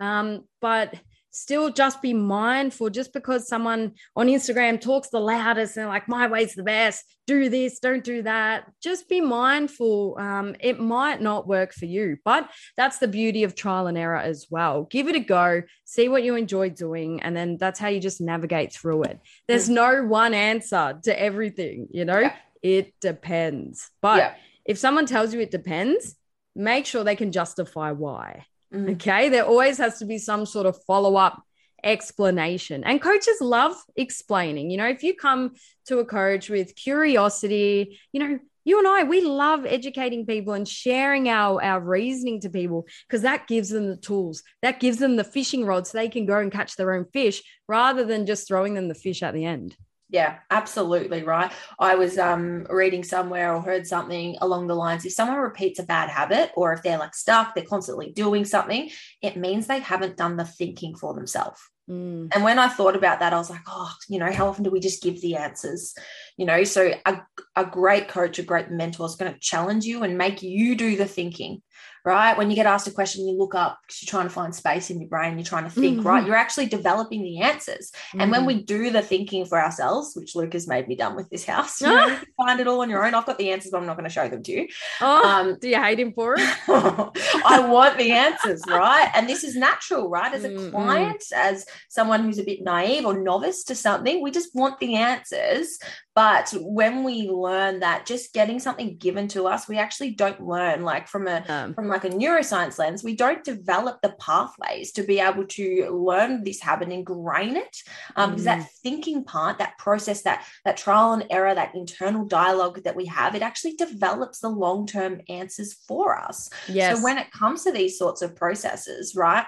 um, 0.00 0.44
but 0.60 0.94
still 1.34 1.68
just 1.68 2.00
be 2.00 2.14
mindful 2.14 2.88
just 2.88 3.12
because 3.12 3.48
someone 3.48 3.92
on 4.14 4.28
Instagram 4.28 4.80
talks 4.80 5.08
the 5.08 5.18
loudest 5.18 5.76
and 5.76 5.88
like 5.88 6.06
my 6.08 6.28
way's 6.28 6.54
the 6.54 6.62
best, 6.62 7.04
do 7.26 7.48
this, 7.48 7.80
don't 7.80 8.04
do 8.04 8.22
that. 8.22 8.70
Just 8.80 9.08
be 9.08 9.20
mindful. 9.20 10.16
Um, 10.18 10.54
it 10.60 10.78
might 10.78 11.20
not 11.20 11.48
work 11.48 11.72
for 11.72 11.86
you, 11.86 12.18
but 12.24 12.48
that's 12.76 12.98
the 12.98 13.08
beauty 13.08 13.42
of 13.42 13.56
trial 13.56 13.88
and 13.88 13.98
error 13.98 14.16
as 14.16 14.46
well. 14.48 14.84
Give 14.84 15.08
it 15.08 15.16
a 15.16 15.20
go, 15.20 15.62
see 15.84 16.08
what 16.08 16.22
you 16.22 16.36
enjoy 16.36 16.70
doing, 16.70 17.20
and 17.20 17.36
then 17.36 17.56
that's 17.56 17.80
how 17.80 17.88
you 17.88 17.98
just 17.98 18.20
navigate 18.20 18.72
through 18.72 19.02
it. 19.02 19.18
There's 19.48 19.68
no 19.68 20.04
one 20.04 20.34
answer 20.34 21.00
to 21.02 21.20
everything, 21.20 21.88
you 21.90 22.04
know, 22.04 22.20
yeah. 22.20 22.36
it 22.62 22.94
depends. 23.00 23.90
But 24.00 24.18
yeah. 24.18 24.34
if 24.64 24.78
someone 24.78 25.06
tells 25.06 25.34
you 25.34 25.40
it 25.40 25.50
depends, 25.50 26.14
make 26.54 26.86
sure 26.86 27.02
they 27.02 27.16
can 27.16 27.32
justify 27.32 27.90
why. 27.90 28.46
Mm. 28.74 28.94
Okay. 28.94 29.28
There 29.28 29.44
always 29.44 29.78
has 29.78 29.98
to 29.98 30.04
be 30.04 30.18
some 30.18 30.46
sort 30.46 30.66
of 30.66 30.76
follow 30.84 31.16
up 31.16 31.42
explanation. 31.82 32.82
And 32.84 33.00
coaches 33.00 33.36
love 33.40 33.76
explaining. 33.94 34.70
You 34.70 34.78
know, 34.78 34.88
if 34.88 35.02
you 35.02 35.14
come 35.14 35.52
to 35.86 35.98
a 35.98 36.04
coach 36.04 36.48
with 36.48 36.74
curiosity, 36.74 38.00
you 38.12 38.20
know, 38.20 38.38
you 38.64 38.78
and 38.78 38.88
I, 38.88 39.02
we 39.02 39.20
love 39.20 39.66
educating 39.66 40.24
people 40.24 40.54
and 40.54 40.66
sharing 40.66 41.28
our, 41.28 41.62
our 41.62 41.80
reasoning 41.80 42.40
to 42.40 42.48
people 42.48 42.86
because 43.06 43.20
that 43.20 43.46
gives 43.46 43.68
them 43.68 43.88
the 43.90 43.96
tools, 43.98 44.42
that 44.62 44.80
gives 44.80 44.96
them 44.96 45.16
the 45.16 45.24
fishing 45.24 45.66
rod 45.66 45.86
so 45.86 45.98
they 45.98 46.08
can 46.08 46.24
go 46.24 46.38
and 46.38 46.50
catch 46.50 46.74
their 46.76 46.94
own 46.94 47.04
fish 47.12 47.42
rather 47.68 48.04
than 48.06 48.24
just 48.24 48.48
throwing 48.48 48.72
them 48.72 48.88
the 48.88 48.94
fish 48.94 49.22
at 49.22 49.34
the 49.34 49.44
end. 49.44 49.76
Yeah, 50.10 50.38
absolutely 50.50 51.22
right. 51.22 51.50
I 51.78 51.94
was 51.94 52.18
um, 52.18 52.66
reading 52.68 53.02
somewhere 53.02 53.54
or 53.54 53.62
heard 53.62 53.86
something 53.86 54.36
along 54.40 54.66
the 54.66 54.74
lines 54.74 55.04
if 55.04 55.12
someone 55.12 55.38
repeats 55.38 55.78
a 55.78 55.82
bad 55.82 56.10
habit 56.10 56.50
or 56.56 56.72
if 56.72 56.82
they're 56.82 56.98
like 56.98 57.14
stuck, 57.14 57.54
they're 57.54 57.64
constantly 57.64 58.12
doing 58.12 58.44
something, 58.44 58.90
it 59.22 59.36
means 59.36 59.66
they 59.66 59.80
haven't 59.80 60.16
done 60.16 60.36
the 60.36 60.44
thinking 60.44 60.94
for 60.94 61.14
themselves. 61.14 61.60
Mm. 61.88 62.34
And 62.34 62.44
when 62.44 62.58
I 62.58 62.68
thought 62.68 62.96
about 62.96 63.20
that, 63.20 63.32
I 63.32 63.38
was 63.38 63.50
like, 63.50 63.62
oh, 63.66 63.92
you 64.08 64.18
know, 64.18 64.30
how 64.32 64.48
often 64.48 64.64
do 64.64 64.70
we 64.70 64.80
just 64.80 65.02
give 65.02 65.20
the 65.20 65.36
answers? 65.36 65.94
You 66.36 66.46
know, 66.46 66.64
so 66.64 66.92
a, 67.06 67.22
a 67.54 67.64
great 67.64 68.08
coach, 68.08 68.38
a 68.38 68.42
great 68.42 68.70
mentor 68.70 69.06
is 69.06 69.16
going 69.16 69.32
to 69.32 69.38
challenge 69.38 69.84
you 69.84 70.02
and 70.02 70.18
make 70.18 70.42
you 70.42 70.74
do 70.74 70.96
the 70.96 71.06
thinking 71.06 71.62
right? 72.04 72.36
When 72.36 72.50
you 72.50 72.56
get 72.56 72.66
asked 72.66 72.86
a 72.86 72.90
question, 72.90 73.26
you 73.26 73.34
look 73.34 73.54
up 73.54 73.78
because 73.82 74.02
you're 74.02 74.10
trying 74.10 74.28
to 74.28 74.34
find 74.34 74.54
space 74.54 74.90
in 74.90 75.00
your 75.00 75.08
brain, 75.08 75.38
you're 75.38 75.44
trying 75.44 75.64
to 75.64 75.70
think, 75.70 75.98
mm-hmm. 75.98 76.06
right? 76.06 76.26
You're 76.26 76.36
actually 76.36 76.66
developing 76.66 77.22
the 77.22 77.40
answers. 77.40 77.92
Mm-hmm. 78.08 78.20
And 78.20 78.30
when 78.30 78.44
we 78.44 78.56
mm-hmm. 78.56 78.64
do 78.64 78.90
the 78.90 79.00
thinking 79.00 79.46
for 79.46 79.58
ourselves, 79.58 80.12
which 80.14 80.36
Luke 80.36 80.52
has 80.52 80.68
made 80.68 80.86
me 80.86 80.96
done 80.96 81.16
with 81.16 81.30
this 81.30 81.46
house, 81.46 81.80
you, 81.80 81.86
know, 81.88 82.18
find 82.36 82.60
it 82.60 82.66
all 82.66 82.82
on 82.82 82.90
your 82.90 83.06
own. 83.06 83.14
I've 83.14 83.24
got 83.24 83.38
the 83.38 83.50
answers, 83.50 83.70
but 83.72 83.78
I'm 83.78 83.86
not 83.86 83.96
going 83.96 84.08
to 84.08 84.12
show 84.12 84.28
them 84.28 84.42
to 84.42 84.52
you. 84.52 84.68
Oh, 85.00 85.28
um, 85.28 85.58
do 85.58 85.68
you 85.68 85.82
hate 85.82 85.98
him 85.98 86.12
for 86.12 86.34
it? 86.34 86.40
I 86.68 87.66
want 87.66 87.96
the 87.96 88.12
answers, 88.12 88.62
right? 88.68 89.10
And 89.14 89.26
this 89.26 89.42
is 89.42 89.56
natural, 89.56 90.10
right? 90.10 90.32
As 90.32 90.44
a 90.44 90.50
mm-hmm. 90.50 90.70
client, 90.70 91.24
as 91.34 91.64
someone 91.88 92.22
who's 92.22 92.38
a 92.38 92.44
bit 92.44 92.62
naive 92.62 93.06
or 93.06 93.18
novice 93.18 93.64
to 93.64 93.74
something, 93.74 94.22
we 94.22 94.30
just 94.30 94.54
want 94.54 94.78
the 94.78 94.96
answers. 94.96 95.78
But 96.14 96.54
when 96.60 97.02
we 97.02 97.28
learn 97.28 97.80
that 97.80 98.06
just 98.06 98.32
getting 98.32 98.60
something 98.60 98.96
given 98.96 99.26
to 99.28 99.46
us, 99.46 99.66
we 99.66 99.78
actually 99.78 100.12
don't 100.12 100.40
learn 100.40 100.84
like 100.84 101.08
from 101.08 101.26
a 101.26 101.44
um, 101.48 101.74
from 101.74 101.88
like 101.88 102.04
a 102.04 102.10
neuroscience 102.10 102.78
lens, 102.78 103.02
we 103.02 103.16
don't 103.16 103.42
develop 103.42 104.00
the 104.00 104.14
pathways 104.20 104.92
to 104.92 105.02
be 105.02 105.18
able 105.18 105.44
to 105.46 105.90
learn 105.90 106.44
this 106.44 106.60
habit, 106.60 106.84
and 106.84 106.92
ingrain 106.92 107.56
it. 107.56 107.76
Um, 108.14 108.30
mm. 108.30 108.32
Because 108.34 108.44
that 108.44 108.70
thinking 108.82 109.24
part, 109.24 109.58
that 109.58 109.76
process, 109.78 110.22
that 110.22 110.46
that 110.64 110.76
trial 110.76 111.14
and 111.14 111.26
error, 111.30 111.54
that 111.54 111.74
internal 111.74 112.24
dialogue 112.24 112.82
that 112.84 112.94
we 112.94 113.06
have, 113.06 113.34
it 113.34 113.42
actually 113.42 113.74
develops 113.74 114.38
the 114.38 114.48
long 114.48 114.86
term 114.86 115.20
answers 115.28 115.74
for 115.88 116.16
us. 116.16 116.48
Yes. 116.68 116.96
So 116.96 117.02
when 117.02 117.18
it 117.18 117.32
comes 117.32 117.64
to 117.64 117.72
these 117.72 117.98
sorts 117.98 118.22
of 118.22 118.36
processes, 118.36 119.14
right? 119.16 119.46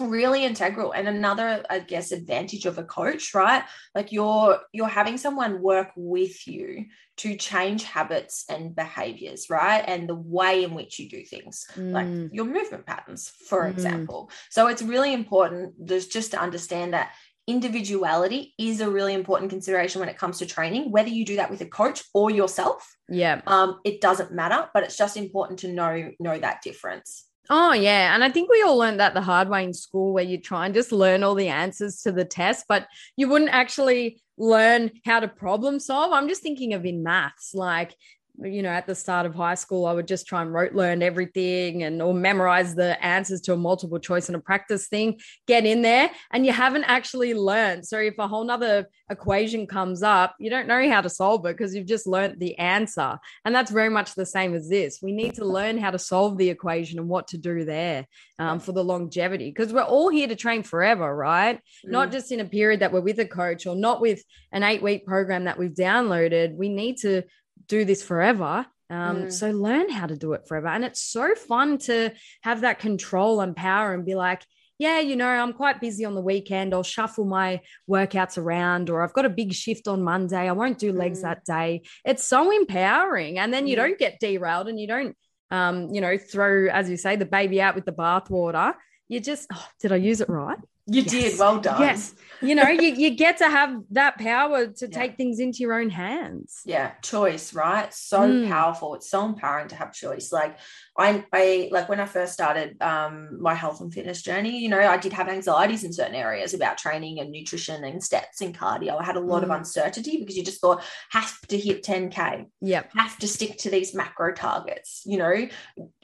Really 0.00 0.44
integral 0.44 0.92
and 0.92 1.08
another 1.08 1.64
i 1.70 1.78
guess 1.78 2.12
advantage 2.12 2.66
of 2.66 2.78
a 2.78 2.84
coach 2.84 3.34
right 3.34 3.64
like 3.94 4.12
you're 4.12 4.58
you're 4.72 4.88
having 4.88 5.16
someone 5.16 5.62
work 5.62 5.90
with 5.96 6.46
you 6.46 6.84
to 7.16 7.36
change 7.36 7.84
habits 7.84 8.44
and 8.48 8.74
behaviors 8.74 9.48
right 9.50 9.84
and 9.86 10.08
the 10.08 10.14
way 10.14 10.64
in 10.64 10.74
which 10.74 10.98
you 10.98 11.08
do 11.08 11.24
things 11.24 11.66
mm. 11.74 11.92
like 11.92 12.30
your 12.32 12.44
movement 12.44 12.86
patterns 12.86 13.32
for 13.48 13.64
mm. 13.64 13.70
example 13.70 14.30
so 14.50 14.66
it's 14.66 14.82
really 14.82 15.12
important 15.12 15.74
there's 15.78 16.08
just 16.08 16.32
to 16.32 16.40
understand 16.40 16.92
that 16.92 17.10
individuality 17.48 18.54
is 18.58 18.82
a 18.82 18.90
really 18.90 19.14
important 19.14 19.48
consideration 19.48 20.00
when 20.00 20.10
it 20.10 20.18
comes 20.18 20.38
to 20.38 20.44
training, 20.44 20.92
whether 20.92 21.08
you 21.08 21.24
do 21.24 21.36
that 21.36 21.50
with 21.50 21.62
a 21.62 21.66
coach 21.66 22.04
or 22.12 22.30
yourself. 22.30 22.94
Yeah. 23.08 23.40
Um, 23.46 23.80
it 23.86 24.02
doesn't 24.02 24.32
matter, 24.32 24.68
but 24.74 24.82
it's 24.82 24.98
just 24.98 25.16
important 25.16 25.60
to 25.60 25.72
know 25.72 26.12
know 26.20 26.38
that 26.38 26.60
difference. 26.60 27.24
Oh, 27.50 27.72
yeah. 27.72 28.14
And 28.14 28.22
I 28.22 28.30
think 28.30 28.50
we 28.50 28.62
all 28.62 28.76
learned 28.76 29.00
that 29.00 29.14
the 29.14 29.22
hard 29.22 29.48
way 29.48 29.64
in 29.64 29.72
school 29.72 30.12
where 30.12 30.24
you 30.24 30.38
try 30.38 30.66
and 30.66 30.74
just 30.74 30.92
learn 30.92 31.22
all 31.22 31.34
the 31.34 31.48
answers 31.48 32.02
to 32.02 32.12
the 32.12 32.24
test, 32.24 32.66
but 32.68 32.86
you 33.16 33.28
wouldn't 33.28 33.50
actually 33.50 34.20
learn 34.36 34.90
how 35.04 35.20
to 35.20 35.28
problem 35.28 35.80
solve. 35.80 36.12
I'm 36.12 36.28
just 36.28 36.42
thinking 36.42 36.74
of 36.74 36.84
in 36.84 37.02
maths, 37.02 37.54
like 37.54 37.94
you 38.42 38.62
know, 38.62 38.68
at 38.68 38.86
the 38.86 38.94
start 38.94 39.26
of 39.26 39.34
high 39.34 39.54
school, 39.54 39.86
I 39.86 39.92
would 39.92 40.06
just 40.06 40.26
try 40.26 40.42
and 40.42 40.52
rote 40.52 40.72
learn 40.72 41.02
everything 41.02 41.82
and 41.82 42.00
or 42.00 42.14
memorize 42.14 42.74
the 42.74 43.02
answers 43.04 43.40
to 43.42 43.52
a 43.52 43.56
multiple 43.56 43.98
choice 43.98 44.28
and 44.28 44.36
a 44.36 44.40
practice 44.40 44.86
thing, 44.86 45.18
get 45.46 45.66
in 45.66 45.82
there, 45.82 46.10
and 46.32 46.46
you 46.46 46.52
haven't 46.52 46.84
actually 46.84 47.34
learned. 47.34 47.86
So 47.86 47.98
if 47.98 48.18
a 48.18 48.28
whole 48.28 48.44
nother 48.44 48.88
equation 49.10 49.66
comes 49.66 50.02
up, 50.02 50.36
you 50.38 50.50
don't 50.50 50.68
know 50.68 50.88
how 50.88 51.00
to 51.00 51.08
solve 51.08 51.44
it 51.46 51.56
because 51.56 51.74
you've 51.74 51.86
just 51.86 52.06
learned 52.06 52.38
the 52.38 52.56
answer. 52.58 53.18
And 53.44 53.54
that's 53.54 53.70
very 53.70 53.88
much 53.88 54.14
the 54.14 54.26
same 54.26 54.54
as 54.54 54.68
this. 54.68 55.00
We 55.02 55.12
need 55.12 55.34
to 55.34 55.44
learn 55.44 55.78
how 55.78 55.90
to 55.90 55.98
solve 55.98 56.38
the 56.38 56.50
equation 56.50 56.98
and 56.98 57.08
what 57.08 57.28
to 57.28 57.38
do 57.38 57.64
there 57.64 58.06
um, 58.38 58.60
for 58.60 58.72
the 58.72 58.84
longevity 58.84 59.50
because 59.50 59.72
we're 59.72 59.82
all 59.82 60.10
here 60.10 60.28
to 60.28 60.36
train 60.36 60.62
forever, 60.62 61.14
right? 61.14 61.56
Mm. 61.86 61.90
Not 61.90 62.12
just 62.12 62.30
in 62.30 62.40
a 62.40 62.44
period 62.44 62.80
that 62.80 62.92
we're 62.92 63.00
with 63.00 63.18
a 63.18 63.26
coach 63.26 63.66
or 63.66 63.74
not 63.74 64.00
with 64.00 64.22
an 64.52 64.62
eight 64.62 64.82
week 64.82 65.06
program 65.06 65.44
that 65.44 65.58
we've 65.58 65.74
downloaded. 65.74 66.54
We 66.54 66.68
need 66.68 66.98
to 66.98 67.24
do 67.68 67.84
this 67.84 68.02
forever. 68.02 68.66
Um, 68.90 69.24
mm. 69.24 69.32
So 69.32 69.50
learn 69.50 69.90
how 69.90 70.06
to 70.06 70.16
do 70.16 70.32
it 70.32 70.48
forever. 70.48 70.68
And 70.68 70.84
it's 70.84 71.02
so 71.02 71.34
fun 71.34 71.78
to 71.78 72.12
have 72.42 72.62
that 72.62 72.78
control 72.78 73.40
and 73.40 73.54
power 73.54 73.92
and 73.92 74.04
be 74.04 74.14
like, 74.14 74.42
yeah, 74.78 75.00
you 75.00 75.16
know, 75.16 75.26
I'm 75.26 75.52
quite 75.52 75.80
busy 75.80 76.04
on 76.04 76.14
the 76.14 76.20
weekend. 76.20 76.72
I'll 76.72 76.84
shuffle 76.84 77.24
my 77.24 77.60
workouts 77.90 78.38
around, 78.38 78.90
or 78.90 79.02
I've 79.02 79.12
got 79.12 79.24
a 79.24 79.30
big 79.30 79.52
shift 79.52 79.88
on 79.88 80.04
Monday. 80.04 80.48
I 80.48 80.52
won't 80.52 80.78
do 80.78 80.92
legs 80.92 81.18
mm. 81.18 81.22
that 81.22 81.44
day. 81.44 81.82
It's 82.04 82.24
so 82.24 82.52
empowering. 82.52 83.38
And 83.38 83.52
then 83.52 83.66
you 83.66 83.74
don't 83.74 83.98
get 83.98 84.20
derailed 84.20 84.68
and 84.68 84.78
you 84.78 84.86
don't, 84.86 85.16
um, 85.50 85.92
you 85.92 86.00
know, 86.00 86.16
throw, 86.16 86.68
as 86.68 86.88
you 86.88 86.96
say, 86.96 87.16
the 87.16 87.26
baby 87.26 87.60
out 87.60 87.74
with 87.74 87.86
the 87.86 87.92
bathwater. 87.92 88.74
You 89.08 89.18
just, 89.18 89.48
oh, 89.52 89.66
did 89.80 89.90
I 89.90 89.96
use 89.96 90.20
it 90.20 90.28
right? 90.28 90.58
You 90.88 91.02
yes. 91.02 91.10
did. 91.10 91.38
Well 91.38 91.60
done. 91.60 91.80
Yes. 91.80 92.14
You 92.40 92.54
know, 92.54 92.68
you, 92.68 92.94
you 92.94 93.10
get 93.10 93.38
to 93.38 93.48
have 93.48 93.82
that 93.90 94.16
power 94.18 94.68
to 94.68 94.88
yeah. 94.88 94.98
take 94.98 95.16
things 95.16 95.40
into 95.40 95.58
your 95.58 95.74
own 95.74 95.90
hands. 95.90 96.60
Yeah. 96.64 96.92
Choice, 97.02 97.52
right? 97.52 97.92
So 97.92 98.20
mm. 98.20 98.48
powerful. 98.48 98.94
It's 98.94 99.10
so 99.10 99.24
empowering 99.26 99.68
to 99.68 99.74
have 99.74 99.92
choice. 99.92 100.32
Like 100.32 100.56
I, 100.98 101.24
I 101.32 101.68
like 101.70 101.88
when 101.88 102.00
I 102.00 102.06
first 102.06 102.32
started 102.32 102.80
um, 102.82 103.40
my 103.40 103.54
health 103.54 103.80
and 103.80 103.92
fitness 103.92 104.22
journey, 104.22 104.58
you 104.58 104.68
know, 104.68 104.80
I 104.80 104.96
did 104.96 105.12
have 105.12 105.28
anxieties 105.28 105.84
in 105.84 105.92
certain 105.92 106.14
areas 106.14 106.54
about 106.54 106.76
training 106.76 107.20
and 107.20 107.30
nutrition 107.30 107.84
and 107.84 108.02
steps 108.02 108.40
and 108.40 108.56
cardio. 108.56 109.00
I 109.00 109.04
had 109.04 109.16
a 109.16 109.20
lot 109.20 109.42
mm. 109.42 109.44
of 109.44 109.50
uncertainty 109.50 110.18
because 110.18 110.36
you 110.36 110.44
just 110.44 110.60
thought, 110.60 110.82
have 111.10 111.40
to 111.48 111.58
hit 111.58 111.84
10K. 111.84 112.46
Yep. 112.60 112.90
Have 112.96 113.18
to 113.18 113.28
stick 113.28 113.58
to 113.58 113.70
these 113.70 113.94
macro 113.94 114.32
targets, 114.32 115.02
you 115.06 115.18
know, 115.18 115.48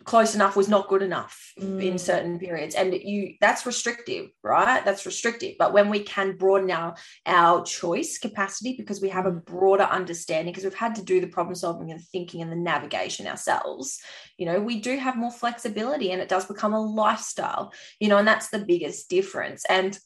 close 0.05 0.35
enough 0.35 0.55
was 0.55 0.69
not 0.69 0.89
good 0.89 1.03
enough 1.03 1.53
mm. 1.59 1.83
in 1.83 1.99
certain 1.99 2.39
periods. 2.39 2.75
And 2.75 2.95
you 2.95 3.35
that's 3.41 3.67
restrictive, 3.67 4.31
right? 4.43 4.65
right? 4.67 4.85
That's 4.85 5.07
restrictive. 5.07 5.55
But 5.59 5.73
when 5.73 5.89
we 5.89 6.01
can 6.01 6.37
broaden 6.37 6.71
our, 6.71 6.95
our 7.27 7.65
choice 7.65 8.19
capacity 8.19 8.77
because 8.77 9.01
we 9.01 9.09
have 9.09 9.27
a 9.27 9.33
broader 9.33 9.85
understanding, 9.85 10.53
because 10.53 10.65
we've 10.65 10.75
had 10.75 10.95
to 10.97 11.03
do 11.03 11.21
the 11.21 11.27
problem 11.27 11.55
solving 11.55 11.91
and 11.91 12.01
thinking 12.01 12.43
and 12.43 12.53
the 12.53 12.57
navigation 12.57 13.27
ourselves, 13.27 14.01
you 14.37 14.47
know, 14.47 14.61
we 14.61 14.81
do 14.85 14.97
have 14.99 15.17
more 15.17 15.33
flexibility 15.33 16.13
and 16.13 16.23
it 16.23 16.29
does 16.29 16.47
become 16.47 16.75
a 16.75 16.81
lifestyle, 16.81 17.73
you 17.99 18.09
know, 18.09 18.19
and 18.19 18.29
that's 18.29 18.51
the 18.51 18.65
biggest 18.65 19.09
difference. 19.11 19.65
And 19.69 19.99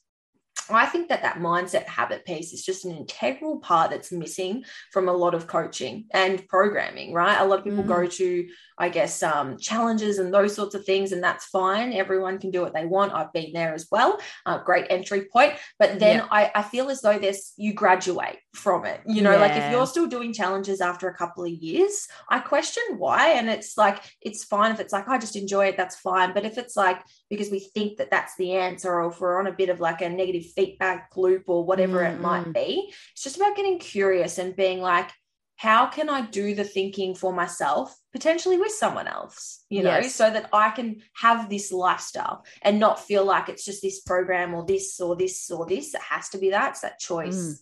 I 0.75 0.87
think 0.87 1.09
that 1.09 1.23
that 1.23 1.39
mindset 1.39 1.87
habit 1.87 2.25
piece 2.25 2.53
is 2.53 2.65
just 2.65 2.85
an 2.85 2.93
integral 2.93 3.59
part 3.59 3.91
that's 3.91 4.13
missing 4.13 4.65
from 4.93 5.09
a 5.09 5.13
lot 5.13 5.35
of 5.35 5.47
coaching 5.47 6.07
and 6.13 6.47
programming, 6.49 7.13
right? 7.13 7.41
A 7.41 7.45
lot 7.45 7.59
of 7.59 7.65
people 7.65 7.85
mm. 7.85 7.89
go 7.89 8.07
to 8.07 8.49
I 8.79 8.89
guess, 8.89 9.23
um, 9.23 9.59
challenges 9.59 10.19
and 10.19 10.33
those 10.33 10.55
sorts 10.55 10.75
of 10.75 10.85
things. 10.85 11.13
And 11.13 11.23
that's 11.23 11.47
fine. 11.47 11.93
Everyone 11.93 12.39
can 12.39 12.51
do 12.51 12.63
what 12.63 12.73
they 12.73 12.87
want. 12.87 13.13
I've 13.13 13.33
been 13.33 13.53
there 13.53 13.75
as 13.75 13.89
well. 13.91 14.21
Uh, 14.47 14.59
great 14.59 14.87
entry 14.89 15.25
point. 15.33 15.55
But 15.79 15.99
then 15.99 16.19
yeah. 16.19 16.27
I, 16.31 16.51
I 16.55 16.63
feel 16.63 16.89
as 16.89 17.01
though 17.01 17.19
there's 17.19 17.53
you 17.57 17.75
graduate 17.75 18.39
from 18.55 18.85
it. 18.85 19.01
You 19.07 19.23
know, 19.23 19.33
yeah. 19.33 19.41
like 19.41 19.57
if 19.57 19.73
you're 19.73 19.87
still 19.87 20.07
doing 20.07 20.33
challenges 20.33 20.81
after 20.81 21.09
a 21.09 21.15
couple 21.15 21.45
of 21.45 21.51
years, 21.51 22.07
I 22.31 22.39
question 22.39 22.83
why. 22.97 23.31
And 23.31 23.49
it's 23.49 23.77
like, 23.77 24.03
it's 24.21 24.45
fine 24.45 24.73
if 24.73 24.81
it's 24.81 24.93
like, 24.93 25.09
I 25.09 25.19
just 25.19 25.37
enjoy 25.37 25.67
it, 25.67 25.77
that's 25.77 25.97
fine. 25.97 26.33
But 26.33 26.45
if 26.45 26.57
it's 26.57 26.77
like, 26.77 27.01
because 27.29 27.51
we 27.51 27.59
think 27.61 27.99
that 27.99 28.11
that's 28.11 28.37
the 28.37 28.53
answer, 28.53 28.93
or 28.93 29.11
if 29.11 29.21
we're 29.21 29.39
on 29.39 29.49
a 29.49 29.53
bit 29.53 29.71
of 29.71 29.81
like 29.81 30.03
a 30.03 30.09
negative 30.09 30.45
feedback 30.59 31.13
loop 31.17 31.45
or 31.47 31.65
whatever 31.65 32.01
mm-hmm. 32.01 32.17
it 32.17 32.21
might 32.21 32.43
mm-hmm. 32.43 32.53
be, 32.53 32.93
it's 33.13 33.23
just 33.23 33.37
about 33.37 33.57
getting 33.57 33.79
curious 33.79 34.39
and 34.39 34.57
being 34.57 34.81
like, 34.81 35.11
how 35.57 35.87
can 35.87 36.09
I 36.09 36.23
do 36.27 36.55
the 36.55 36.63
thinking 36.63 37.15
for 37.17 37.33
myself, 37.33 37.97
potentially 38.13 38.59
with 38.59 38.71
someone 38.71 39.09
else, 39.09 39.65
you 39.69 39.83
know, 39.83 39.97
yes. 39.97 40.15
so 40.15 40.31
that 40.31 40.49
I 40.53 40.71
can 40.71 41.03
have 41.15 41.51
this 41.51 41.73
lifestyle 41.73 42.45
and 42.63 42.79
not 42.79 43.01
feel 43.01 43.25
like 43.25 43.49
it's 43.49 43.65
just 43.65 43.83
this 43.83 44.01
program 44.01 44.55
or 44.55 44.65
this 44.65 45.01
or 45.01 45.17
this 45.17 45.51
or 45.51 45.67
this. 45.67 45.95
It 45.95 46.01
has 46.01 46.29
to 46.31 46.39
be 46.39 46.51
that. 46.51 46.71
It's 46.71 46.83
that 46.83 47.01
choice. 47.01 47.37
Mm. 47.37 47.55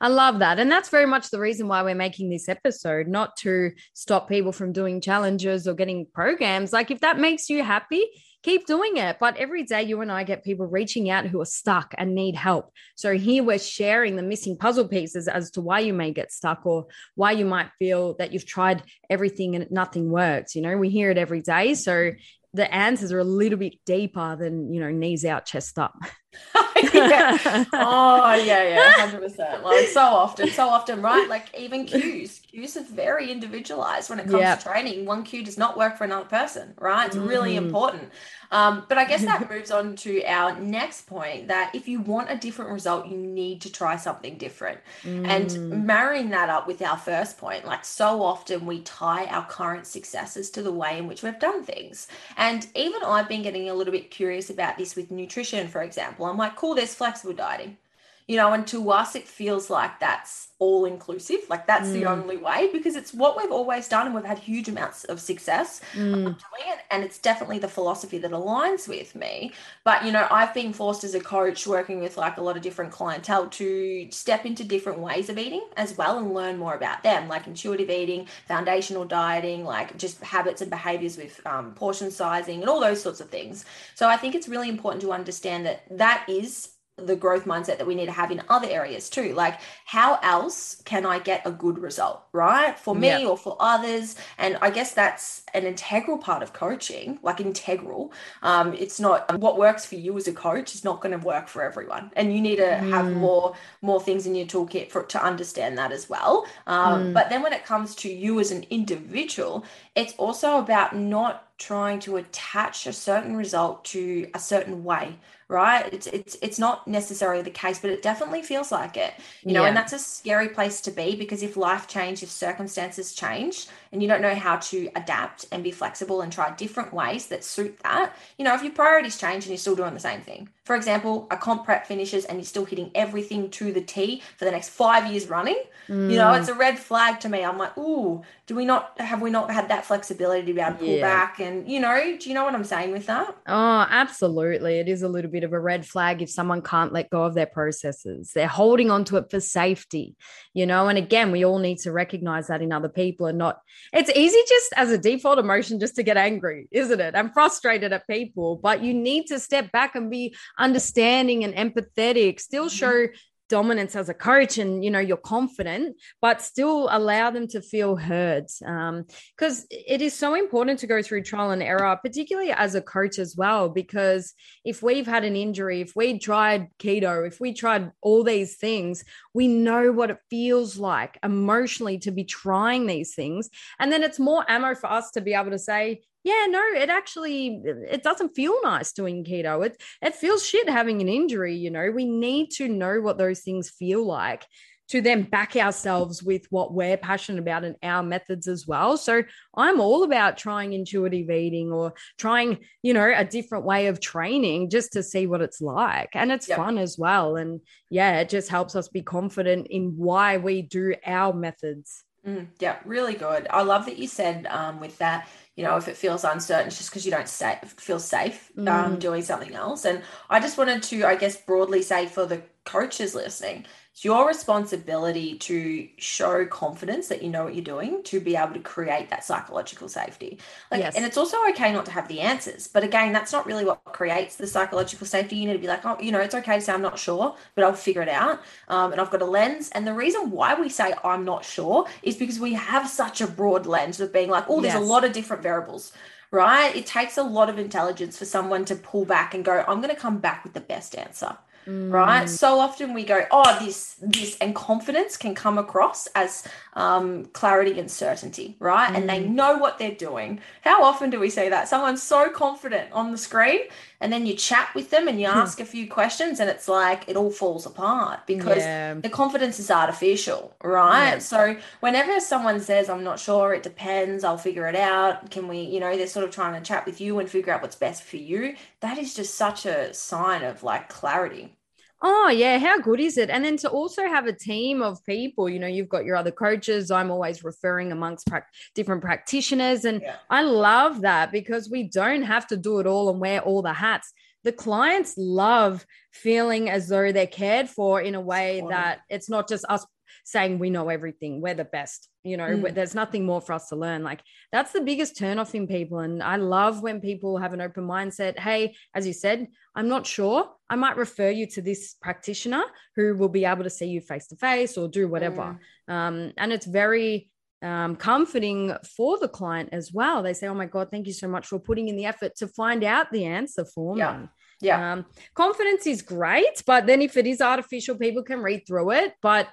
I 0.00 0.08
love 0.08 0.40
that. 0.40 0.58
And 0.58 0.70
that's 0.70 0.88
very 0.88 1.06
much 1.06 1.30
the 1.30 1.38
reason 1.38 1.68
why 1.68 1.82
we're 1.82 1.94
making 1.94 2.30
this 2.30 2.48
episode, 2.48 3.06
not 3.06 3.36
to 3.38 3.70
stop 3.94 4.28
people 4.28 4.50
from 4.50 4.72
doing 4.72 5.00
challenges 5.00 5.68
or 5.68 5.74
getting 5.74 6.06
programs. 6.12 6.72
Like, 6.72 6.90
if 6.90 7.00
that 7.00 7.20
makes 7.20 7.48
you 7.48 7.62
happy, 7.62 8.04
keep 8.48 8.66
doing 8.66 8.96
it. 8.96 9.18
But 9.20 9.36
every 9.36 9.64
day, 9.64 9.82
you 9.82 10.00
and 10.00 10.10
I 10.10 10.24
get 10.24 10.42
people 10.42 10.66
reaching 10.66 11.10
out 11.10 11.26
who 11.26 11.40
are 11.40 11.46
stuck 11.46 11.94
and 11.98 12.14
need 12.14 12.34
help. 12.34 12.72
So 12.94 13.12
here 13.12 13.42
we're 13.42 13.58
sharing 13.58 14.16
the 14.16 14.22
missing 14.22 14.56
puzzle 14.56 14.88
pieces 14.88 15.28
as 15.28 15.50
to 15.52 15.60
why 15.60 15.80
you 15.80 15.92
may 15.92 16.12
get 16.12 16.32
stuck 16.32 16.64
or 16.64 16.86
why 17.14 17.32
you 17.32 17.44
might 17.44 17.70
feel 17.78 18.14
that 18.14 18.32
you've 18.32 18.46
tried 18.46 18.82
everything 19.10 19.54
and 19.54 19.70
nothing 19.70 20.10
works. 20.10 20.54
You 20.54 20.62
know, 20.62 20.78
we 20.78 20.88
hear 20.88 21.10
it 21.10 21.18
every 21.18 21.42
day. 21.42 21.74
So 21.74 22.12
the 22.54 22.72
answers 22.74 23.12
are 23.12 23.18
a 23.18 23.24
little 23.24 23.58
bit 23.58 23.74
deeper 23.84 24.36
than, 24.36 24.72
you 24.72 24.80
know, 24.80 24.90
knees 24.90 25.26
out, 25.26 25.44
chest 25.44 25.78
up. 25.78 25.94
yeah. 26.94 27.64
Oh 27.72 28.34
yeah, 28.34 28.62
yeah, 28.62 28.92
hundred 28.96 29.22
percent. 29.22 29.64
Like 29.64 29.88
so 29.88 30.00
often, 30.00 30.48
so 30.50 30.68
often, 30.68 31.02
right? 31.02 31.28
Like 31.28 31.46
even 31.58 31.84
cues, 31.86 32.40
cues 32.40 32.76
are 32.76 32.82
very 32.82 33.30
individualized 33.30 34.10
when 34.10 34.20
it 34.20 34.24
comes 34.24 34.40
yep. 34.40 34.58
to 34.58 34.64
training. 34.64 35.06
One 35.06 35.24
cue 35.24 35.44
does 35.44 35.58
not 35.58 35.76
work 35.76 35.96
for 35.96 36.04
another 36.04 36.26
person, 36.26 36.74
right? 36.78 37.06
It's 37.06 37.16
mm-hmm. 37.16 37.28
really 37.28 37.56
important. 37.56 38.10
Um, 38.50 38.86
but 38.88 38.96
I 38.96 39.04
guess 39.04 39.24
that 39.24 39.50
moves 39.50 39.70
on 39.70 39.94
to 39.96 40.24
our 40.24 40.58
next 40.58 41.06
point 41.06 41.48
that 41.48 41.74
if 41.74 41.86
you 41.86 42.00
want 42.00 42.30
a 42.30 42.36
different 42.36 42.70
result, 42.70 43.06
you 43.06 43.18
need 43.18 43.60
to 43.62 43.72
try 43.72 43.96
something 43.96 44.38
different. 44.38 44.80
Mm. 45.02 45.26
And 45.28 45.86
marrying 45.86 46.30
that 46.30 46.48
up 46.48 46.66
with 46.66 46.80
our 46.80 46.96
first 46.96 47.36
point, 47.36 47.66
like 47.66 47.84
so 47.84 48.22
often 48.22 48.64
we 48.64 48.80
tie 48.80 49.26
our 49.26 49.44
current 49.46 49.86
successes 49.86 50.50
to 50.52 50.62
the 50.62 50.72
way 50.72 50.96
in 50.96 51.06
which 51.06 51.22
we've 51.22 51.38
done 51.38 51.62
things. 51.62 52.08
And 52.36 52.66
even 52.74 53.02
I've 53.04 53.28
been 53.28 53.42
getting 53.42 53.68
a 53.68 53.74
little 53.74 53.92
bit 53.92 54.10
curious 54.10 54.48
about 54.48 54.78
this 54.78 54.96
with 54.96 55.10
nutrition, 55.10 55.68
for 55.68 55.82
example. 55.82 56.17
I'm 56.26 56.36
like, 56.36 56.56
cool, 56.56 56.74
there's 56.74 56.94
flexible 56.94 57.34
dieting. 57.34 57.78
You 58.26 58.36
know, 58.36 58.52
and 58.52 58.66
to 58.68 58.90
us, 58.90 59.14
it 59.14 59.26
feels 59.26 59.70
like 59.70 60.00
that's 60.00 60.47
all 60.60 60.84
inclusive. 60.84 61.40
Like 61.48 61.66
that's 61.66 61.88
mm. 61.88 61.92
the 61.92 62.06
only 62.06 62.36
way 62.36 62.68
because 62.72 62.96
it's 62.96 63.14
what 63.14 63.36
we've 63.36 63.52
always 63.52 63.88
done 63.88 64.06
and 64.06 64.14
we've 64.14 64.24
had 64.24 64.38
huge 64.38 64.68
amounts 64.68 65.04
of 65.04 65.20
success 65.20 65.80
mm. 65.92 66.24
doing 66.24 66.34
it. 66.66 66.78
And 66.90 67.04
it's 67.04 67.18
definitely 67.18 67.58
the 67.60 67.68
philosophy 67.68 68.18
that 68.18 68.32
aligns 68.32 68.88
with 68.88 69.14
me. 69.14 69.52
But, 69.84 70.04
you 70.04 70.10
know, 70.10 70.26
I've 70.30 70.52
been 70.54 70.72
forced 70.72 71.04
as 71.04 71.14
a 71.14 71.20
coach 71.20 71.66
working 71.66 72.00
with 72.00 72.16
like 72.16 72.38
a 72.38 72.42
lot 72.42 72.56
of 72.56 72.62
different 72.62 72.90
clientele 72.90 73.48
to 73.48 74.08
step 74.10 74.44
into 74.44 74.64
different 74.64 74.98
ways 74.98 75.28
of 75.28 75.38
eating 75.38 75.64
as 75.76 75.96
well 75.96 76.18
and 76.18 76.34
learn 76.34 76.58
more 76.58 76.74
about 76.74 77.02
them, 77.02 77.28
like 77.28 77.46
intuitive 77.46 77.90
eating, 77.90 78.26
foundational 78.48 79.04
dieting, 79.04 79.64
like 79.64 79.96
just 79.96 80.20
habits 80.22 80.60
and 80.60 80.70
behaviors 80.70 81.16
with 81.16 81.40
um, 81.46 81.72
portion 81.74 82.10
sizing 82.10 82.60
and 82.60 82.68
all 82.68 82.80
those 82.80 83.00
sorts 83.00 83.20
of 83.20 83.30
things. 83.30 83.64
So 83.94 84.08
I 84.08 84.16
think 84.16 84.34
it's 84.34 84.48
really 84.48 84.68
important 84.68 85.02
to 85.02 85.12
understand 85.12 85.66
that 85.66 85.82
that 85.90 86.24
is 86.28 86.70
the 86.98 87.16
growth 87.16 87.44
mindset 87.44 87.78
that 87.78 87.86
we 87.86 87.94
need 87.94 88.06
to 88.06 88.12
have 88.12 88.30
in 88.30 88.42
other 88.48 88.68
areas 88.68 89.08
too. 89.08 89.34
Like, 89.34 89.60
how 89.84 90.18
else 90.22 90.82
can 90.84 91.06
I 91.06 91.18
get 91.18 91.42
a 91.46 91.50
good 91.50 91.78
result, 91.78 92.22
right? 92.32 92.78
For 92.78 92.94
me 92.94 93.26
or 93.26 93.36
for 93.36 93.56
others. 93.60 94.16
And 94.36 94.58
I 94.60 94.70
guess 94.70 94.94
that's 94.94 95.42
an 95.54 95.64
integral 95.64 96.18
part 96.18 96.42
of 96.42 96.52
coaching, 96.52 97.18
like 97.22 97.40
integral. 97.40 98.12
Um, 98.42 98.74
it's 98.74 99.00
not 99.00 99.38
what 99.38 99.58
works 99.58 99.86
for 99.86 99.96
you 99.96 100.16
as 100.16 100.28
a 100.28 100.32
coach 100.32 100.74
is 100.74 100.84
not 100.84 101.00
going 101.00 101.18
to 101.18 101.24
work 101.24 101.48
for 101.48 101.62
everyone. 101.62 102.10
And 102.16 102.34
you 102.34 102.40
need 102.40 102.56
to 102.56 102.62
mm. 102.62 102.90
have 102.90 103.12
more 103.12 103.54
more 103.82 104.00
things 104.00 104.26
in 104.26 104.34
your 104.34 104.46
toolkit 104.46 104.90
for 104.90 105.02
to 105.04 105.22
understand 105.22 105.78
that 105.78 105.92
as 105.92 106.08
well. 106.08 106.46
Um, 106.66 107.08
mm. 107.08 107.14
But 107.14 107.30
then 107.30 107.42
when 107.42 107.52
it 107.52 107.64
comes 107.64 107.94
to 107.96 108.12
you 108.12 108.40
as 108.40 108.50
an 108.50 108.64
individual, 108.70 109.64
it's 109.94 110.14
also 110.14 110.58
about 110.58 110.96
not 110.96 111.47
trying 111.58 111.98
to 112.00 112.16
attach 112.16 112.86
a 112.86 112.92
certain 112.92 113.36
result 113.36 113.84
to 113.84 114.28
a 114.34 114.38
certain 114.38 114.84
way 114.84 115.18
right 115.48 115.92
it's 115.94 116.06
it's 116.08 116.36
it's 116.42 116.58
not 116.58 116.86
necessarily 116.86 117.40
the 117.40 117.50
case 117.50 117.78
but 117.78 117.90
it 117.90 118.02
definitely 118.02 118.42
feels 118.42 118.70
like 118.70 118.98
it 118.98 119.14
you 119.42 119.54
know 119.54 119.62
yeah. 119.62 119.68
and 119.68 119.76
that's 119.76 119.94
a 119.94 119.98
scary 119.98 120.48
place 120.48 120.82
to 120.82 120.90
be 120.90 121.16
because 121.16 121.42
if 121.42 121.56
life 121.56 121.88
change 121.88 122.22
if 122.22 122.30
circumstances 122.30 123.14
change 123.14 123.66
and 123.90 124.02
you 124.02 124.08
don't 124.08 124.20
know 124.20 124.34
how 124.34 124.56
to 124.56 124.90
adapt 124.94 125.46
and 125.50 125.64
be 125.64 125.70
flexible 125.70 126.20
and 126.20 126.30
try 126.30 126.50
different 126.56 126.92
ways 126.92 127.28
that 127.28 127.42
suit 127.42 127.78
that 127.80 128.14
you 128.36 128.44
know 128.44 128.54
if 128.54 128.62
your 128.62 128.72
priorities 128.72 129.16
change 129.16 129.44
and 129.44 129.46
you're 129.46 129.56
still 129.56 129.74
doing 129.74 129.94
the 129.94 130.00
same 130.00 130.20
thing 130.20 130.50
for 130.64 130.76
example 130.76 131.26
a 131.30 131.36
comp 131.36 131.64
prep 131.64 131.86
finishes 131.86 132.26
and 132.26 132.36
you're 132.36 132.44
still 132.44 132.66
hitting 132.66 132.90
everything 132.94 133.48
to 133.48 133.72
the 133.72 133.80
t 133.80 134.22
for 134.36 134.44
the 134.44 134.50
next 134.50 134.68
five 134.68 135.10
years 135.10 135.28
running 135.28 135.60
mm. 135.88 136.10
you 136.10 136.16
know 136.18 136.34
it's 136.34 136.48
a 136.48 136.54
red 136.54 136.78
flag 136.78 137.18
to 137.20 137.28
me 137.30 137.42
i'm 137.42 137.56
like 137.56 137.76
ooh 137.78 138.22
do 138.46 138.54
we 138.54 138.66
not 138.66 138.92
have 139.00 139.22
we 139.22 139.30
not 139.30 139.50
had 139.50 139.70
that 139.70 139.86
flexibility 139.86 140.44
to 140.44 140.52
be 140.52 140.60
able 140.60 140.72
to 140.72 140.78
pull 140.78 140.88
yeah. 140.88 141.00
back 141.00 141.40
and 141.40 141.47
you 141.66 141.80
know 141.80 142.16
do 142.18 142.28
you 142.28 142.34
know 142.34 142.44
what 142.44 142.54
i'm 142.54 142.64
saying 142.64 142.92
with 142.92 143.06
that? 143.06 143.36
Oh 143.46 143.86
absolutely. 143.88 144.78
It 144.78 144.88
is 144.88 145.02
a 145.02 145.08
little 145.08 145.30
bit 145.30 145.44
of 145.44 145.52
a 145.52 145.60
red 145.60 145.86
flag 145.86 146.22
if 146.22 146.30
someone 146.30 146.62
can't 146.62 146.92
let 146.92 147.10
go 147.10 147.24
of 147.24 147.34
their 147.34 147.46
processes. 147.46 148.32
They're 148.34 148.46
holding 148.46 148.90
on 148.90 149.04
to 149.04 149.16
it 149.16 149.30
for 149.30 149.40
safety 149.40 150.16
you 150.54 150.66
know? 150.66 150.88
And 150.88 150.98
again 150.98 151.30
we 151.32 151.44
all 151.44 151.58
need 151.58 151.78
to 151.78 151.92
recognize 151.92 152.48
that 152.48 152.62
in 152.62 152.72
other 152.72 152.88
people 152.88 153.26
and 153.26 153.38
not 153.38 153.60
it's 153.92 154.10
easy 154.10 154.40
just 154.48 154.72
as 154.76 154.90
a 154.90 154.98
default 154.98 155.38
emotion 155.38 155.80
just 155.80 155.96
to 155.96 156.02
get 156.02 156.16
angry 156.16 156.68
isn't 156.70 157.00
it? 157.00 157.14
I'm 157.16 157.32
frustrated 157.32 157.92
at 157.92 158.06
people 158.06 158.56
but 158.56 158.82
you 158.82 158.94
need 158.94 159.26
to 159.26 159.38
step 159.38 159.72
back 159.72 159.94
and 159.94 160.10
be 160.10 160.34
understanding 160.58 161.44
and 161.44 161.54
empathetic. 161.54 162.40
Still 162.40 162.66
mm-hmm. 162.66 162.76
show 162.76 163.06
dominance 163.48 163.96
as 163.96 164.08
a 164.08 164.14
coach 164.14 164.58
and 164.58 164.84
you 164.84 164.90
know 164.90 164.98
you're 164.98 165.16
confident 165.16 165.96
but 166.20 166.42
still 166.42 166.88
allow 166.90 167.30
them 167.30 167.46
to 167.46 167.60
feel 167.60 167.96
heard 167.96 168.46
because 168.58 169.60
um, 169.60 169.66
it 169.70 170.02
is 170.02 170.14
so 170.14 170.34
important 170.34 170.78
to 170.78 170.86
go 170.86 171.02
through 171.02 171.22
trial 171.22 171.50
and 171.50 171.62
error 171.62 171.98
particularly 172.02 172.52
as 172.52 172.74
a 172.74 172.82
coach 172.82 173.18
as 173.18 173.36
well 173.36 173.68
because 173.68 174.34
if 174.64 174.82
we've 174.82 175.06
had 175.06 175.24
an 175.24 175.36
injury 175.36 175.80
if 175.80 175.92
we 175.96 176.18
tried 176.18 176.68
keto 176.78 177.26
if 177.26 177.40
we 177.40 177.52
tried 177.52 177.90
all 178.02 178.22
these 178.22 178.56
things 178.56 179.04
we 179.34 179.48
know 179.48 179.92
what 179.92 180.10
it 180.10 180.18
feels 180.30 180.78
like 180.78 181.18
emotionally 181.22 181.98
to 181.98 182.10
be 182.10 182.24
trying 182.24 182.86
these 182.86 183.14
things. 183.14 183.48
And 183.78 183.92
then 183.92 184.02
it's 184.02 184.18
more 184.18 184.44
ammo 184.48 184.74
for 184.74 184.90
us 184.90 185.10
to 185.12 185.20
be 185.20 185.34
able 185.34 185.50
to 185.50 185.58
say 185.58 186.02
yeah 186.24 186.46
no 186.48 186.62
it 186.74 186.88
actually 186.88 187.60
it 187.64 188.02
doesn't 188.02 188.34
feel 188.34 188.56
nice 188.62 188.92
doing 188.92 189.24
keto 189.24 189.64
it 189.64 189.80
it 190.02 190.14
feels 190.14 190.46
shit 190.46 190.68
having 190.68 191.00
an 191.00 191.08
injury 191.08 191.54
you 191.54 191.70
know 191.70 191.90
we 191.90 192.04
need 192.04 192.50
to 192.50 192.68
know 192.68 193.00
what 193.00 193.18
those 193.18 193.40
things 193.40 193.70
feel 193.70 194.04
like 194.06 194.46
to 194.88 195.02
then 195.02 195.22
back 195.22 195.54
ourselves 195.54 196.22
with 196.22 196.46
what 196.50 196.72
we're 196.72 196.96
passionate 196.96 197.40
about 197.40 197.64
and 197.64 197.76
our 197.82 198.02
methods 198.02 198.48
as 198.48 198.66
well. 198.66 198.96
So 198.96 199.22
I'm 199.54 199.80
all 199.80 200.02
about 200.02 200.38
trying 200.38 200.72
intuitive 200.72 201.30
eating 201.30 201.72
or 201.72 201.92
trying, 202.16 202.58
you 202.82 202.94
know, 202.94 203.12
a 203.14 203.24
different 203.24 203.64
way 203.64 203.88
of 203.88 204.00
training 204.00 204.70
just 204.70 204.94
to 204.94 205.02
see 205.02 205.26
what 205.26 205.42
it's 205.42 205.60
like. 205.60 206.10
And 206.14 206.32
it's 206.32 206.48
yep. 206.48 206.56
fun 206.56 206.78
as 206.78 206.96
well. 206.98 207.36
And 207.36 207.60
yeah, 207.90 208.20
it 208.20 208.30
just 208.30 208.48
helps 208.48 208.74
us 208.74 208.88
be 208.88 209.02
confident 209.02 209.66
in 209.68 209.94
why 209.96 210.38
we 210.38 210.62
do 210.62 210.94
our 211.04 211.34
methods. 211.34 212.04
Mm, 212.28 212.46
yeah, 212.58 212.76
really 212.84 213.14
good. 213.14 213.46
I 213.50 213.62
love 213.62 213.86
that 213.86 213.98
you 213.98 214.06
said 214.06 214.46
um, 214.46 214.80
with 214.80 214.98
that 214.98 215.28
you 215.58 215.64
know, 215.64 215.76
if 215.76 215.88
it 215.88 215.96
feels 215.96 216.22
uncertain, 216.22 216.68
it's 216.68 216.78
just 216.78 216.88
because 216.88 217.04
you 217.04 217.10
don't 217.10 217.28
stay, 217.28 217.58
feel 217.64 217.98
safe 217.98 218.52
um, 218.58 218.66
mm. 218.66 218.98
doing 219.00 219.22
something 219.22 219.56
else. 219.56 219.84
And 219.84 220.02
I 220.30 220.38
just 220.38 220.56
wanted 220.56 220.84
to, 220.84 221.04
I 221.04 221.16
guess, 221.16 221.36
broadly 221.36 221.82
say 221.82 222.06
for 222.06 222.26
the 222.26 222.42
coaches 222.64 223.12
listening, 223.12 223.66
it's 223.98 224.04
your 224.04 224.28
responsibility 224.28 225.34
to 225.38 225.88
show 225.96 226.46
confidence 226.46 227.08
that 227.08 227.20
you 227.20 227.28
know 227.28 227.42
what 227.42 227.56
you're 227.56 227.64
doing 227.64 228.00
to 228.04 228.20
be 228.20 228.36
able 228.36 228.54
to 228.54 228.60
create 228.60 229.10
that 229.10 229.24
psychological 229.24 229.88
safety. 229.88 230.38
Like, 230.70 230.82
yes. 230.82 230.94
and 230.94 231.04
it's 231.04 231.16
also 231.16 231.36
okay 231.48 231.72
not 231.72 231.84
to 231.86 231.90
have 231.90 232.06
the 232.06 232.20
answers, 232.20 232.68
but 232.68 232.84
again, 232.84 233.12
that's 233.12 233.32
not 233.32 233.44
really 233.44 233.64
what 233.64 233.82
creates 233.86 234.36
the 234.36 234.46
psychological 234.46 235.04
safety. 235.04 235.34
You 235.34 235.48
need 235.48 235.54
to 235.54 235.58
be 235.58 235.66
like, 235.66 235.84
oh, 235.84 235.96
you 236.00 236.12
know, 236.12 236.20
it's 236.20 236.36
okay 236.36 236.54
to 236.54 236.60
say 236.60 236.72
I'm 236.72 236.80
not 236.80 236.96
sure, 236.96 237.34
but 237.56 237.64
I'll 237.64 237.72
figure 237.72 238.02
it 238.02 238.08
out. 238.08 238.40
Um, 238.68 238.92
and 238.92 239.00
I've 239.00 239.10
got 239.10 239.20
a 239.20 239.24
lens. 239.24 239.68
And 239.70 239.84
the 239.84 239.94
reason 239.94 240.30
why 240.30 240.54
we 240.54 240.68
say 240.68 240.94
I'm 241.02 241.24
not 241.24 241.44
sure 241.44 241.88
is 242.04 242.14
because 242.14 242.38
we 242.38 242.52
have 242.52 242.88
such 242.88 243.20
a 243.20 243.26
broad 243.26 243.66
lens 243.66 243.98
of 243.98 244.12
being 244.12 244.30
like, 244.30 244.44
oh, 244.48 244.60
there's 244.60 244.74
yes. 244.74 244.82
a 244.82 244.86
lot 244.86 245.02
of 245.02 245.12
different 245.12 245.42
variables 245.42 245.92
right? 246.30 246.76
It 246.76 246.84
takes 246.84 247.16
a 247.16 247.22
lot 247.22 247.48
of 247.48 247.58
intelligence 247.58 248.18
for 248.18 248.26
someone 248.26 248.66
to 248.66 248.76
pull 248.76 249.06
back 249.06 249.32
and 249.32 249.42
go, 249.42 249.64
I'm 249.66 249.80
going 249.80 249.94
to 249.94 249.98
come 249.98 250.18
back 250.18 250.44
with 250.44 250.52
the 250.52 250.60
best 250.60 250.94
answer 250.94 251.38
mm. 251.68 251.92
right 251.92 252.28
so 252.28 252.58
often 252.58 252.94
we 252.94 253.04
go 253.04 253.24
oh 253.30 253.58
this 253.64 253.96
this 254.00 254.36
and 254.40 254.54
confidence 254.54 255.16
can 255.16 255.34
come 255.34 255.58
across 255.58 256.06
as 256.08 256.46
um, 256.74 257.24
clarity 257.26 257.78
and 257.78 257.90
certainty 257.90 258.56
right 258.58 258.92
mm. 258.92 258.96
and 258.96 259.08
they 259.08 259.20
mm. 259.20 259.30
know 259.30 259.58
what 259.58 259.78
they're 259.78 259.90
doing 259.92 260.40
how 260.62 260.82
often 260.82 261.10
do 261.10 261.20
we 261.20 261.30
say 261.30 261.48
that 261.48 261.68
someone's 261.68 262.02
so 262.02 262.30
confident 262.30 262.90
on 262.92 263.12
the 263.12 263.18
screen 263.18 263.60
and 264.00 264.12
then 264.12 264.26
you 264.26 264.34
chat 264.34 264.72
with 264.74 264.90
them 264.90 265.08
and 265.08 265.20
you 265.20 265.28
hmm. 265.28 265.38
ask 265.38 265.60
a 265.60 265.64
few 265.64 265.88
questions 265.88 266.40
and 266.40 266.48
it's 266.48 266.68
like 266.68 267.08
it 267.08 267.16
all 267.16 267.30
falls 267.30 267.66
apart 267.66 268.20
because 268.26 268.58
yeah. 268.58 268.94
the 268.94 269.08
confidence 269.08 269.58
is 269.58 269.70
artificial 269.70 270.54
right 270.62 271.14
yeah. 271.14 271.18
so 271.18 271.56
whenever 271.80 272.20
someone 272.20 272.60
says 272.60 272.88
i'm 272.88 273.04
not 273.04 273.18
sure 273.18 273.52
it 273.52 273.62
depends 273.62 274.24
i'll 274.24 274.38
figure 274.38 274.66
it 274.66 274.76
out 274.76 275.30
can 275.30 275.48
we 275.48 275.60
you 275.60 275.80
know 275.80 275.96
they're 275.96 276.06
sort 276.06 276.24
of 276.24 276.30
trying 276.30 276.54
to 276.54 276.66
chat 276.66 276.86
with 276.86 277.00
you 277.00 277.18
and 277.18 277.28
figure 277.28 277.52
out 277.52 277.62
what's 277.62 277.76
best 277.76 278.02
for 278.02 278.16
you 278.16 278.54
that 278.80 278.98
is 278.98 279.14
just 279.14 279.34
such 279.34 279.66
a 279.66 279.92
sign 279.92 280.42
of 280.42 280.62
like 280.62 280.88
clarity 280.88 281.52
Oh, 282.00 282.28
yeah. 282.28 282.58
How 282.58 282.78
good 282.78 283.00
is 283.00 283.18
it? 283.18 283.28
And 283.28 283.44
then 283.44 283.56
to 283.58 283.68
also 283.68 284.02
have 284.02 284.26
a 284.26 284.32
team 284.32 284.82
of 284.82 285.04
people, 285.04 285.48
you 285.48 285.58
know, 285.58 285.66
you've 285.66 285.88
got 285.88 286.04
your 286.04 286.14
other 286.14 286.30
coaches. 286.30 286.90
I'm 286.90 287.10
always 287.10 287.42
referring 287.42 287.90
amongst 287.90 288.26
pra- 288.28 288.46
different 288.74 289.02
practitioners. 289.02 289.84
And 289.84 290.02
yeah. 290.02 290.16
I 290.30 290.42
love 290.42 291.00
that 291.00 291.32
because 291.32 291.68
we 291.68 291.84
don't 291.84 292.22
have 292.22 292.46
to 292.48 292.56
do 292.56 292.78
it 292.78 292.86
all 292.86 293.10
and 293.10 293.20
wear 293.20 293.40
all 293.40 293.62
the 293.62 293.72
hats. 293.72 294.12
The 294.44 294.52
clients 294.52 295.14
love 295.16 295.84
feeling 296.12 296.70
as 296.70 296.88
though 296.88 297.10
they're 297.10 297.26
cared 297.26 297.68
for 297.68 298.00
in 298.00 298.14
a 298.14 298.20
way 298.20 298.62
that 298.68 299.00
it's 299.08 299.28
not 299.28 299.48
just 299.48 299.64
us 299.68 299.84
saying 300.28 300.58
we 300.58 300.68
know 300.68 300.90
everything, 300.90 301.40
we're 301.40 301.54
the 301.54 301.64
best. 301.64 302.06
You 302.22 302.36
know, 302.36 302.48
mm. 302.48 302.74
there's 302.74 302.94
nothing 302.94 303.24
more 303.24 303.40
for 303.40 303.54
us 303.54 303.70
to 303.70 303.76
learn. 303.76 304.02
Like 304.02 304.20
that's 304.52 304.72
the 304.72 304.82
biggest 304.82 305.16
turnoff 305.16 305.54
in 305.54 305.66
people. 305.66 306.00
And 306.00 306.22
I 306.22 306.36
love 306.36 306.82
when 306.82 307.00
people 307.00 307.38
have 307.38 307.54
an 307.54 307.62
open 307.62 307.86
mindset. 307.86 308.38
Hey, 308.38 308.76
as 308.94 309.06
you 309.06 309.14
said, 309.14 309.46
I'm 309.74 309.88
not 309.88 310.06
sure. 310.06 310.50
I 310.68 310.76
might 310.76 310.98
refer 310.98 311.30
you 311.30 311.46
to 311.46 311.62
this 311.62 311.94
practitioner 311.94 312.64
who 312.94 313.16
will 313.16 313.30
be 313.30 313.46
able 313.46 313.64
to 313.64 313.70
see 313.70 313.86
you 313.86 314.02
face 314.02 314.26
to 314.26 314.36
face 314.36 314.76
or 314.76 314.86
do 314.86 315.08
whatever. 315.08 315.58
Mm. 315.88 315.94
Um, 315.94 316.32
and 316.36 316.52
it's 316.52 316.66
very 316.66 317.30
um, 317.62 317.96
comforting 317.96 318.76
for 318.96 319.18
the 319.18 319.28
client 319.28 319.70
as 319.72 319.92
well. 319.94 320.22
They 320.22 320.34
say, 320.34 320.46
"Oh 320.46 320.54
my 320.54 320.66
God, 320.66 320.88
thank 320.90 321.06
you 321.06 321.14
so 321.14 321.26
much 321.26 321.46
for 321.46 321.58
putting 321.58 321.88
in 321.88 321.96
the 321.96 322.04
effort 322.04 322.36
to 322.36 322.48
find 322.48 322.84
out 322.84 323.10
the 323.10 323.24
answer 323.24 323.64
for 323.64 323.96
yeah. 323.96 324.18
me." 324.18 324.28
Yeah. 324.60 324.92
Um, 324.92 325.06
confidence 325.34 325.86
is 325.86 326.02
great, 326.02 326.62
but 326.66 326.86
then 326.86 327.00
if 327.00 327.16
it 327.16 327.26
is 327.26 327.40
artificial, 327.40 327.96
people 327.96 328.22
can 328.22 328.40
read 328.42 328.64
through 328.66 328.90
it. 328.92 329.14
But 329.22 329.48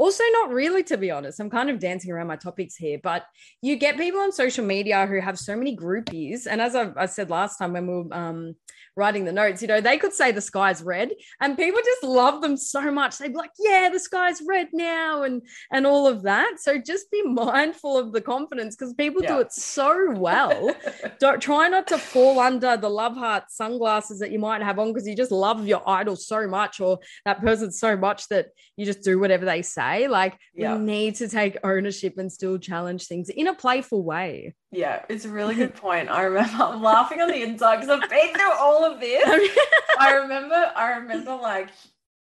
also, 0.00 0.24
not 0.32 0.48
really, 0.48 0.82
to 0.84 0.96
be 0.96 1.10
honest. 1.10 1.40
I'm 1.40 1.50
kind 1.50 1.68
of 1.68 1.78
dancing 1.78 2.10
around 2.10 2.28
my 2.28 2.36
topics 2.36 2.74
here, 2.74 2.98
but 3.02 3.26
you 3.60 3.76
get 3.76 3.98
people 3.98 4.20
on 4.20 4.32
social 4.32 4.64
media 4.64 5.06
who 5.06 5.20
have 5.20 5.38
so 5.38 5.54
many 5.54 5.76
groupies. 5.76 6.46
And 6.50 6.58
as 6.58 6.74
I, 6.74 6.90
I 6.96 7.04
said 7.04 7.28
last 7.28 7.58
time 7.58 7.74
when 7.74 7.86
we 7.86 7.94
were 7.94 8.14
um, 8.14 8.54
writing 9.00 9.24
the 9.24 9.32
notes, 9.32 9.62
you 9.62 9.68
know, 9.68 9.80
they 9.80 9.96
could 9.96 10.12
say 10.12 10.30
the 10.30 10.40
sky's 10.40 10.82
red 10.82 11.10
and 11.40 11.56
people 11.56 11.80
just 11.82 12.04
love 12.04 12.42
them 12.42 12.56
so 12.56 12.90
much. 12.92 13.16
They'd 13.18 13.32
be 13.32 13.34
like, 13.34 13.50
yeah, 13.58 13.88
the 13.90 13.98
sky's 13.98 14.42
red 14.46 14.68
now 14.72 15.22
and 15.22 15.42
and 15.72 15.86
all 15.86 16.06
of 16.06 16.22
that. 16.22 16.60
So 16.60 16.78
just 16.78 17.10
be 17.10 17.22
mindful 17.26 17.98
of 17.98 18.12
the 18.12 18.20
confidence 18.20 18.76
because 18.76 18.92
people 18.94 19.22
yeah. 19.22 19.34
do 19.34 19.40
it 19.40 19.52
so 19.52 20.12
well. 20.12 20.76
Don't 21.18 21.40
try 21.40 21.68
not 21.68 21.86
to 21.88 21.98
fall 21.98 22.38
under 22.38 22.76
the 22.76 22.90
love 22.90 23.16
heart 23.16 23.44
sunglasses 23.48 24.18
that 24.20 24.30
you 24.30 24.38
might 24.38 24.62
have 24.62 24.78
on 24.78 24.92
because 24.92 25.08
you 25.08 25.16
just 25.16 25.32
love 25.32 25.66
your 25.66 25.82
idol 25.88 26.14
so 26.14 26.46
much 26.46 26.80
or 26.80 26.98
that 27.24 27.40
person 27.40 27.72
so 27.72 27.96
much 27.96 28.28
that 28.28 28.48
you 28.76 28.84
just 28.84 29.02
do 29.02 29.18
whatever 29.18 29.46
they 29.46 29.62
say. 29.62 30.08
Like 30.08 30.38
yeah. 30.54 30.76
we 30.76 30.84
need 30.84 31.14
to 31.16 31.28
take 31.28 31.56
ownership 31.64 32.18
and 32.18 32.30
still 32.30 32.58
challenge 32.58 33.06
things 33.06 33.30
in 33.30 33.46
a 33.46 33.54
playful 33.54 34.04
way. 34.04 34.54
Yeah, 34.72 35.04
it's 35.08 35.24
a 35.24 35.28
really 35.28 35.54
good 35.54 35.74
point. 35.76 36.08
I 36.10 36.22
remember 36.22 36.62
I'm 36.62 36.82
laughing 36.82 37.20
on 37.20 37.28
the 37.28 37.42
inside 37.42 37.80
because 37.80 37.90
I've 37.90 38.08
been 38.08 38.34
through 38.34 38.52
all 38.52 38.84
of 38.84 39.00
this. 39.00 39.24
I 39.98 40.14
remember, 40.14 40.72
I 40.76 40.92
remember 40.98 41.34
like 41.36 41.68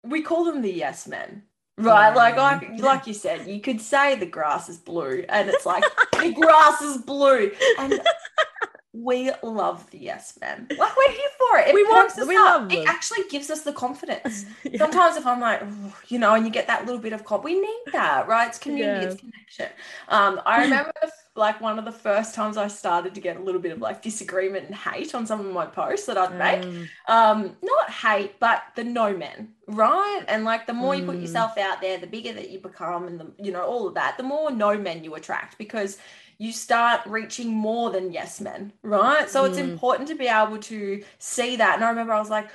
we 0.03 0.21
call 0.21 0.45
them 0.45 0.61
the 0.61 0.71
yes 0.71 1.07
men. 1.07 1.43
Right, 1.75 2.09
yeah. 2.09 2.15
like 2.15 2.37
I, 2.37 2.75
like 2.77 3.07
you 3.07 3.15
said, 3.15 3.47
you 3.47 3.59
could 3.59 3.81
say 3.81 4.15
the 4.15 4.27
grass 4.27 4.69
is 4.69 4.77
blue, 4.77 5.25
and 5.27 5.49
it's 5.49 5.65
like 5.65 5.83
the 6.11 6.31
grass 6.31 6.83
is 6.83 6.99
blue, 6.99 7.49
and 7.79 7.99
we 8.93 9.31
love 9.41 9.89
the 9.89 9.97
yes 9.97 10.37
men. 10.39 10.67
Like 10.69 10.95
we're 10.95 11.11
here 11.11 11.29
for 11.39 11.57
it. 11.57 11.69
It 11.69 11.73
we 11.73 11.83
want, 11.83 12.13
we 12.27 12.37
up. 12.37 12.61
Love 12.61 12.71
it 12.71 12.87
actually 12.87 13.27
gives 13.29 13.49
us 13.49 13.63
the 13.63 13.73
confidence. 13.73 14.45
yeah. 14.63 14.77
Sometimes 14.77 15.17
if 15.17 15.25
I'm 15.25 15.39
like, 15.39 15.63
you 16.09 16.19
know, 16.19 16.35
and 16.35 16.45
you 16.45 16.51
get 16.51 16.67
that 16.67 16.85
little 16.85 17.01
bit 17.01 17.11
of 17.11 17.23
comp, 17.23 17.43
we 17.43 17.59
need 17.59 17.83
that, 17.91 18.27
right? 18.27 18.47
It's 18.47 18.59
community, 18.59 19.05
yeah. 19.05 19.11
it's 19.11 19.19
connection. 19.19 19.69
Um, 20.09 20.41
I 20.45 20.61
remember 20.61 20.91
like 21.35 21.59
one 21.59 21.79
of 21.79 21.85
the 21.85 21.91
first 21.91 22.35
times 22.35 22.57
I 22.57 22.67
started 22.67 23.15
to 23.15 23.21
get 23.21 23.37
a 23.37 23.39
little 23.39 23.59
bit 23.59 23.71
of 23.71 23.79
like 23.79 24.01
disagreement 24.01 24.67
and 24.67 24.75
hate 24.75 25.15
on 25.15 25.25
some 25.25 25.39
of 25.39 25.51
my 25.51 25.65
posts 25.65 26.05
that 26.05 26.17
I'd 26.17 26.37
make. 26.37 26.61
Mm. 26.61 26.87
Um, 27.07 27.57
not 27.63 27.89
hate, 27.89 28.39
but 28.39 28.63
the 28.75 28.83
no 28.83 29.15
men, 29.15 29.49
right? 29.67 30.23
And 30.27 30.43
like 30.43 30.67
the 30.67 30.73
more 30.73 30.93
mm. 30.93 30.99
you 30.99 31.05
put 31.05 31.17
mm. 31.17 31.21
yourself 31.21 31.57
out 31.57 31.81
there, 31.81 31.97
the 31.97 32.07
bigger 32.07 32.33
that 32.33 32.51
you 32.51 32.59
become, 32.59 33.07
and 33.07 33.19
the 33.19 33.31
you 33.39 33.51
know 33.51 33.63
all 33.63 33.87
of 33.87 33.95
that, 33.95 34.17
the 34.17 34.23
more 34.23 34.51
no 34.51 34.77
men 34.77 35.03
you 35.03 35.15
attract 35.15 35.57
because 35.57 35.97
you 36.37 36.51
start 36.51 37.01
reaching 37.05 37.49
more 37.49 37.89
than 37.89 38.11
yes 38.11 38.39
men, 38.39 38.71
right? 38.83 39.29
So 39.29 39.43
mm. 39.43 39.49
it's 39.49 39.57
important 39.57 40.09
to 40.09 40.15
be 40.15 40.27
able 40.27 40.59
to 40.59 41.03
see 41.17 41.55
that. 41.55 41.75
And 41.75 41.83
I 41.83 41.89
remember 41.89 42.13
I 42.13 42.19
was 42.19 42.29
like, 42.29 42.49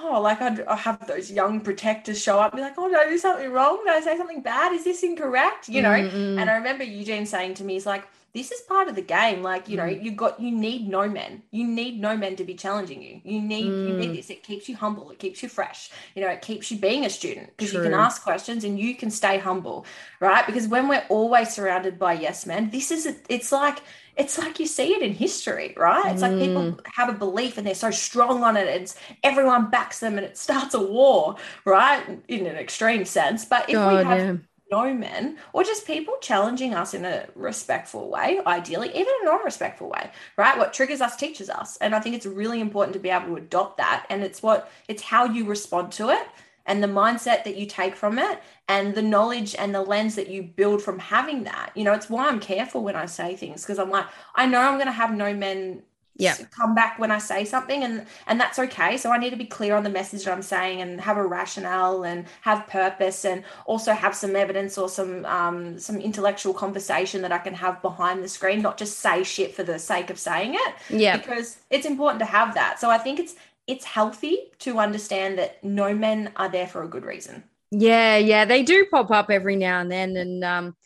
oh, 0.00 0.20
like 0.20 0.40
I'd, 0.40 0.60
i 0.62 0.76
have 0.76 1.06
those 1.06 1.30
young 1.30 1.60
protectors 1.60 2.20
show 2.20 2.38
up 2.40 2.52
and 2.52 2.58
be 2.58 2.62
like, 2.62 2.74
oh, 2.78 2.88
did 2.88 2.98
I 2.98 3.08
do 3.08 3.18
something 3.18 3.50
wrong? 3.50 3.82
Did 3.84 3.94
I 3.94 4.00
say 4.00 4.16
something 4.16 4.42
bad? 4.42 4.72
Is 4.72 4.84
this 4.84 5.02
incorrect? 5.02 5.68
You 5.68 5.82
know? 5.82 5.90
Mm-hmm. 5.90 6.38
And 6.38 6.50
I 6.50 6.54
remember 6.54 6.84
Eugene 6.84 7.26
saying 7.26 7.54
to 7.54 7.64
me, 7.64 7.74
he's 7.74 7.86
like, 7.86 8.06
this 8.34 8.50
is 8.50 8.60
part 8.62 8.88
of 8.88 8.96
the 8.96 9.02
game. 9.02 9.42
Like, 9.42 9.68
you 9.68 9.76
know, 9.76 9.84
mm. 9.84 10.02
you 10.02 10.10
got 10.10 10.40
you 10.40 10.50
need 10.50 10.88
no 10.88 11.08
men. 11.08 11.42
You 11.52 11.66
need 11.66 12.00
no 12.00 12.16
men 12.16 12.34
to 12.36 12.44
be 12.44 12.54
challenging 12.54 13.00
you. 13.00 13.20
You 13.24 13.40
need 13.40 13.66
mm. 13.66 13.88
you 13.88 13.96
need 13.96 14.10
mm. 14.10 14.16
this. 14.16 14.28
It 14.28 14.42
keeps 14.42 14.68
you 14.68 14.74
humble. 14.74 15.10
It 15.10 15.20
keeps 15.20 15.40
you 15.42 15.48
fresh. 15.48 15.90
You 16.16 16.22
know, 16.22 16.28
it 16.28 16.42
keeps 16.42 16.70
you 16.70 16.76
being 16.76 17.04
a 17.04 17.10
student 17.10 17.56
because 17.56 17.72
you 17.72 17.80
can 17.80 17.94
ask 17.94 18.22
questions 18.22 18.64
and 18.64 18.78
you 18.78 18.96
can 18.96 19.10
stay 19.10 19.38
humble, 19.38 19.86
right? 20.18 20.44
Because 20.44 20.66
when 20.66 20.88
we're 20.88 21.06
always 21.08 21.54
surrounded 21.54 21.96
by 21.96 22.14
yes 22.14 22.44
men, 22.44 22.70
this 22.70 22.90
is 22.90 23.06
a, 23.06 23.14
it's 23.28 23.52
like 23.52 23.78
it's 24.16 24.36
like 24.36 24.58
you 24.58 24.66
see 24.66 24.94
it 24.94 25.02
in 25.02 25.12
history, 25.12 25.72
right? 25.76 26.12
It's 26.12 26.22
mm. 26.22 26.28
like 26.28 26.38
people 26.38 26.62
mm. 26.62 26.80
have 26.92 27.08
a 27.08 27.14
belief 27.16 27.56
and 27.56 27.64
they're 27.64 27.74
so 27.76 27.92
strong 27.92 28.42
on 28.42 28.56
it, 28.56 28.66
and 28.66 28.94
everyone 29.22 29.70
backs 29.70 30.00
them, 30.00 30.18
and 30.18 30.26
it 30.26 30.36
starts 30.36 30.74
a 30.74 30.82
war, 30.82 31.36
right? 31.64 32.02
In 32.26 32.46
an 32.46 32.56
extreme 32.56 33.04
sense. 33.04 33.44
But 33.44 33.68
if 33.68 33.74
God, 33.74 33.96
we 33.96 34.04
have 34.04 34.18
yeah 34.18 34.36
no 34.74 34.92
men 34.92 35.36
or 35.52 35.62
just 35.62 35.86
people 35.86 36.14
challenging 36.20 36.74
us 36.74 36.94
in 36.94 37.04
a 37.04 37.26
respectful 37.36 38.10
way, 38.10 38.40
ideally, 38.46 38.88
even 38.88 39.12
a 39.22 39.24
non 39.26 39.44
respectful 39.44 39.88
way, 39.88 40.10
right? 40.36 40.58
What 40.58 40.72
triggers 40.72 41.00
us 41.00 41.16
teaches 41.16 41.48
us. 41.48 41.76
And 41.78 41.94
I 41.94 42.00
think 42.00 42.16
it's 42.16 42.26
really 42.26 42.60
important 42.60 42.94
to 42.94 42.98
be 43.06 43.10
able 43.10 43.28
to 43.28 43.36
adopt 43.36 43.76
that. 43.78 44.06
And 44.10 44.22
it's 44.22 44.42
what, 44.42 44.70
it's 44.88 45.02
how 45.02 45.24
you 45.26 45.44
respond 45.44 45.92
to 45.92 46.10
it 46.10 46.26
and 46.66 46.82
the 46.82 46.88
mindset 46.88 47.44
that 47.44 47.56
you 47.56 47.66
take 47.66 47.94
from 47.94 48.18
it 48.18 48.42
and 48.68 48.94
the 48.94 49.02
knowledge 49.02 49.54
and 49.58 49.74
the 49.74 49.82
lens 49.82 50.14
that 50.16 50.28
you 50.28 50.42
build 50.42 50.82
from 50.82 50.98
having 50.98 51.44
that. 51.44 51.70
You 51.74 51.84
know, 51.84 51.92
it's 51.92 52.10
why 52.10 52.26
I'm 52.26 52.40
careful 52.40 52.82
when 52.82 52.96
I 52.96 53.06
say 53.06 53.36
things 53.36 53.62
because 53.62 53.78
I'm 53.78 53.90
like, 53.90 54.06
I 54.34 54.46
know 54.46 54.60
I'm 54.60 54.74
going 54.74 54.86
to 54.86 54.92
have 54.92 55.14
no 55.14 55.34
men 55.34 55.82
yeah. 56.16 56.36
come 56.50 56.74
back 56.74 56.98
when 56.98 57.10
i 57.10 57.18
say 57.18 57.44
something 57.44 57.82
and 57.82 58.06
and 58.26 58.40
that's 58.40 58.58
okay. 58.58 58.96
So 58.96 59.10
i 59.10 59.18
need 59.18 59.30
to 59.30 59.36
be 59.36 59.44
clear 59.44 59.74
on 59.74 59.82
the 59.82 59.90
message 59.90 60.24
that 60.24 60.32
i'm 60.32 60.42
saying 60.42 60.80
and 60.80 61.00
have 61.00 61.16
a 61.16 61.26
rationale 61.26 62.04
and 62.04 62.26
have 62.42 62.66
purpose 62.66 63.24
and 63.24 63.44
also 63.66 63.92
have 63.92 64.14
some 64.14 64.36
evidence 64.36 64.78
or 64.78 64.88
some 64.88 65.24
um 65.24 65.78
some 65.78 65.96
intellectual 65.96 66.54
conversation 66.54 67.22
that 67.22 67.32
i 67.32 67.38
can 67.38 67.54
have 67.54 67.82
behind 67.82 68.22
the 68.22 68.28
screen 68.28 68.62
not 68.62 68.78
just 68.78 69.00
say 69.00 69.24
shit 69.24 69.54
for 69.54 69.62
the 69.62 69.78
sake 69.78 70.10
of 70.10 70.18
saying 70.18 70.54
it. 70.54 70.74
Yeah. 70.90 71.16
Because 71.16 71.58
it's 71.70 71.86
important 71.86 72.20
to 72.20 72.26
have 72.26 72.54
that. 72.54 72.78
So 72.78 72.90
i 72.90 72.98
think 72.98 73.18
it's 73.18 73.34
it's 73.66 73.84
healthy 73.84 74.50
to 74.58 74.78
understand 74.78 75.38
that 75.38 75.62
no 75.64 75.94
men 75.94 76.30
are 76.36 76.50
there 76.50 76.66
for 76.66 76.82
a 76.82 76.88
good 76.88 77.04
reason. 77.04 77.42
Yeah 77.70 78.16
yeah. 78.18 78.44
They 78.44 78.62
do 78.62 78.86
pop 78.90 79.10
up 79.10 79.30
every 79.30 79.56
now 79.56 79.80
and 79.80 79.90
then. 79.90 80.16
And 80.16 80.44
um 80.44 80.76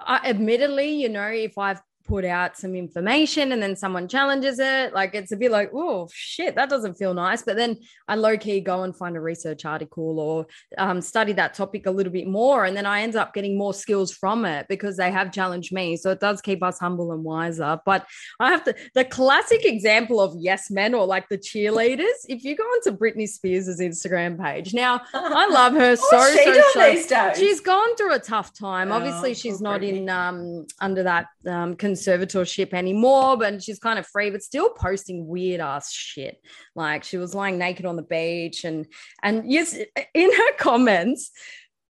I, 0.00 0.30
admittedly 0.30 0.90
you 0.90 1.08
know 1.08 1.28
if 1.28 1.56
i've 1.58 1.80
put 2.12 2.26
out 2.26 2.58
some 2.58 2.74
information 2.74 3.52
and 3.52 3.62
then 3.62 3.74
someone 3.74 4.06
challenges 4.06 4.58
it. 4.58 4.92
Like 4.92 5.14
it's 5.14 5.32
a 5.32 5.36
bit 5.36 5.50
like, 5.50 5.70
oh 5.72 6.10
shit, 6.12 6.54
that 6.56 6.68
doesn't 6.68 6.96
feel 6.96 7.14
nice. 7.14 7.40
But 7.40 7.56
then 7.56 7.78
I 8.06 8.16
low 8.16 8.36
key 8.36 8.60
go 8.60 8.82
and 8.82 8.94
find 8.94 9.16
a 9.16 9.20
research 9.20 9.64
article 9.64 10.20
or 10.20 10.46
um, 10.76 11.00
study 11.00 11.32
that 11.32 11.54
topic 11.54 11.86
a 11.86 11.90
little 11.90 12.12
bit 12.12 12.26
more. 12.26 12.66
And 12.66 12.76
then 12.76 12.84
I 12.84 13.00
end 13.00 13.16
up 13.16 13.32
getting 13.32 13.56
more 13.56 13.72
skills 13.72 14.12
from 14.12 14.44
it 14.44 14.66
because 14.68 14.98
they 14.98 15.10
have 15.10 15.32
challenged 15.32 15.72
me. 15.72 15.96
So 15.96 16.10
it 16.10 16.20
does 16.20 16.42
keep 16.42 16.62
us 16.62 16.78
humble 16.78 17.12
and 17.12 17.24
wiser. 17.24 17.80
But 17.86 18.06
I 18.38 18.50
have 18.50 18.62
to, 18.64 18.74
the 18.94 19.06
classic 19.06 19.64
example 19.64 20.20
of 20.20 20.34
yes 20.38 20.70
men 20.70 20.92
or 20.92 21.06
like 21.06 21.30
the 21.30 21.38
cheerleaders, 21.38 22.26
if 22.28 22.44
you 22.44 22.54
go 22.56 22.64
onto 22.64 22.90
Britney 22.94 23.26
Spears' 23.26 23.80
Instagram 23.80 24.38
page, 24.38 24.74
now 24.74 25.00
I 25.14 25.48
love 25.48 25.72
her 25.72 25.96
so, 25.96 26.34
so, 26.74 27.00
so. 27.00 27.32
She's 27.36 27.60
gone 27.60 27.96
through 27.96 28.12
a 28.12 28.18
tough 28.18 28.52
time. 28.52 28.92
Oh, 28.92 28.96
Obviously, 28.96 29.32
she's 29.32 29.62
not 29.62 29.80
Britney. 29.80 30.02
in 30.02 30.10
um, 30.10 30.66
under 30.78 31.04
that 31.04 31.28
um, 31.46 31.74
conservatorship 32.02 32.72
anymore, 32.72 33.36
but 33.36 33.62
she's 33.62 33.78
kind 33.78 33.98
of 33.98 34.06
free, 34.06 34.30
but 34.30 34.42
still 34.42 34.70
posting 34.70 35.26
weird 35.26 35.60
ass 35.60 35.92
shit. 35.92 36.40
Like 36.74 37.04
she 37.04 37.18
was 37.18 37.34
lying 37.34 37.58
naked 37.58 37.86
on 37.86 37.96
the 37.96 38.02
beach, 38.02 38.64
and 38.64 38.86
and 39.22 39.50
yes, 39.50 39.76
in 40.14 40.32
her 40.32 40.52
comments, 40.58 41.30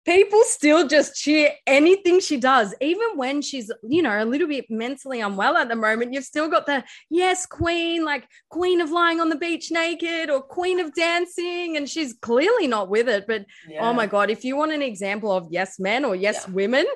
people 0.05 0.43
still 0.45 0.89
just 0.89 1.15
cheer 1.15 1.51
anything 1.67 2.21
she 2.21 2.39
does, 2.39 2.75
even 2.81 3.07
when 3.17 3.41
she's, 3.41 3.71
you 3.89 4.03
know, 4.03 4.23
a 4.23 4.25
little 4.25 4.49
bit 4.49 4.67
mentally 4.69 5.21
unwell 5.21 5.57
at 5.57 5.69
the 5.69 5.77
moment. 5.77 6.13
You've 6.13 6.25
still 6.25 6.49
got 6.49 6.67
the 6.67 6.85
yes, 7.09 7.47
queen, 7.47 8.05
like 8.05 8.27
queen 8.49 8.81
of 8.81 8.91
lying 8.91 9.21
on 9.21 9.29
the 9.29 9.37
beach 9.37 9.71
naked 9.71 10.31
or 10.31 10.43
queen 10.43 10.81
of 10.81 10.95
dancing. 10.95 11.77
And 11.77 11.89
she's 11.89 12.15
clearly 12.15 12.67
not 12.67 12.89
with 12.89 13.09
it. 13.09 13.27
But 13.27 13.43
oh 13.43 13.73
yeah. 13.73 13.89
oh 13.89 13.93
my 13.93 14.07
God, 14.07 14.31
if 14.31 14.45
you 14.45 14.57
want 14.57 14.73
an 14.73 14.83
example 14.83 15.31
of 15.31 15.47
yes 15.51 15.79
men 15.79 16.05
or 16.05 16.17
yes 16.17 16.45
yeah. 16.47 16.55
women, 16.55 16.87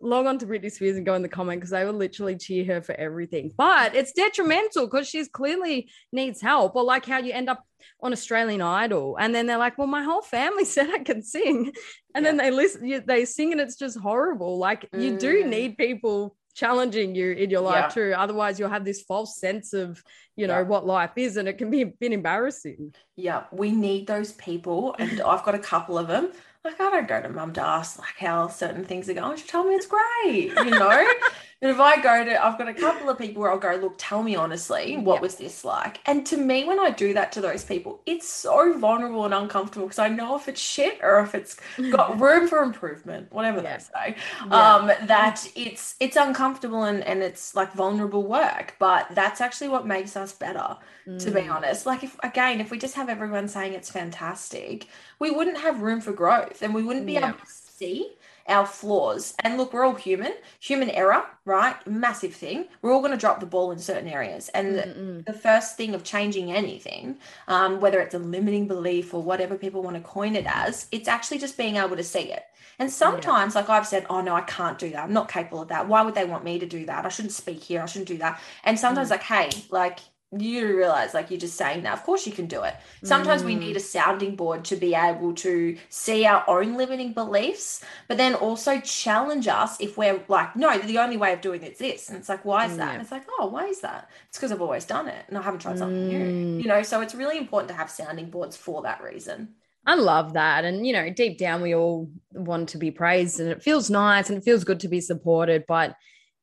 log 0.00 0.26
on 0.26 0.38
to 0.38 0.46
Britney 0.46 0.70
Spears 0.70 0.96
and 0.96 1.06
go 1.06 1.14
in 1.14 1.22
the 1.22 1.28
comment 1.28 1.60
because 1.60 1.72
I 1.72 1.84
will 1.84 1.94
literally 1.94 2.36
cheer 2.36 2.64
her 2.66 2.82
for 2.82 2.94
everything. 2.94 3.52
But 3.56 3.94
it's 3.94 4.12
detrimental 4.12 4.86
because 4.86 5.08
she's 5.08 5.28
clearly 5.28 5.90
needs 6.12 6.40
help. 6.40 6.76
Or 6.76 6.84
like 6.84 7.06
how 7.06 7.18
you 7.18 7.32
end 7.32 7.48
up 7.48 7.64
on 8.00 8.12
Australian 8.12 8.60
Idol, 8.62 9.16
and 9.18 9.34
then 9.34 9.46
they're 9.46 9.58
like, 9.58 9.78
"Well, 9.78 9.86
my 9.86 10.02
whole 10.02 10.22
family 10.22 10.64
said 10.76 10.90
I 10.90 10.98
can 10.98 11.22
sing," 11.22 11.72
and 12.14 12.24
yeah. 12.24 12.30
then 12.30 12.36
they 12.36 12.50
listen, 12.50 13.02
they 13.06 13.24
sing, 13.24 13.52
and 13.52 13.60
it's 13.60 13.76
just 13.76 13.98
horrible. 13.98 14.58
Like 14.58 14.90
mm. 14.90 15.02
you 15.02 15.18
do 15.18 15.44
mm. 15.44 15.48
need 15.48 15.78
people 15.78 16.36
challenging 16.54 17.14
you 17.14 17.32
in 17.32 17.50
your 17.50 17.60
life 17.60 17.94
yeah. 17.96 18.10
too. 18.10 18.14
Otherwise, 18.16 18.58
you'll 18.58 18.70
have 18.70 18.84
this 18.84 19.02
false 19.02 19.38
sense 19.38 19.72
of 19.72 20.02
you 20.36 20.46
know 20.46 20.58
yeah. 20.58 20.62
what 20.62 20.86
life 20.86 21.12
is, 21.16 21.36
and 21.36 21.48
it 21.48 21.58
can 21.58 21.70
be 21.70 21.82
a 21.82 21.86
bit 21.86 22.12
embarrassing. 22.12 22.94
Yeah, 23.16 23.44
we 23.52 23.70
need 23.70 24.06
those 24.06 24.32
people, 24.32 24.94
and 24.98 25.20
I've 25.20 25.44
got 25.44 25.54
a 25.54 25.60
couple 25.60 25.98
of 25.98 26.08
them 26.08 26.32
I 26.78 26.90
don't 26.90 27.08
go 27.08 27.22
to 27.22 27.28
mum 27.28 27.52
to 27.54 27.62
ask 27.62 27.98
like 27.98 28.16
how 28.18 28.48
certain 28.48 28.84
things 28.84 29.08
are 29.08 29.14
going. 29.14 29.36
She 29.36 29.46
told 29.46 29.68
me 29.68 29.74
it's 29.74 29.86
great, 29.86 30.52
you 30.54 30.70
know. 30.70 31.08
And 31.62 31.70
if 31.70 31.80
I 31.80 32.02
go 32.02 32.22
to, 32.22 32.44
I've 32.44 32.58
got 32.58 32.68
a 32.68 32.74
couple 32.74 33.08
of 33.08 33.16
people 33.16 33.40
where 33.40 33.50
I'll 33.50 33.58
go, 33.58 33.76
look, 33.76 33.94
tell 33.96 34.22
me 34.22 34.36
honestly, 34.36 34.98
what 34.98 35.14
yep. 35.14 35.22
was 35.22 35.36
this 35.36 35.64
like? 35.64 36.00
And 36.04 36.26
to 36.26 36.36
me, 36.36 36.64
when 36.64 36.78
I 36.78 36.90
do 36.90 37.14
that 37.14 37.32
to 37.32 37.40
those 37.40 37.64
people, 37.64 38.02
it's 38.04 38.28
so 38.28 38.78
vulnerable 38.78 39.24
and 39.24 39.32
uncomfortable 39.32 39.86
because 39.86 39.98
I 39.98 40.08
know 40.08 40.36
if 40.36 40.48
it's 40.48 40.60
shit 40.60 40.98
or 41.02 41.20
if 41.20 41.34
it's 41.34 41.56
got 41.90 42.20
room 42.20 42.46
for 42.46 42.62
improvement, 42.62 43.32
whatever 43.32 43.62
they 43.62 43.78
say, 43.78 44.16
um, 44.50 44.88
that 45.04 45.50
it's 45.54 45.94
it's 45.98 46.16
uncomfortable 46.16 46.82
and, 46.82 47.02
and 47.04 47.22
it's 47.22 47.54
like 47.54 47.72
vulnerable 47.72 48.24
work. 48.24 48.74
But 48.78 49.06
that's 49.12 49.40
actually 49.40 49.68
what 49.68 49.86
makes 49.86 50.14
us 50.14 50.34
better, 50.34 50.76
mm. 51.08 51.18
to 51.18 51.30
be 51.30 51.40
mm. 51.40 51.54
honest. 51.54 51.86
Like 51.86 52.04
if 52.04 52.18
again, 52.22 52.60
if 52.60 52.70
we 52.70 52.76
just 52.76 52.94
have 52.96 53.08
everyone 53.08 53.48
saying 53.48 53.72
it's 53.72 53.90
fantastic, 53.90 54.88
we 55.18 55.30
wouldn't 55.30 55.58
have 55.58 55.80
room 55.80 56.02
for 56.02 56.12
growth 56.12 56.60
and 56.60 56.74
we 56.74 56.82
wouldn't 56.82 57.06
be 57.06 57.16
able 57.16 57.32
to 57.32 57.46
see 57.46 58.12
our 58.48 58.66
flaws. 58.66 59.34
And 59.40 59.56
look, 59.56 59.72
we're 59.72 59.84
all 59.84 59.94
human, 59.94 60.32
human 60.60 60.90
error, 60.90 61.24
right? 61.44 61.74
Massive 61.86 62.34
thing. 62.34 62.66
We're 62.82 62.92
all 62.92 63.00
going 63.00 63.12
to 63.12 63.18
drop 63.18 63.40
the 63.40 63.46
ball 63.46 63.70
in 63.70 63.78
certain 63.78 64.08
areas. 64.08 64.48
And 64.50 64.74
the, 64.76 65.22
the, 65.26 65.32
first 65.32 65.76
thing 65.76 65.94
of 65.94 66.04
changing 66.04 66.52
anything, 66.52 67.18
um, 67.48 67.80
whether 67.80 68.00
it's 68.00 68.14
a 68.14 68.18
limiting 68.18 68.66
belief 68.66 69.12
or 69.14 69.22
whatever 69.22 69.56
people 69.56 69.82
want 69.82 69.96
to 69.96 70.02
coin 70.02 70.36
it 70.36 70.46
as, 70.46 70.86
it's 70.92 71.08
actually 71.08 71.38
just 71.38 71.56
being 71.56 71.76
able 71.76 71.96
to 71.96 72.04
see 72.04 72.32
it. 72.32 72.44
And 72.78 72.90
sometimes, 72.90 73.54
yeah. 73.54 73.62
like 73.62 73.70
I've 73.70 73.86
said, 73.86 74.06
oh 74.10 74.20
no, 74.20 74.34
I 74.34 74.42
can't 74.42 74.78
do 74.78 74.90
that. 74.90 75.04
I'm 75.04 75.12
not 75.12 75.30
capable 75.30 75.62
of 75.62 75.68
that. 75.68 75.88
Why 75.88 76.02
would 76.02 76.14
they 76.14 76.24
want 76.24 76.44
me 76.44 76.58
to 76.58 76.66
do 76.66 76.84
that? 76.86 77.06
I 77.06 77.08
shouldn't 77.08 77.32
speak 77.32 77.62
here. 77.62 77.82
I 77.82 77.86
shouldn't 77.86 78.08
do 78.08 78.18
that. 78.18 78.40
And 78.64 78.78
sometimes, 78.78 79.08
mm. 79.08 79.12
like, 79.12 79.22
hey, 79.22 79.50
like 79.70 80.00
you 80.44 80.76
realize 80.76 81.14
like 81.14 81.30
you're 81.30 81.40
just 81.40 81.56
saying 81.56 81.82
that 81.82 81.92
of 81.92 82.02
course 82.04 82.26
you 82.26 82.32
can 82.32 82.46
do 82.46 82.62
it 82.62 82.74
sometimes 83.04 83.42
mm. 83.42 83.46
we 83.46 83.54
need 83.54 83.76
a 83.76 83.80
sounding 83.80 84.36
board 84.36 84.64
to 84.64 84.76
be 84.76 84.94
able 84.94 85.32
to 85.34 85.76
see 85.88 86.26
our 86.26 86.44
own 86.48 86.76
limiting 86.76 87.12
beliefs 87.12 87.84
but 88.08 88.16
then 88.16 88.34
also 88.34 88.80
challenge 88.80 89.48
us 89.48 89.80
if 89.80 89.96
we're 89.96 90.22
like 90.28 90.54
no 90.56 90.76
the 90.78 90.98
only 90.98 91.16
way 91.16 91.32
of 91.32 91.40
doing 91.40 91.62
it's 91.62 91.78
this 91.78 92.08
and 92.08 92.18
it's 92.18 92.28
like 92.28 92.44
why 92.44 92.66
is 92.66 92.76
that 92.76 92.86
yeah. 92.86 92.92
and 92.92 93.02
it's 93.02 93.12
like 93.12 93.26
oh 93.38 93.46
why 93.46 93.66
is 93.66 93.80
that 93.80 94.08
it's 94.28 94.38
because 94.38 94.52
i've 94.52 94.62
always 94.62 94.84
done 94.84 95.08
it 95.08 95.24
and 95.28 95.38
i 95.38 95.42
haven't 95.42 95.60
tried 95.60 95.78
something 95.78 96.08
mm. 96.08 96.08
new 96.08 96.58
you 96.62 96.68
know 96.68 96.82
so 96.82 97.00
it's 97.00 97.14
really 97.14 97.38
important 97.38 97.68
to 97.68 97.74
have 97.74 97.90
sounding 97.90 98.30
boards 98.30 98.56
for 98.56 98.82
that 98.82 99.02
reason 99.02 99.48
I 99.88 99.94
love 99.94 100.32
that. 100.32 100.64
And, 100.64 100.84
you 100.84 100.92
know, 100.92 101.08
deep 101.10 101.38
down, 101.38 101.62
we 101.62 101.74
all 101.74 102.10
want 102.32 102.70
to 102.70 102.78
be 102.78 102.90
praised 102.90 103.38
and 103.38 103.48
it 103.48 103.62
feels 103.62 103.88
nice 103.88 104.28
and 104.28 104.38
it 104.38 104.44
feels 104.44 104.64
good 104.64 104.80
to 104.80 104.88
be 104.88 105.00
supported. 105.00 105.64
But 105.68 105.94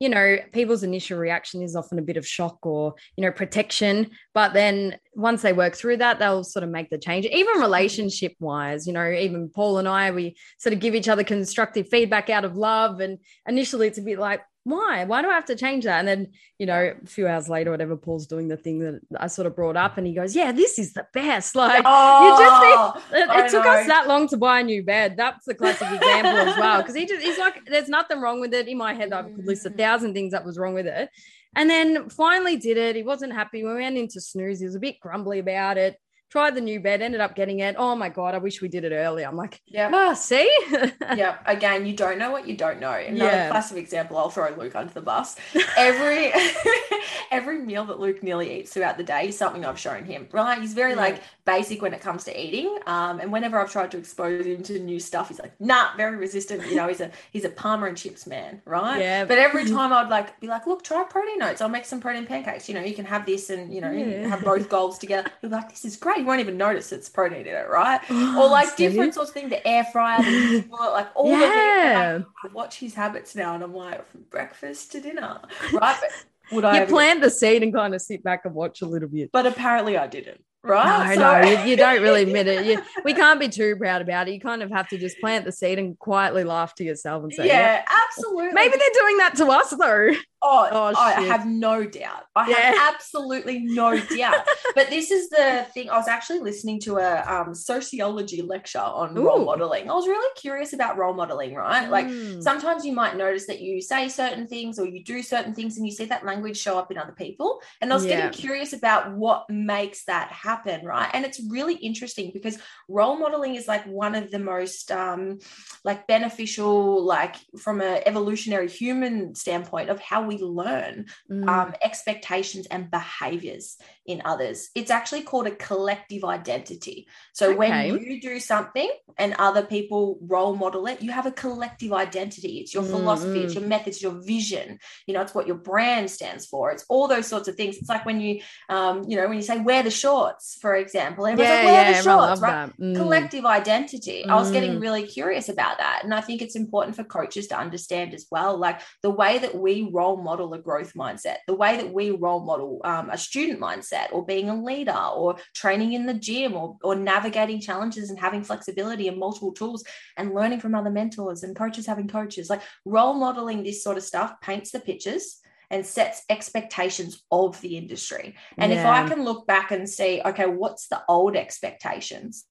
you 0.03 0.09
know, 0.09 0.35
people's 0.51 0.83
initial 0.83 1.17
reaction 1.17 1.61
is 1.61 1.77
often 1.77 1.97
a 1.97 2.01
bit 2.01 2.17
of 2.17 2.27
shock 2.27 2.65
or, 2.65 2.93
you 3.15 3.23
know, 3.23 3.31
protection. 3.31 4.11
But 4.33 4.53
then 4.53 4.97
once 5.15 5.41
they 5.41 5.53
work 5.53 5.75
through 5.75 5.97
that, 5.97 6.19
they'll 6.19 6.43
sort 6.43 6.63
of 6.63 6.69
make 6.69 6.89
the 6.89 6.97
change. 6.97 7.25
Even 7.25 7.61
relationship 7.61 8.33
wise, 8.39 8.87
you 8.87 8.93
know, 8.93 9.09
even 9.11 9.49
Paul 9.49 9.77
and 9.77 9.87
I, 9.87 10.11
we 10.11 10.35
sort 10.57 10.73
of 10.73 10.79
give 10.79 10.95
each 10.95 11.07
other 11.07 11.23
constructive 11.23 11.87
feedback 11.89 12.29
out 12.29 12.45
of 12.45 12.55
love. 12.55 12.99
And 12.99 13.19
initially, 13.47 13.87
it's 13.87 13.97
a 13.97 14.01
bit 14.01 14.19
like, 14.19 14.41
why? 14.65 15.03
Why 15.03 15.21
do 15.21 15.29
I 15.29 15.33
have 15.33 15.45
to 15.45 15.55
change 15.55 15.83
that? 15.83 15.99
And 15.99 16.07
then, 16.07 16.27
you 16.57 16.65
know, 16.65 16.93
a 17.01 17.05
few 17.05 17.27
hours 17.27 17.49
later, 17.49 17.71
whatever, 17.71 17.97
Paul's 17.97 18.27
doing 18.27 18.47
the 18.47 18.55
thing 18.55 18.79
that 18.79 19.01
I 19.19 19.27
sort 19.27 19.45
of 19.45 19.55
brought 19.55 19.75
up, 19.75 19.97
and 19.97 20.07
he 20.07 20.13
goes, 20.13 20.35
"Yeah, 20.35 20.53
this 20.53 20.79
is 20.79 20.93
the 20.93 21.05
best." 21.13 21.53
Like, 21.63 21.83
oh, 21.85 22.23
you 22.23 22.43
just 22.45 22.63
need, 22.63 22.75
oh, 22.77 23.37
it, 23.39 23.45
it 23.45 23.51
took 23.51 23.65
us 23.65 23.87
that 23.87 24.07
long 24.07 24.27
to 24.29 24.37
buy 24.37 24.61
a 24.61 24.63
new 24.63 24.83
bed. 24.83 25.15
That's 25.17 25.45
the 25.45 25.53
classic 25.53 25.91
example 25.91 26.31
as 26.31 26.57
well, 26.57 26.77
because 26.81 26.95
he 26.95 27.05
just 27.05 27.21
he's 27.21 27.37
like, 27.37 27.65
"There's 27.65 27.89
nothing 27.89 28.21
wrong 28.21 28.39
with 28.39 28.53
it." 28.53 28.69
In 28.69 28.77
my 28.77 28.93
head, 28.93 29.11
I 29.11 29.23
could 29.23 29.45
list 29.45 29.65
a 29.65 29.69
mm. 29.69 29.77
thousand 29.77 30.13
things 30.13 30.31
that 30.31 30.45
was 30.45 30.57
wrong 30.57 30.73
with 30.73 30.87
it, 30.87 31.09
and 31.55 31.69
then 31.69 32.09
finally 32.09 32.57
did 32.57 32.77
it. 32.77 32.95
He 32.95 33.03
wasn't 33.03 33.33
happy. 33.33 33.63
We 33.63 33.73
went 33.73 33.97
into 33.97 34.21
Snooze. 34.21 34.59
He 34.59 34.65
was 34.65 34.75
a 34.75 34.79
bit 34.79 34.99
grumbly 34.99 35.39
about 35.39 35.77
it 35.77 35.97
tried 36.33 36.55
the 36.55 36.61
new 36.61 36.79
bed, 36.79 36.99
ended 37.03 37.21
up 37.21 37.35
getting 37.35 37.59
it. 37.59 37.75
Oh 37.77 37.95
my 37.95 38.09
God, 38.09 38.33
I 38.33 38.39
wish 38.39 38.59
we 38.59 38.67
did 38.67 38.83
it 38.83 38.91
earlier. 38.91 39.27
I'm 39.27 39.35
like, 39.35 39.61
yeah, 39.67 39.91
oh, 39.93 40.15
see? 40.15 40.51
yeah. 41.15 41.37
Again, 41.45 41.85
you 41.85 41.95
don't 41.95 42.17
know 42.17 42.31
what 42.31 42.47
you 42.47 42.57
don't 42.57 42.79
know. 42.79 42.93
Another 42.93 43.31
yeah. 43.31 43.49
classic 43.51 43.77
example, 43.77 44.17
I'll 44.17 44.31
throw 44.31 44.49
Luke 44.57 44.75
under 44.75 44.91
the 44.91 45.01
bus. 45.01 45.35
Every 45.77 46.33
every 47.31 47.59
meal 47.59 47.85
that 47.85 47.99
Luke 47.99 48.23
nearly 48.23 48.61
eats 48.61 48.73
throughout 48.73 48.97
the 48.97 49.03
day 49.03 49.27
is 49.27 49.37
something 49.37 49.63
I've 49.63 49.77
shown 49.77 50.05
him. 50.05 50.27
Right. 50.31 50.59
He's 50.59 50.73
very 50.73 50.93
yeah. 50.93 51.01
like 51.01 51.21
basic 51.45 51.81
when 51.81 51.93
it 51.93 52.01
comes 52.01 52.23
to 52.23 52.39
eating. 52.39 52.77
Um, 52.85 53.19
and 53.19 53.31
whenever 53.31 53.59
I've 53.59 53.71
tried 53.71 53.91
to 53.91 53.97
expose 53.97 54.45
him 54.45 54.63
to 54.63 54.79
new 54.79 54.99
stuff, 54.99 55.29
he's 55.29 55.39
like, 55.39 55.59
nah, 55.59 55.95
very 55.97 56.15
resistant. 56.15 56.65
You 56.67 56.75
know, 56.75 56.87
he's 56.87 57.01
a 57.01 57.11
he's 57.31 57.45
a 57.45 57.49
Parma 57.49 57.87
and 57.87 57.97
chips 57.97 58.25
man, 58.25 58.61
right? 58.65 58.99
Yeah. 58.99 59.25
But 59.25 59.37
every 59.37 59.65
time 59.69 59.91
I'd 59.93 60.09
like 60.09 60.39
be 60.39 60.47
like, 60.47 60.65
look, 60.67 60.83
try 60.83 61.03
protein 61.03 61.41
oats. 61.41 61.61
I'll 61.61 61.69
make 61.69 61.85
some 61.85 61.99
protein 61.99 62.25
pancakes. 62.25 62.67
You 62.69 62.75
know, 62.75 62.81
you 62.81 62.95
can 62.95 63.05
have 63.05 63.25
this 63.25 63.49
and 63.49 63.73
you 63.73 63.81
know, 63.81 63.91
yeah. 63.91 64.27
have 64.27 64.43
both 64.43 64.69
goals 64.69 64.97
together. 64.97 65.29
He'd 65.41 65.49
be 65.49 65.55
like, 65.55 65.69
this 65.69 65.85
is 65.85 65.97
great 65.97 66.17
you 66.17 66.25
won't 66.25 66.39
even 66.39 66.57
notice 66.57 66.91
it's 66.91 67.09
protein 67.09 67.41
in 67.41 67.47
it, 67.47 67.69
right? 67.69 67.99
or 68.09 68.47
like 68.47 68.75
different 68.75 69.13
sorts 69.13 69.29
of 69.29 69.33
things, 69.33 69.49
the 69.49 69.65
air 69.67 69.83
fryer, 69.83 70.21
the 70.21 70.65
like 70.71 71.09
all 71.15 71.29
yeah. 71.29 72.13
the 72.13 72.19
things. 72.19 72.33
I 72.43 72.47
watch 72.53 72.79
his 72.79 72.93
habits 72.93 73.35
now, 73.35 73.55
and 73.55 73.63
I'm 73.63 73.73
like, 73.73 74.07
from 74.09 74.21
breakfast 74.29 74.91
to 74.93 75.01
dinner, 75.01 75.41
right? 75.73 75.97
But 75.99 76.11
would 76.51 76.65
I? 76.65 76.81
You 76.81 76.87
plant 76.87 77.21
the 77.21 77.29
seed 77.29 77.63
and 77.63 77.73
kind 77.73 77.93
of 77.93 78.01
sit 78.01 78.23
back 78.23 78.45
and 78.45 78.53
watch 78.53 78.81
a 78.81 78.85
little 78.85 79.09
bit. 79.09 79.31
But 79.31 79.45
apparently, 79.45 79.97
I 79.97 80.07
didn't 80.07 80.41
right? 80.63 81.09
No, 81.09 81.15
so- 81.15 81.41
no, 81.41 81.49
you, 81.63 81.69
you, 81.71 81.77
don't 81.77 82.01
really 82.01 82.23
admit 82.23 82.47
it. 82.47 82.65
You, 82.65 82.81
we 83.03 83.13
can't 83.13 83.39
be 83.39 83.49
too 83.49 83.75
proud 83.75 84.01
about 84.01 84.27
it. 84.27 84.33
You 84.33 84.39
kind 84.39 84.63
of 84.63 84.71
have 84.71 84.87
to 84.89 84.97
just 84.97 85.19
plant 85.19 85.45
the 85.45 85.51
seed 85.51 85.79
and 85.79 85.97
quietly 85.99 86.43
laugh 86.43 86.73
to 86.75 86.83
yourself 86.83 87.23
and 87.23 87.33
say, 87.33 87.47
"Yeah, 87.47 87.83
yeah. 87.83 87.85
absolutely." 88.07 88.53
Maybe 88.53 88.77
they're 88.77 89.01
doing 89.01 89.17
that 89.17 89.35
to 89.37 89.47
us 89.47 89.69
though. 89.71 90.09
Oh, 90.45 90.67
oh 90.71 90.93
I 90.97 91.21
have 91.21 91.45
no 91.45 91.85
doubt. 91.85 92.23
I 92.35 92.49
yeah. 92.49 92.55
have 92.57 92.93
absolutely 92.95 93.59
no 93.59 93.97
doubt. 93.97 94.45
but 94.75 94.89
this 94.89 95.09
is 95.09 95.29
the 95.29 95.65
thing. 95.73 95.89
I 95.89 95.97
was 95.97 96.09
actually 96.09 96.39
listening 96.39 96.81
to 96.81 96.97
a 96.97 97.23
um, 97.23 97.55
sociology 97.55 98.41
lecture 98.41 98.79
on 98.79 99.17
Ooh. 99.17 99.23
role 99.25 99.45
modeling. 99.45 99.89
I 99.89 99.93
was 99.93 100.05
really 100.05 100.29
curious 100.35 100.73
about 100.73 100.97
role 100.97 101.13
modeling, 101.13 101.55
right? 101.55 101.87
Mm. 101.87 101.89
Like 101.89 102.43
sometimes 102.43 102.85
you 102.85 102.91
might 102.91 103.15
notice 103.15 103.47
that 103.47 103.61
you 103.61 103.81
say 103.81 104.09
certain 104.09 104.45
things 104.45 104.79
or 104.79 104.85
you 104.85 105.03
do 105.03 105.23
certain 105.23 105.53
things 105.53 105.77
and 105.77 105.85
you 105.85 105.93
see 105.93 106.05
that 106.05 106.25
language 106.25 106.57
show 106.57 106.77
up 106.77 106.91
in 106.91 106.97
other 106.97 107.13
people. 107.13 107.61
And 107.79 107.91
I 107.91 107.95
was 107.95 108.05
yeah. 108.05 108.17
getting 108.17 108.39
curious 108.39 108.73
about 108.73 109.13
what 109.13 109.49
makes 109.49 110.03
that 110.05 110.29
happen, 110.29 110.85
right? 110.85 111.09
And 111.13 111.25
it's 111.25 111.41
really 111.49 111.75
interesting 111.75 112.31
because 112.33 112.57
role 112.89 113.17
modeling 113.17 113.55
is 113.55 113.67
like 113.67 113.85
one 113.85 114.13
of 114.13 114.29
the 114.29 114.39
most 114.39 114.91
um, 114.91 115.39
like 115.85 116.05
beneficial, 116.07 117.03
like 117.05 117.37
from 117.57 117.79
an 117.79 118.01
evolutionary 118.05 118.67
human 118.67 119.35
standpoint 119.35 119.89
of 119.89 120.01
how 120.01 120.25
we 120.25 120.32
we 120.33 120.41
learn 120.41 121.05
mm. 121.29 121.47
um, 121.47 121.73
expectations 121.83 122.67
and 122.67 122.89
behaviors 122.89 123.77
in 124.05 124.21
others. 124.25 124.69
It's 124.75 124.91
actually 124.91 125.21
called 125.21 125.47
a 125.47 125.55
collective 125.55 126.23
identity. 126.23 127.07
So 127.33 127.49
okay. 127.49 127.57
when 127.91 128.01
you 128.01 128.21
do 128.21 128.39
something 128.39 128.89
and 129.17 129.35
other 129.39 129.63
people 129.63 130.17
role 130.21 130.55
model 130.55 130.87
it, 130.87 131.01
you 131.01 131.11
have 131.11 131.25
a 131.25 131.31
collective 131.31 131.93
identity. 131.93 132.59
It's 132.59 132.73
your 132.73 132.83
mm, 132.83 132.89
philosophy, 132.89 133.39
mm. 133.39 133.43
it's 133.45 133.55
your 133.55 133.63
methods, 133.65 134.01
your 134.01 134.11
vision. 134.11 134.79
You 135.07 135.13
know, 135.13 135.21
it's 135.21 135.35
what 135.35 135.47
your 135.47 135.55
brand 135.55 136.09
stands 136.09 136.45
for. 136.45 136.71
It's 136.71 136.85
all 136.89 137.07
those 137.07 137.27
sorts 137.27 137.47
of 137.47 137.55
things. 137.55 137.77
It's 137.77 137.89
like 137.89 138.05
when 138.05 138.19
you, 138.19 138.41
um, 138.69 139.03
you 139.07 139.15
know, 139.15 139.27
when 139.27 139.37
you 139.37 139.43
say 139.43 139.59
wear 139.59 139.83
the 139.83 139.91
shorts, 139.91 140.57
for 140.59 140.75
example, 140.75 141.25
everyone's 141.25 141.49
yeah, 141.49 141.55
like, 141.55 141.65
wear 141.65 141.91
yeah, 141.91 141.97
the 141.97 142.03
shorts, 142.03 142.41
right? 142.41 142.79
Mm. 142.79 142.95
Collective 142.95 143.45
identity. 143.45 144.25
I 144.25 144.35
was 144.35 144.51
getting 144.51 144.75
mm. 144.75 144.81
really 144.81 145.07
curious 145.07 145.49
about 145.49 145.77
that. 145.77 146.01
And 146.03 146.13
I 146.13 146.21
think 146.21 146.41
it's 146.41 146.55
important 146.55 146.95
for 146.95 147.03
coaches 147.03 147.47
to 147.47 147.57
understand 147.57 148.13
as 148.13 148.27
well, 148.31 148.57
like 148.57 148.81
the 149.01 149.09
way 149.09 149.37
that 149.37 149.55
we 149.55 149.89
role 149.91 150.17
model 150.23 150.53
a 150.53 150.59
growth 150.59 150.93
mindset, 150.93 151.37
the 151.47 151.55
way 151.55 151.77
that 151.77 151.93
we 151.93 152.11
role 152.11 152.43
model 152.43 152.81
um, 152.83 153.09
a 153.09 153.17
student 153.17 153.59
mindset 153.59 154.11
or 154.11 154.25
being 154.25 154.49
a 154.49 154.63
leader 154.63 154.91
or 154.91 155.37
training 155.53 155.93
in 155.93 156.05
the 156.05 156.13
gym 156.13 156.53
or, 156.55 156.77
or 156.83 156.95
navigating 156.95 157.59
challenges 157.59 158.09
and 158.09 158.19
having 158.19 158.43
flexibility 158.43 159.07
and 159.07 159.17
multiple 159.17 159.51
tools 159.51 159.83
and 160.17 160.33
learning 160.33 160.59
from 160.59 160.75
other 160.75 160.89
mentors 160.89 161.43
and 161.43 161.55
coaches 161.55 161.85
having 161.85 162.07
coaches. 162.07 162.49
Like 162.49 162.61
role 162.85 163.13
modeling 163.13 163.63
this 163.63 163.83
sort 163.83 163.97
of 163.97 164.03
stuff 164.03 164.39
paints 164.41 164.71
the 164.71 164.79
pictures 164.79 165.39
and 165.69 165.85
sets 165.85 166.23
expectations 166.29 167.23
of 167.31 167.59
the 167.61 167.77
industry. 167.77 168.35
And 168.57 168.71
yeah. 168.71 168.81
if 168.81 168.85
I 168.85 169.07
can 169.07 169.23
look 169.23 169.47
back 169.47 169.71
and 169.71 169.89
see, 169.89 170.21
okay, 170.23 170.45
what's 170.45 170.87
the 170.87 171.01
old 171.09 171.35
expectations? 171.35 172.45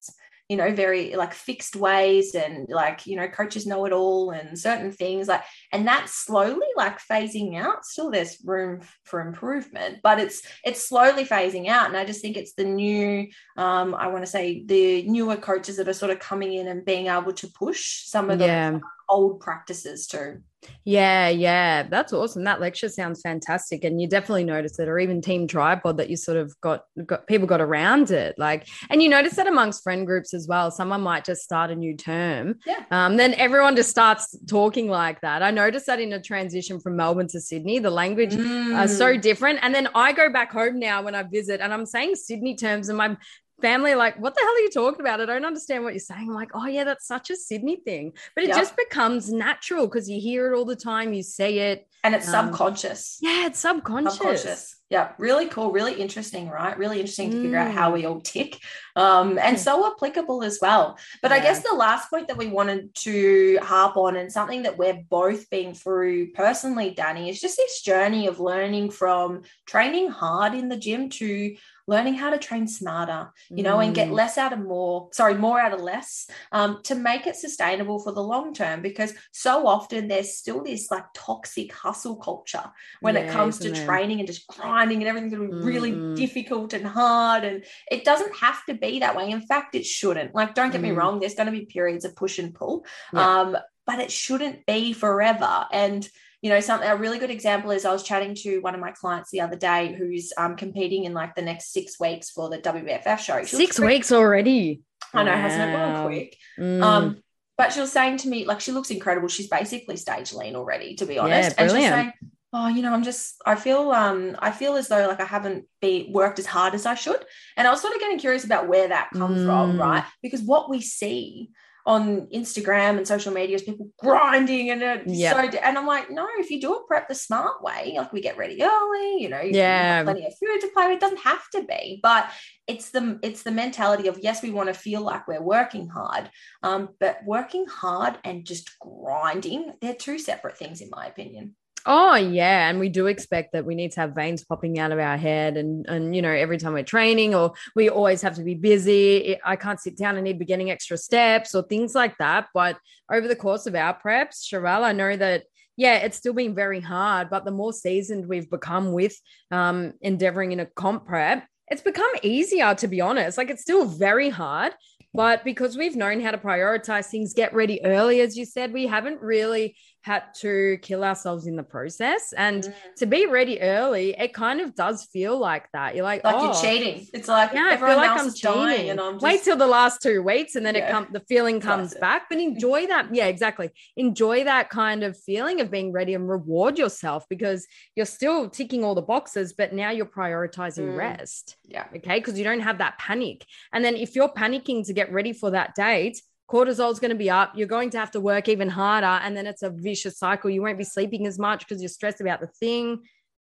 You 0.52 0.58
know 0.58 0.70
very 0.70 1.16
like 1.16 1.32
fixed 1.32 1.76
ways 1.76 2.34
and 2.34 2.68
like 2.68 3.06
you 3.06 3.16
know 3.16 3.26
coaches 3.26 3.66
know 3.66 3.86
it 3.86 3.92
all 3.94 4.32
and 4.32 4.58
certain 4.58 4.92
things 4.92 5.26
like 5.26 5.42
and 5.72 5.86
that's 5.86 6.12
slowly 6.12 6.66
like 6.76 6.98
phasing 7.00 7.58
out 7.58 7.86
still 7.86 8.10
there's 8.10 8.36
room 8.44 8.82
for 9.02 9.22
improvement 9.22 10.00
but 10.02 10.20
it's 10.20 10.42
it's 10.62 10.86
slowly 10.86 11.24
phasing 11.24 11.68
out 11.68 11.86
and 11.86 11.96
i 11.96 12.04
just 12.04 12.20
think 12.20 12.36
it's 12.36 12.52
the 12.52 12.64
new 12.64 13.26
um 13.56 13.94
i 13.94 14.08
want 14.08 14.22
to 14.22 14.30
say 14.30 14.62
the 14.66 15.04
newer 15.04 15.36
coaches 15.36 15.78
that 15.78 15.88
are 15.88 15.94
sort 15.94 16.10
of 16.10 16.18
coming 16.18 16.52
in 16.52 16.68
and 16.68 16.84
being 16.84 17.06
able 17.06 17.32
to 17.32 17.48
push 17.52 18.04
some 18.04 18.28
of 18.28 18.38
the 18.38 18.44
yeah. 18.44 18.78
Old 19.12 19.40
practices 19.40 20.06
too 20.06 20.42
yeah, 20.84 21.28
yeah, 21.28 21.84
that's 21.84 22.12
awesome. 22.12 22.44
That 22.44 22.60
lecture 22.60 22.88
sounds 22.88 23.20
fantastic, 23.20 23.84
and 23.84 24.00
you 24.00 24.08
definitely 24.08 24.44
notice 24.44 24.78
it, 24.78 24.88
or 24.88 24.98
even 24.98 25.20
Team 25.20 25.46
Tripod 25.46 25.96
that 25.96 26.10
you 26.10 26.16
sort 26.16 26.36
of 26.36 26.60
got 26.60 26.84
got 27.06 27.26
people 27.26 27.46
got 27.46 27.60
around 27.60 28.10
it, 28.10 28.36
like, 28.38 28.68
and 28.90 29.02
you 29.02 29.08
notice 29.08 29.34
that 29.34 29.46
amongst 29.46 29.82
friend 29.82 30.06
groups 30.06 30.34
as 30.34 30.46
well. 30.48 30.70
Someone 30.70 31.00
might 31.00 31.24
just 31.24 31.42
start 31.42 31.70
a 31.70 31.74
new 31.74 31.96
term, 31.96 32.56
yeah. 32.66 32.84
Um, 32.90 33.16
then 33.16 33.34
everyone 33.34 33.76
just 33.76 33.90
starts 33.90 34.36
talking 34.46 34.88
like 34.88 35.20
that. 35.22 35.42
I 35.42 35.50
noticed 35.50 35.86
that 35.86 36.00
in 36.00 36.12
a 36.12 36.20
transition 36.20 36.80
from 36.80 36.96
Melbourne 36.96 37.28
to 37.28 37.40
Sydney, 37.40 37.78
the 37.78 37.90
language 37.90 38.32
mm. 38.32 38.76
are 38.76 38.88
so 38.88 39.16
different, 39.16 39.60
and 39.62 39.74
then 39.74 39.88
I 39.94 40.12
go 40.12 40.30
back 40.32 40.52
home 40.52 40.78
now 40.78 41.02
when 41.02 41.14
I 41.14 41.22
visit, 41.22 41.60
and 41.60 41.72
I'm 41.72 41.86
saying 41.86 42.16
Sydney 42.16 42.56
terms, 42.56 42.88
and 42.88 42.98
my 42.98 43.16
family 43.62 43.94
like, 43.94 44.20
what 44.20 44.34
the 44.34 44.40
hell 44.42 44.50
are 44.50 44.60
you 44.60 44.70
talking 44.70 45.00
about? 45.00 45.20
I 45.22 45.24
don't 45.24 45.44
understand 45.44 45.84
what 45.84 45.94
you're 45.94 46.00
saying. 46.00 46.28
I'm 46.28 46.34
like, 46.34 46.50
oh 46.52 46.66
yeah, 46.66 46.84
that's 46.84 47.06
such 47.06 47.30
a 47.30 47.36
Sydney 47.36 47.76
thing. 47.76 48.12
But 48.34 48.44
it 48.44 48.48
yep. 48.48 48.58
just 48.58 48.76
becomes 48.76 49.32
natural 49.32 49.86
because 49.86 50.10
you 50.10 50.20
hear 50.20 50.52
it 50.52 50.56
all 50.56 50.66
the 50.66 50.76
time, 50.76 51.14
you 51.14 51.22
say 51.22 51.72
it. 51.72 51.88
And 52.04 52.14
it's 52.14 52.28
um, 52.28 52.48
subconscious. 52.48 53.18
Yeah, 53.22 53.46
it's 53.46 53.60
subconscious. 53.60 54.14
subconscious. 54.14 54.76
Yeah, 54.90 55.12
really 55.16 55.46
cool, 55.46 55.72
really 55.72 55.94
interesting, 55.94 56.50
right? 56.50 56.76
Really 56.76 57.00
interesting 57.00 57.30
to 57.30 57.40
figure 57.40 57.56
out 57.56 57.72
how 57.72 57.92
we 57.92 58.04
all 58.04 58.20
tick. 58.20 58.58
Um, 58.94 59.38
and 59.38 59.58
so 59.58 59.90
applicable 59.90 60.42
as 60.42 60.58
well. 60.60 60.98
But 61.22 61.30
yeah. 61.30 61.38
I 61.38 61.40
guess 61.40 61.62
the 61.62 61.74
last 61.74 62.10
point 62.10 62.28
that 62.28 62.36
we 62.36 62.48
wanted 62.48 62.94
to 62.96 63.58
harp 63.62 63.96
on 63.96 64.16
and 64.16 64.30
something 64.30 64.64
that 64.64 64.76
we're 64.76 65.02
both 65.08 65.48
been 65.48 65.72
through 65.72 66.32
personally, 66.32 66.94
Dani, 66.94 67.30
is 67.30 67.40
just 67.40 67.56
this 67.56 67.80
journey 67.80 68.26
of 68.26 68.38
learning 68.38 68.90
from 68.90 69.44
training 69.64 70.08
hard 70.08 70.52
in 70.52 70.68
the 70.68 70.76
gym 70.76 71.08
to 71.08 71.56
learning 71.92 72.14
how 72.14 72.30
to 72.30 72.38
train 72.38 72.66
smarter, 72.66 73.30
you 73.50 73.62
know, 73.62 73.76
mm. 73.76 73.84
and 73.84 73.94
get 73.94 74.08
mm. 74.08 74.12
less 74.12 74.38
out 74.38 74.54
of 74.54 74.60
more, 74.60 75.10
sorry, 75.12 75.34
more 75.34 75.60
out 75.60 75.74
of 75.74 75.80
less 75.80 76.26
um, 76.50 76.80
to 76.84 76.94
make 76.94 77.26
it 77.26 77.36
sustainable 77.36 77.98
for 77.98 78.12
the 78.12 78.22
long 78.22 78.54
term. 78.54 78.80
Because 78.80 79.12
so 79.30 79.66
often 79.66 80.08
there's 80.08 80.34
still 80.34 80.64
this 80.64 80.90
like 80.90 81.04
toxic 81.14 81.70
hustle 81.72 82.16
culture 82.16 82.64
when 83.00 83.14
yeah, 83.14 83.22
it 83.22 83.30
comes 83.30 83.58
to 83.58 83.68
it? 83.68 83.84
training 83.84 84.20
and 84.20 84.26
just 84.26 84.46
grinding 84.46 85.00
and 85.00 85.08
everything's 85.08 85.34
going 85.34 85.50
to 85.50 85.56
be 85.58 85.62
really 85.62 85.92
mm. 85.92 86.16
difficult 86.16 86.72
and 86.72 86.86
hard. 86.86 87.44
And 87.44 87.62
it 87.90 88.04
doesn't 88.04 88.34
have 88.36 88.64
to 88.66 88.74
be 88.74 89.00
that 89.00 89.14
way. 89.14 89.30
In 89.30 89.42
fact, 89.42 89.74
it 89.74 89.84
shouldn't. 89.84 90.34
Like, 90.34 90.54
don't 90.54 90.72
get 90.72 90.80
mm. 90.80 90.84
me 90.84 90.90
wrong, 90.92 91.20
there's 91.20 91.34
going 91.34 91.52
to 91.52 91.58
be 91.58 91.66
periods 91.66 92.06
of 92.06 92.16
push 92.16 92.38
and 92.38 92.54
pull. 92.54 92.86
Yeah. 93.12 93.40
Um, 93.40 93.56
but 93.86 93.98
it 93.98 94.10
shouldn't 94.10 94.64
be 94.64 94.92
forever. 94.94 95.66
And 95.72 96.08
you 96.42 96.50
know, 96.50 96.58
something 96.60 96.88
a 96.88 96.96
really 96.96 97.18
good 97.18 97.30
example 97.30 97.70
is 97.70 97.84
I 97.84 97.92
was 97.92 98.02
chatting 98.02 98.34
to 98.36 98.58
one 98.60 98.74
of 98.74 98.80
my 98.80 98.90
clients 98.90 99.30
the 99.30 99.40
other 99.40 99.56
day 99.56 99.94
who's 99.96 100.32
um, 100.36 100.56
competing 100.56 101.04
in 101.04 101.14
like 101.14 101.36
the 101.36 101.42
next 101.42 101.72
six 101.72 101.98
weeks 102.00 102.30
for 102.30 102.50
the 102.50 102.58
WBFF 102.58 103.18
show. 103.20 103.42
She 103.44 103.56
six 103.56 103.78
weeks 103.78 104.10
already. 104.10 104.82
I 105.14 105.22
know, 105.22 105.30
wow. 105.30 105.40
hasn't 105.40 105.70
it 105.70 105.72
gone 105.72 106.06
quick? 106.06 106.36
Mm. 106.58 106.82
Um, 106.82 107.22
but 107.56 107.72
she 107.72 107.80
was 107.80 107.92
saying 107.92 108.16
to 108.18 108.28
me, 108.28 108.44
like, 108.44 108.60
she 108.60 108.72
looks 108.72 108.90
incredible. 108.90 109.28
She's 109.28 109.48
basically 109.48 109.96
stage 109.96 110.32
lean 110.32 110.56
already, 110.56 110.96
to 110.96 111.06
be 111.06 111.18
honest. 111.18 111.54
Yeah, 111.56 111.62
and 111.62 111.70
she's 111.70 111.88
saying, 111.88 112.12
oh 112.52 112.68
you 112.68 112.82
know 112.82 112.92
i'm 112.92 113.02
just 113.02 113.40
i 113.46 113.54
feel 113.54 113.90
um 113.92 114.36
i 114.38 114.50
feel 114.50 114.76
as 114.76 114.88
though 114.88 115.06
like 115.08 115.20
i 115.20 115.24
haven't 115.24 115.64
be 115.80 116.10
worked 116.12 116.38
as 116.38 116.46
hard 116.46 116.74
as 116.74 116.84
i 116.84 116.94
should 116.94 117.24
and 117.56 117.66
i 117.66 117.70
was 117.70 117.80
sort 117.80 117.94
of 117.94 118.00
getting 118.00 118.18
curious 118.18 118.44
about 118.44 118.68
where 118.68 118.88
that 118.88 119.10
comes 119.12 119.40
mm. 119.40 119.46
from 119.46 119.80
right 119.80 120.04
because 120.22 120.42
what 120.42 120.68
we 120.68 120.80
see 120.80 121.48
on 121.84 122.26
Instagram 122.28 122.96
and 122.96 123.06
social 123.06 123.32
media 123.32 123.56
is 123.56 123.62
people 123.62 123.88
grinding 123.98 124.70
and 124.70 124.82
it's 124.82 125.12
Yep. 125.12 125.52
so 125.52 125.58
and 125.58 125.76
I'm 125.78 125.86
like, 125.86 126.10
no, 126.10 126.26
if 126.38 126.50
you 126.50 126.60
do 126.60 126.76
it 126.76 126.86
prep 126.86 127.08
the 127.08 127.14
smart 127.14 127.62
way, 127.62 127.94
like 127.96 128.12
we 128.12 128.20
get 128.20 128.36
ready 128.36 128.62
early, 128.62 129.20
you 129.20 129.28
know, 129.28 129.40
you 129.40 129.56
Yeah. 129.56 129.96
have 129.98 130.04
plenty 130.06 130.26
of 130.26 130.32
food 130.38 130.60
to 130.60 130.68
play 130.68 130.86
with. 130.86 130.96
It 130.96 131.00
doesn't 131.00 131.18
have 131.20 131.48
to 131.50 131.64
be, 131.64 131.98
but 132.02 132.30
it's 132.66 132.90
the 132.90 133.18
it's 133.22 133.42
the 133.42 133.50
mentality 133.50 134.08
of 134.08 134.18
yes, 134.20 134.42
we 134.42 134.50
want 134.50 134.68
to 134.68 134.74
feel 134.74 135.00
like 135.02 135.26
we're 135.26 135.42
working 135.42 135.88
hard, 135.88 136.30
um, 136.62 136.90
but 137.00 137.18
working 137.24 137.66
hard 137.66 138.18
and 138.24 138.44
just 138.46 138.78
grinding, 138.78 139.72
they're 139.80 139.94
two 139.94 140.18
separate 140.18 140.56
things 140.56 140.80
in 140.80 140.90
my 140.90 141.06
opinion. 141.06 141.56
Oh 141.84 142.14
yeah, 142.14 142.68
and 142.68 142.78
we 142.78 142.88
do 142.88 143.06
expect 143.06 143.52
that 143.52 143.64
we 143.64 143.74
need 143.74 143.92
to 143.92 144.00
have 144.00 144.14
veins 144.14 144.44
popping 144.44 144.78
out 144.78 144.92
of 144.92 144.98
our 144.98 145.16
head, 145.16 145.56
and 145.56 145.84
and 145.86 146.14
you 146.14 146.22
know 146.22 146.30
every 146.30 146.58
time 146.58 146.74
we're 146.74 146.84
training, 146.84 147.34
or 147.34 147.54
we 147.74 147.88
always 147.88 148.22
have 148.22 148.36
to 148.36 148.42
be 148.42 148.54
busy. 148.54 149.36
I 149.44 149.56
can't 149.56 149.80
sit 149.80 149.96
down 149.96 150.16
and 150.16 150.24
need 150.24 150.38
be 150.38 150.44
getting 150.44 150.70
extra 150.70 150.96
steps 150.96 151.54
or 151.54 151.62
things 151.62 151.94
like 151.94 152.16
that. 152.18 152.48
But 152.54 152.78
over 153.10 153.26
the 153.26 153.36
course 153.36 153.66
of 153.66 153.74
our 153.74 153.98
preps, 153.98 154.46
Sharelle, 154.46 154.82
I 154.84 154.92
know 154.92 155.16
that 155.16 155.44
yeah, 155.76 155.96
it's 155.96 156.18
still 156.18 156.34
been 156.34 156.54
very 156.54 156.80
hard. 156.80 157.30
But 157.30 157.44
the 157.44 157.50
more 157.50 157.72
seasoned 157.72 158.26
we've 158.26 158.50
become 158.50 158.92
with 158.92 159.18
um, 159.50 159.94
endeavoring 160.00 160.52
in 160.52 160.60
a 160.60 160.66
comp 160.66 161.06
prep, 161.06 161.46
it's 161.66 161.82
become 161.82 162.10
easier 162.22 162.74
to 162.76 162.86
be 162.86 163.00
honest. 163.00 163.38
Like 163.38 163.50
it's 163.50 163.62
still 163.62 163.86
very 163.86 164.28
hard, 164.28 164.72
but 165.14 165.44
because 165.44 165.76
we've 165.76 165.96
known 165.96 166.20
how 166.20 166.30
to 166.30 166.38
prioritize 166.38 167.06
things, 167.06 167.34
get 167.34 167.54
ready 167.54 167.84
early, 167.84 168.20
as 168.20 168.36
you 168.36 168.44
said, 168.44 168.72
we 168.72 168.86
haven't 168.86 169.20
really 169.20 169.76
had 170.02 170.24
to 170.34 170.78
kill 170.82 171.04
ourselves 171.04 171.46
in 171.46 171.56
the 171.56 171.62
process. 171.62 172.32
And 172.36 172.64
Mm. 172.64 172.74
to 172.96 173.06
be 173.06 173.26
ready 173.26 173.60
early, 173.60 174.14
it 174.18 174.34
kind 174.34 174.60
of 174.60 174.74
does 174.74 175.04
feel 175.04 175.38
like 175.38 175.66
that. 175.72 175.94
You're 175.94 176.04
like, 176.04 176.24
Like 176.24 176.34
oh, 176.36 176.44
you're 176.44 176.54
cheating. 176.54 177.06
It's 177.14 177.28
like 177.28 177.52
Yeah, 177.52 177.60
I 177.60 177.76
feel 177.76 177.86
everyone 177.88 177.96
like 177.98 178.10
else 178.10 178.22
I'm 178.22 178.34
cheating. 178.34 178.90
and 178.90 179.00
I'm 179.00 179.14
just 179.14 179.22
Wait 179.24 179.42
till 179.42 179.56
the 179.56 179.66
last 179.66 180.02
two 180.02 180.22
weeks, 180.22 180.56
and 180.56 180.66
then 180.66 180.74
it 180.76 180.80
Yeah. 180.80 180.90
comes. 180.90 181.08
The 181.12 181.20
feeling 181.20 181.60
comes 181.60 181.94
back. 181.94 182.28
But 182.28 182.38
enjoy 182.38 182.86
that. 182.88 183.14
Yeah, 183.14 183.26
exactly. 183.26 183.70
Enjoy 183.96 184.44
that 184.44 184.70
kind 184.70 185.04
of 185.04 185.16
feeling 185.18 185.60
of 185.60 185.70
being 185.70 185.92
ready 185.92 186.14
and 186.14 186.28
reward 186.28 186.78
yourself 186.78 187.24
because 187.28 187.66
you're 187.94 188.06
still 188.06 188.50
ticking 188.50 188.82
all 188.84 188.94
the 188.96 189.02
boxes, 189.02 189.52
but 189.52 189.72
now 189.72 189.90
you're 189.90 190.06
prioritizing 190.06 190.82
Mm. 190.92 190.96
rest 190.96 191.56
yeah. 191.68 191.84
okay 191.96 192.18
because 192.18 192.36
you 192.38 192.44
don't 192.44 192.60
have 192.60 192.78
that 192.78 192.98
panic 192.98 193.44
and 193.72 193.84
then 193.84 193.94
if 193.96 194.14
you're 194.16 194.28
panicking 194.28 194.84
to 194.86 194.92
get 194.92 195.12
ready 195.12 195.32
for 195.32 195.50
that 195.52 195.74
date 195.74 196.20
cortisol 196.52 196.92
is 196.92 197.00
going 197.00 197.10
to 197.10 197.16
be 197.16 197.30
up 197.30 197.52
you're 197.54 197.66
going 197.66 197.88
to 197.88 197.98
have 197.98 198.10
to 198.10 198.20
work 198.20 198.48
even 198.48 198.68
harder 198.68 199.06
and 199.24 199.34
then 199.36 199.46
it's 199.46 199.62
a 199.62 199.70
vicious 199.70 200.18
cycle. 200.18 200.50
You 200.50 200.62
won't 200.62 200.78
be 200.78 200.84
sleeping 200.84 201.26
as 201.26 201.38
much 201.38 201.60
because 201.60 201.80
you're 201.80 201.88
stressed 201.88 202.20
about 202.20 202.40
the 202.40 202.46
thing 202.46 203.02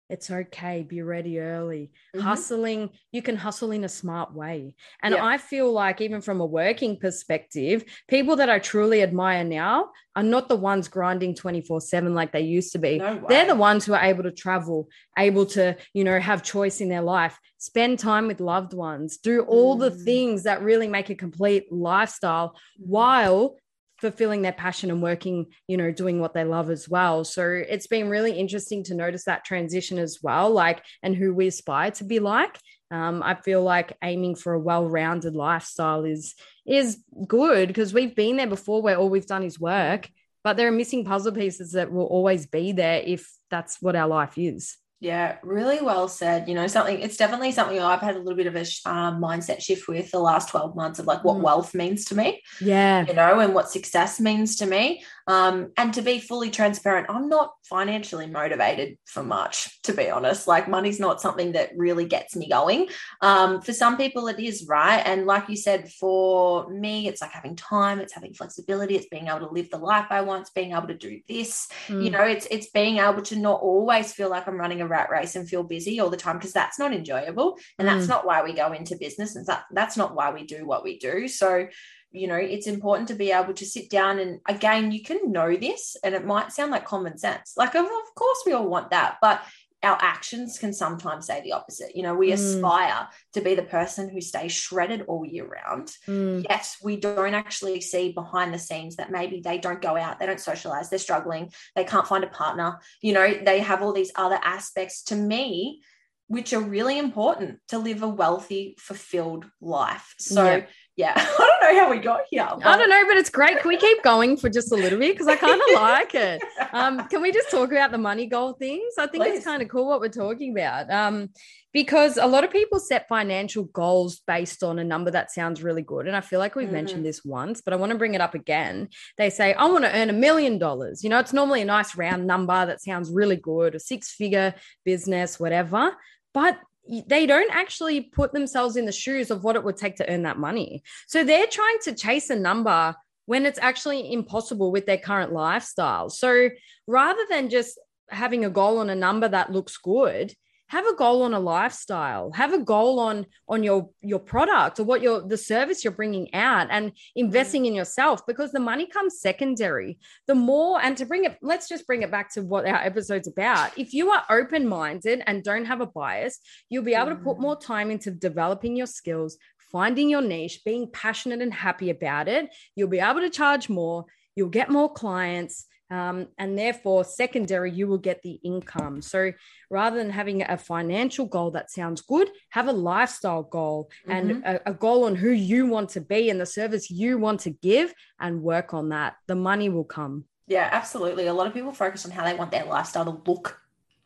it's 0.10 0.30
okay 0.32 0.84
be 0.84 1.02
ready 1.02 1.40
early 1.40 1.92
Mhm. 2.16 2.22
hustling 2.22 2.90
you 3.12 3.22
can 3.22 3.36
hustle 3.38 3.72
in 3.72 3.84
a 3.84 3.90
smart 3.90 4.34
way 4.34 4.74
and 5.04 5.14
Yeah. 5.14 5.24
i 5.24 5.38
feel 5.38 5.72
like 5.72 6.02
even 6.02 6.20
from 6.22 6.42
a 6.42 6.46
working 6.46 6.98
perspective 7.00 7.84
people 8.08 8.36
that 8.38 8.50
i 8.50 8.58
truly 8.60 9.04
admire 9.04 9.44
now 9.44 9.90
are 10.16 10.24
not 10.24 10.50
the 10.50 10.56
ones 10.56 10.88
grinding 10.88 11.36
24 11.36 11.80
7 11.82 12.14
like 12.16 12.32
they 12.32 12.42
used 12.42 12.72
to 12.74 12.80
be 12.80 12.98
No 12.98 13.24
they're 13.30 13.46
the 13.46 13.56
ones 13.56 13.86
who 13.86 13.94
are 13.94 14.04
able 14.04 14.24
to 14.24 14.32
travel 14.32 14.90
able 15.18 15.46
to 15.48 15.78
you 15.94 16.04
know 16.04 16.20
have 16.20 16.42
choice 16.44 16.82
in 16.82 16.90
their 16.90 17.02
life 17.04 17.40
spend 17.58 18.00
time 18.00 18.26
with 18.28 18.40
loved 18.42 18.74
ones 18.74 19.18
do 19.18 19.42
all 19.44 19.76
the 19.76 19.92
Mm. 19.92 20.04
things 20.04 20.44
that 20.44 20.62
really 20.64 20.88
make 20.88 21.10
a 21.10 21.16
complete 21.16 21.72
lifestyle 21.72 22.56
while 22.80 23.56
fulfilling 24.00 24.42
their 24.42 24.54
passion 24.54 24.92
and 24.92 25.02
working 25.02 25.48
you 25.68 25.78
know 25.78 25.92
doing 25.92 26.20
what 26.20 26.34
they 26.34 26.44
love 26.44 26.70
as 26.70 26.88
well. 26.88 27.24
So 27.24 27.44
it's 27.48 27.88
been 27.88 28.10
really 28.10 28.32
interesting 28.32 28.84
to 28.86 28.96
notice 28.96 29.26
that 29.26 29.46
transition 29.46 30.00
as 30.00 30.20
well 30.22 30.50
like 30.50 30.84
and 31.04 31.16
who 31.16 31.34
we 31.34 31.48
aspire 31.48 31.92
to 31.92 32.04
be 32.04 32.20
like. 32.20 32.58
Um, 32.92 33.22
i 33.22 33.36
feel 33.36 33.62
like 33.62 33.96
aiming 34.04 34.34
for 34.34 34.54
a 34.54 34.60
well-rounded 34.60 35.36
lifestyle 35.36 36.06
is 36.06 36.34
is 36.66 36.98
good 37.28 37.68
because 37.68 37.94
we've 37.94 38.16
been 38.16 38.38
there 38.38 38.48
before 38.48 38.82
where 38.82 38.98
all 38.98 39.12
we've 39.12 39.28
done 39.28 39.44
is 39.44 39.60
work 39.60 40.10
but 40.44 40.58
there 40.58 40.68
are 40.68 40.72
missing 40.72 41.06
puzzle 41.06 41.32
pieces 41.32 41.74
that 41.74 41.92
will 41.92 42.08
always 42.08 42.48
be 42.48 42.72
there 42.72 43.04
if 43.06 43.32
that's 43.52 43.80
what 43.80 43.96
our 43.96 44.08
life 44.08 44.40
is 44.40 44.76
Yeah, 45.02 45.38
really 45.44 45.82
well 45.82 46.10
said. 46.10 46.50
You 46.50 46.56
know, 46.56 46.68
something, 46.68 47.00
it's 47.00 47.16
definitely 47.16 47.54
something 47.54 47.80
I've 47.80 48.02
had 48.02 48.16
a 48.16 48.20
little 48.20 48.36
bit 48.36 48.48
of 48.48 48.56
a 48.58 48.66
sh- 48.66 48.82
um, 48.86 49.22
mindset 49.22 49.62
shift 49.62 49.88
with 49.88 50.12
the 50.12 50.20
last 50.20 50.50
12 50.50 50.76
months 50.76 51.00
of 51.00 51.06
like 51.06 51.24
what 51.24 51.38
Mm. 51.38 51.42
wealth 51.42 51.74
means 51.74 52.04
to 52.06 52.16
me, 52.16 52.44
yeah 52.60 53.06
you 53.08 53.14
know, 53.14 53.40
and 53.40 53.54
what 53.54 53.70
success 53.72 54.20
means 54.20 54.58
to 54.58 54.66
me. 54.66 55.02
Um, 55.30 55.72
and 55.78 55.94
to 55.94 56.02
be 56.02 56.20
fully 56.20 56.50
transparent, 56.50 57.08
I'm 57.10 57.30
not 57.30 57.54
financially 57.64 58.28
motivated 58.28 58.98
for 59.06 59.24
much, 59.24 59.82
to 59.84 59.94
be 59.94 60.10
honest. 60.10 60.48
Like, 60.48 60.68
money's 60.68 61.00
not 61.00 61.22
something 61.22 61.52
that 61.54 61.70
really 61.78 62.06
gets 62.06 62.36
me 62.36 62.50
going. 62.50 62.90
Um, 63.22 63.62
for 63.62 63.72
some 63.72 63.96
people, 63.96 64.28
it 64.28 64.40
is, 64.40 64.66
right? 64.68 65.02
And 65.06 65.28
like 65.28 65.48
you 65.48 65.56
said, 65.56 65.90
for 66.00 66.70
me, 66.70 67.08
it's 67.08 67.22
like 67.22 67.32
having 67.32 67.56
time, 67.56 68.00
it's 68.00 68.14
having 68.14 68.34
flexibility, 68.34 68.96
it's 68.96 69.08
being 69.08 69.28
able 69.28 69.48
to 69.48 69.54
live 69.54 69.70
the 69.70 69.78
life 69.78 70.08
I 70.10 70.22
want, 70.22 70.42
it's 70.42 70.50
being 70.50 70.74
able 70.74 70.88
to 70.88 70.98
do 70.98 71.22
this, 71.28 71.68
you 71.88 72.10
Mm. 72.10 72.12
know 72.12 72.24
it's 72.24 72.48
it's 72.50 72.70
being 72.72 72.98
able 72.98 73.22
to 73.22 73.36
not 73.36 73.62
always 73.62 74.14
feel 74.14 74.30
like 74.30 74.48
i'm 74.48 74.60
running 74.60 74.82
a 74.82 74.88
rat 74.88 75.10
race 75.12 75.36
and 75.36 75.48
feel 75.50 75.64
busy 75.64 76.00
all 76.00 76.10
the 76.10 76.18
time 76.18 76.38
because 76.38 76.54
that's 76.54 76.80
not 76.80 76.94
enjoyable 76.94 77.58
and 77.78 77.88
that's 77.88 78.06
Mm. 78.06 78.10
not 78.10 78.26
why 78.26 78.42
we 78.44 78.54
go 78.54 78.72
into 78.72 78.96
business 78.98 79.36
and 79.36 79.46
that 79.48 79.66
that's 79.72 79.98
not 79.98 80.16
why 80.16 80.32
we 80.32 80.44
do 80.46 80.66
what 80.66 80.84
we 80.84 80.98
do 80.98 81.28
so 81.28 81.68
you 82.12 82.28
know 82.28 82.36
it's 82.36 82.68
important 82.68 83.08
to 83.08 83.14
be 83.16 83.32
able 83.32 83.54
to 83.54 83.66
sit 83.66 83.90
down 83.90 84.20
and 84.20 84.40
again 84.48 84.92
you 84.92 85.04
can 85.04 85.32
know 85.32 85.56
this 85.56 85.96
and 86.04 86.16
it 86.16 86.26
might 86.26 86.52
sound 86.52 86.72
like 86.72 86.86
common 86.86 87.18
sense 87.18 87.54
like 87.56 87.76
of, 87.76 87.86
of 87.86 88.16
course 88.16 88.40
we 88.46 88.54
all 88.54 88.68
want 88.68 88.90
that 88.90 89.18
but 89.22 89.42
our 89.82 89.98
actions 90.02 90.60
can 90.60 90.74
sometimes 90.74 91.26
say 91.28 91.40
the 91.42 91.54
opposite 91.54 91.96
you 91.96 92.04
know 92.04 92.14
we 92.16 92.30
Mm. 92.32 92.34
aspire 92.34 93.08
to 93.34 93.42
be 93.42 93.56
the 93.56 93.64
person 93.64 94.10
who 94.10 94.20
stays 94.22 94.52
shredded 94.52 95.04
all 95.08 95.26
year 95.26 95.48
round 95.48 95.88
Mm. 96.08 96.46
yes, 96.50 96.78
we 96.84 96.98
don't 96.98 97.34
actually 97.36 97.80
see 97.80 98.12
behind 98.12 98.54
the 98.54 98.60
scenes 98.60 98.96
that 98.98 99.12
maybe 99.12 99.40
they 99.42 99.58
don't 99.58 99.82
go 99.82 99.96
out, 99.96 100.20
they 100.20 100.26
don't 100.26 100.40
socialize, 100.40 100.90
they're 100.90 101.00
struggling, 101.00 101.52
they 101.76 101.84
can't 101.84 102.08
find 102.08 102.24
a 102.24 102.28
partner, 102.28 102.80
you 103.02 103.14
know, 103.14 103.34
they 103.46 103.60
have 103.60 103.82
all 103.82 103.94
these 103.94 104.12
other 104.16 104.40
aspects 104.44 105.04
to 105.04 105.16
me, 105.16 105.82
which 106.28 106.54
are 106.54 106.62
really 106.62 106.98
important 107.00 107.60
to 107.70 107.78
live 107.80 108.04
a 108.04 108.08
wealthy, 108.08 108.76
fulfilled 108.80 109.46
life. 109.62 110.14
So, 110.20 110.44
Yeah. 110.44 110.66
Yeah, 111.00 111.14
I 111.16 111.38
don't 111.62 111.74
know 111.74 111.80
how 111.82 111.90
we 111.90 111.98
got 112.00 112.22
here. 112.30 112.46
I 112.46 112.78
don't 112.78 112.90
know, 112.90 113.04
but 113.08 113.16
it's 113.16 113.30
great. 113.30 113.58
Can 113.60 113.70
we 113.70 113.78
keep 113.78 114.04
going 114.04 114.36
for 114.36 114.50
just 114.50 114.70
a 114.74 114.76
little 114.76 115.00
bit? 115.00 115.14
Because 115.14 115.28
I 115.30 115.38
kind 115.38 115.54
of 115.62 115.68
like 115.76 116.14
it. 116.14 116.44
Um, 116.74 117.08
can 117.08 117.22
we 117.22 117.32
just 117.32 117.50
talk 117.50 117.72
about 117.72 117.92
the 117.92 117.98
money 117.98 118.28
goal 118.28 118.52
things? 118.54 118.96
I 119.00 119.08
think 119.08 119.24
Please. 119.24 119.38
it's 119.38 119.46
kind 119.46 119.62
of 119.62 119.70
cool 119.70 119.88
what 119.88 120.02
we're 120.02 120.10
talking 120.10 120.52
about. 120.52 120.92
Um, 120.92 121.30
because 121.72 122.18
a 122.18 122.26
lot 122.28 122.44
of 122.44 122.52
people 122.52 122.80
set 122.80 123.08
financial 123.08 123.64
goals 123.64 124.22
based 124.28 124.62
on 124.62 124.78
a 124.78 124.84
number 124.84 125.10
that 125.12 125.32
sounds 125.32 125.64
really 125.64 125.84
good. 125.84 126.06
And 126.06 126.18
I 126.18 126.22
feel 126.22 126.40
like 126.40 126.56
we've 126.56 126.68
Mhm. 126.68 126.74
mentioned 126.74 127.06
this 127.06 127.24
once, 127.24 127.62
but 127.62 127.74
I 127.74 127.78
want 127.78 127.94
to 127.94 127.98
bring 127.98 128.14
it 128.16 128.20
up 128.22 128.34
again. 128.36 128.90
They 129.18 129.30
say, 129.30 129.54
I 129.54 129.68
want 129.68 129.86
to 129.86 129.96
earn 129.98 130.10
a 130.10 130.14
million 130.14 130.58
dollars. 130.58 131.02
You 131.02 131.10
know, 131.12 131.20
it's 131.20 131.32
normally 131.32 131.62
a 131.62 131.66
nice 131.66 131.96
round 131.96 132.28
number 132.28 132.66
that 132.66 132.82
sounds 132.82 133.10
really 133.10 133.38
good, 133.38 133.74
a 133.74 133.80
six 133.80 134.12
figure 134.12 134.54
business, 134.84 135.40
whatever. 135.40 135.96
But 136.34 136.60
they 137.08 137.26
don't 137.26 137.54
actually 137.54 138.02
put 138.02 138.34
themselves 138.34 138.76
in 138.76 138.86
the 138.86 138.92
shoes 138.92 139.30
of 139.32 139.44
what 139.44 139.56
it 139.56 139.64
would 139.64 139.78
take 139.78 139.96
to 139.98 140.12
earn 140.12 140.24
that 140.24 140.40
money. 140.40 140.84
So 141.08 141.24
they're 141.24 141.48
trying 141.48 141.78
to 141.84 141.94
chase 141.94 142.30
a 142.30 142.36
number 142.36 142.96
when 143.26 143.46
it's 143.46 143.60
actually 143.60 144.12
impossible 144.12 144.72
with 144.72 144.86
their 144.88 144.98
current 144.98 145.32
lifestyle. 145.32 146.10
So 146.10 146.50
rather 146.88 147.22
than 147.30 147.50
just 147.50 147.80
having 148.10 148.44
a 148.44 148.50
goal 148.50 148.80
on 148.80 148.90
a 148.90 148.96
number 148.96 149.28
that 149.28 149.52
looks 149.52 149.78
good, 149.78 150.34
have 150.70 150.86
a 150.88 150.96
goal 150.96 151.24
on 151.24 151.34
a 151.34 151.40
lifestyle. 151.40 152.32
Have 152.32 152.54
a 152.54 152.60
goal 152.60 153.00
on 153.00 153.26
on 153.48 153.64
your 153.64 153.90
your 154.02 154.20
product 154.20 154.80
or 154.80 154.84
what 154.84 155.02
your 155.02 155.22
the 155.22 155.38
service 155.38 155.84
you're 155.84 155.92
bringing 155.92 156.34
out 156.34 156.68
and 156.70 156.92
investing 157.16 157.66
in 157.66 157.74
yourself 157.74 158.26
because 158.26 158.52
the 158.52 158.60
money 158.60 158.86
comes 158.86 159.20
secondary. 159.20 160.00
The 160.28 160.36
more 160.36 160.80
and 160.82 160.96
to 160.98 161.06
bring 161.06 161.26
it 161.26 161.38
let's 161.42 161.68
just 161.68 161.86
bring 161.88 162.04
it 162.04 162.12
back 162.12 162.32
to 162.34 162.42
what 162.42 162.66
our 162.66 162.78
episode's 162.78 163.28
about. 163.28 163.78
If 163.78 163.94
you 163.94 164.12
are 164.12 164.24
open 164.30 164.68
minded 164.68 165.22
and 165.26 165.44
don't 165.44 165.66
have 165.66 165.82
a 165.82 165.88
bias 165.88 166.40
you'll 166.70 166.84
be 166.84 166.94
able 166.94 167.10
to 167.10 167.16
put 167.16 167.40
more 167.40 167.60
time 167.60 167.92
into 167.92 168.12
developing 168.12 168.76
your 168.76 168.88
skills 168.88 169.38
finding 169.72 170.10
your 170.10 170.22
niche 170.22 170.62
being 170.66 170.90
passionate 170.92 171.42
and 171.42 171.54
happy 171.54 171.90
about 171.90 172.28
it. 172.28 172.50
You'll 172.76 172.90
be 172.90 173.00
able 173.00 173.22
to 173.22 173.30
charge 173.30 173.70
more. 173.70 174.06
You'll 174.36 174.50
get 174.50 174.70
more 174.70 174.92
clients 174.92 175.66
um, 175.90 176.28
and 176.38 176.58
therefore 176.58 177.04
secondary 177.04 177.72
you 177.72 177.88
will 177.88 177.98
get 177.98 178.22
the 178.22 178.40
income 178.44 179.02
so 179.02 179.32
rather 179.70 179.98
than 179.98 180.10
having 180.10 180.42
a 180.44 180.58
financial 180.58 181.26
goal 181.26 181.52
that 181.52 181.72
sounds 181.72 182.02
good 182.02 182.30
have 182.50 182.68
a 182.68 182.72
lifestyle 182.72 183.44
goal 183.44 183.90
and 184.08 184.44
a, 184.46 184.70
a 184.70 184.74
goal 184.74 185.06
on 185.06 185.16
who 185.16 185.32
you 185.32 185.66
want 185.66 185.90
to 185.90 186.02
be 186.02 186.30
and 186.30 186.40
the 186.40 186.46
service 186.46 186.90
you 186.90 187.18
want 187.18 187.40
to 187.42 187.50
give 187.50 187.94
and 188.20 188.42
work 188.42 188.74
on 188.74 188.90
that 188.90 189.16
the 189.28 189.36
money 189.36 189.70
will 189.70 189.84
come 189.84 190.26
Yeah, 190.48 190.68
absolutely. 190.72 191.28
A 191.28 191.34
lot 191.34 191.46
of 191.48 191.54
people 191.54 191.72
focus 191.72 192.06
on 192.06 192.12
how 192.12 192.24
they 192.26 192.34
want 192.34 192.50
their 192.52 192.66
lifestyle 192.66 193.06
to 193.06 193.16
look 193.32 193.62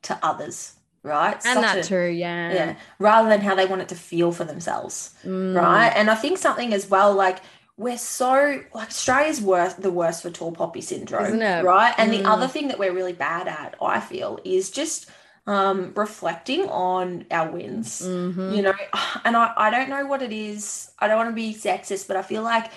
to 0.08 0.14
others, 0.22 0.74
right? 1.04 1.36
and 1.46 1.56
Such 1.56 1.62
that 1.64 1.78
a- 1.78 1.84
too 1.88 2.06
yeah 2.26 2.54
yeah, 2.54 2.76
rather 3.00 3.30
than 3.30 3.40
how 3.48 3.56
they 3.56 3.66
want 3.72 3.82
it 3.82 3.90
to 3.90 3.96
feel 3.96 4.32
for 4.34 4.44
themselves. 4.52 5.16
Mm. 5.24 5.56
right? 5.56 5.92
And 5.96 6.10
I 6.10 6.16
think 6.16 6.38
something 6.38 6.74
as 6.74 6.90
well, 6.90 7.14
like 7.26 7.40
we're 7.78 7.98
so 7.98 8.62
like 8.74 8.90
Australia's 8.90 9.42
worth 9.42 9.78
the 9.78 9.92
worst 9.92 10.22
for 10.22 10.30
tall 10.30 10.52
poppy 10.52 10.82
syndrome, 10.82 11.26
Isn't 11.26 11.42
it? 11.42 11.64
right? 11.64 11.94
And 11.98 12.12
Mm. 12.12 12.20
the 12.24 12.30
other 12.30 12.48
thing 12.48 12.68
that 12.68 12.78
we're 12.80 12.94
really 12.94 13.14
bad 13.14 13.48
at, 13.48 13.76
I 13.82 14.00
feel, 14.00 14.40
is 14.44 14.70
just 14.70 15.10
um 15.46 15.92
reflecting 15.96 16.70
on 16.70 17.26
our 17.32 17.52
wins. 17.52 18.02
Mhm. 18.02 18.56
You 18.56 18.62
know, 18.62 18.74
and 19.26 19.36
I, 19.36 19.54
I 19.58 19.70
don't 19.70 19.90
know 19.90 20.06
what 20.06 20.22
it 20.22 20.32
is. 20.32 20.92
I 21.00 21.08
don't 21.08 21.18
want 21.18 21.30
to 21.30 21.36
be 21.36 21.54
sexist, 21.54 22.08
but 22.08 22.16
I 22.16 22.22
feel 22.22 22.44
like 22.44 22.72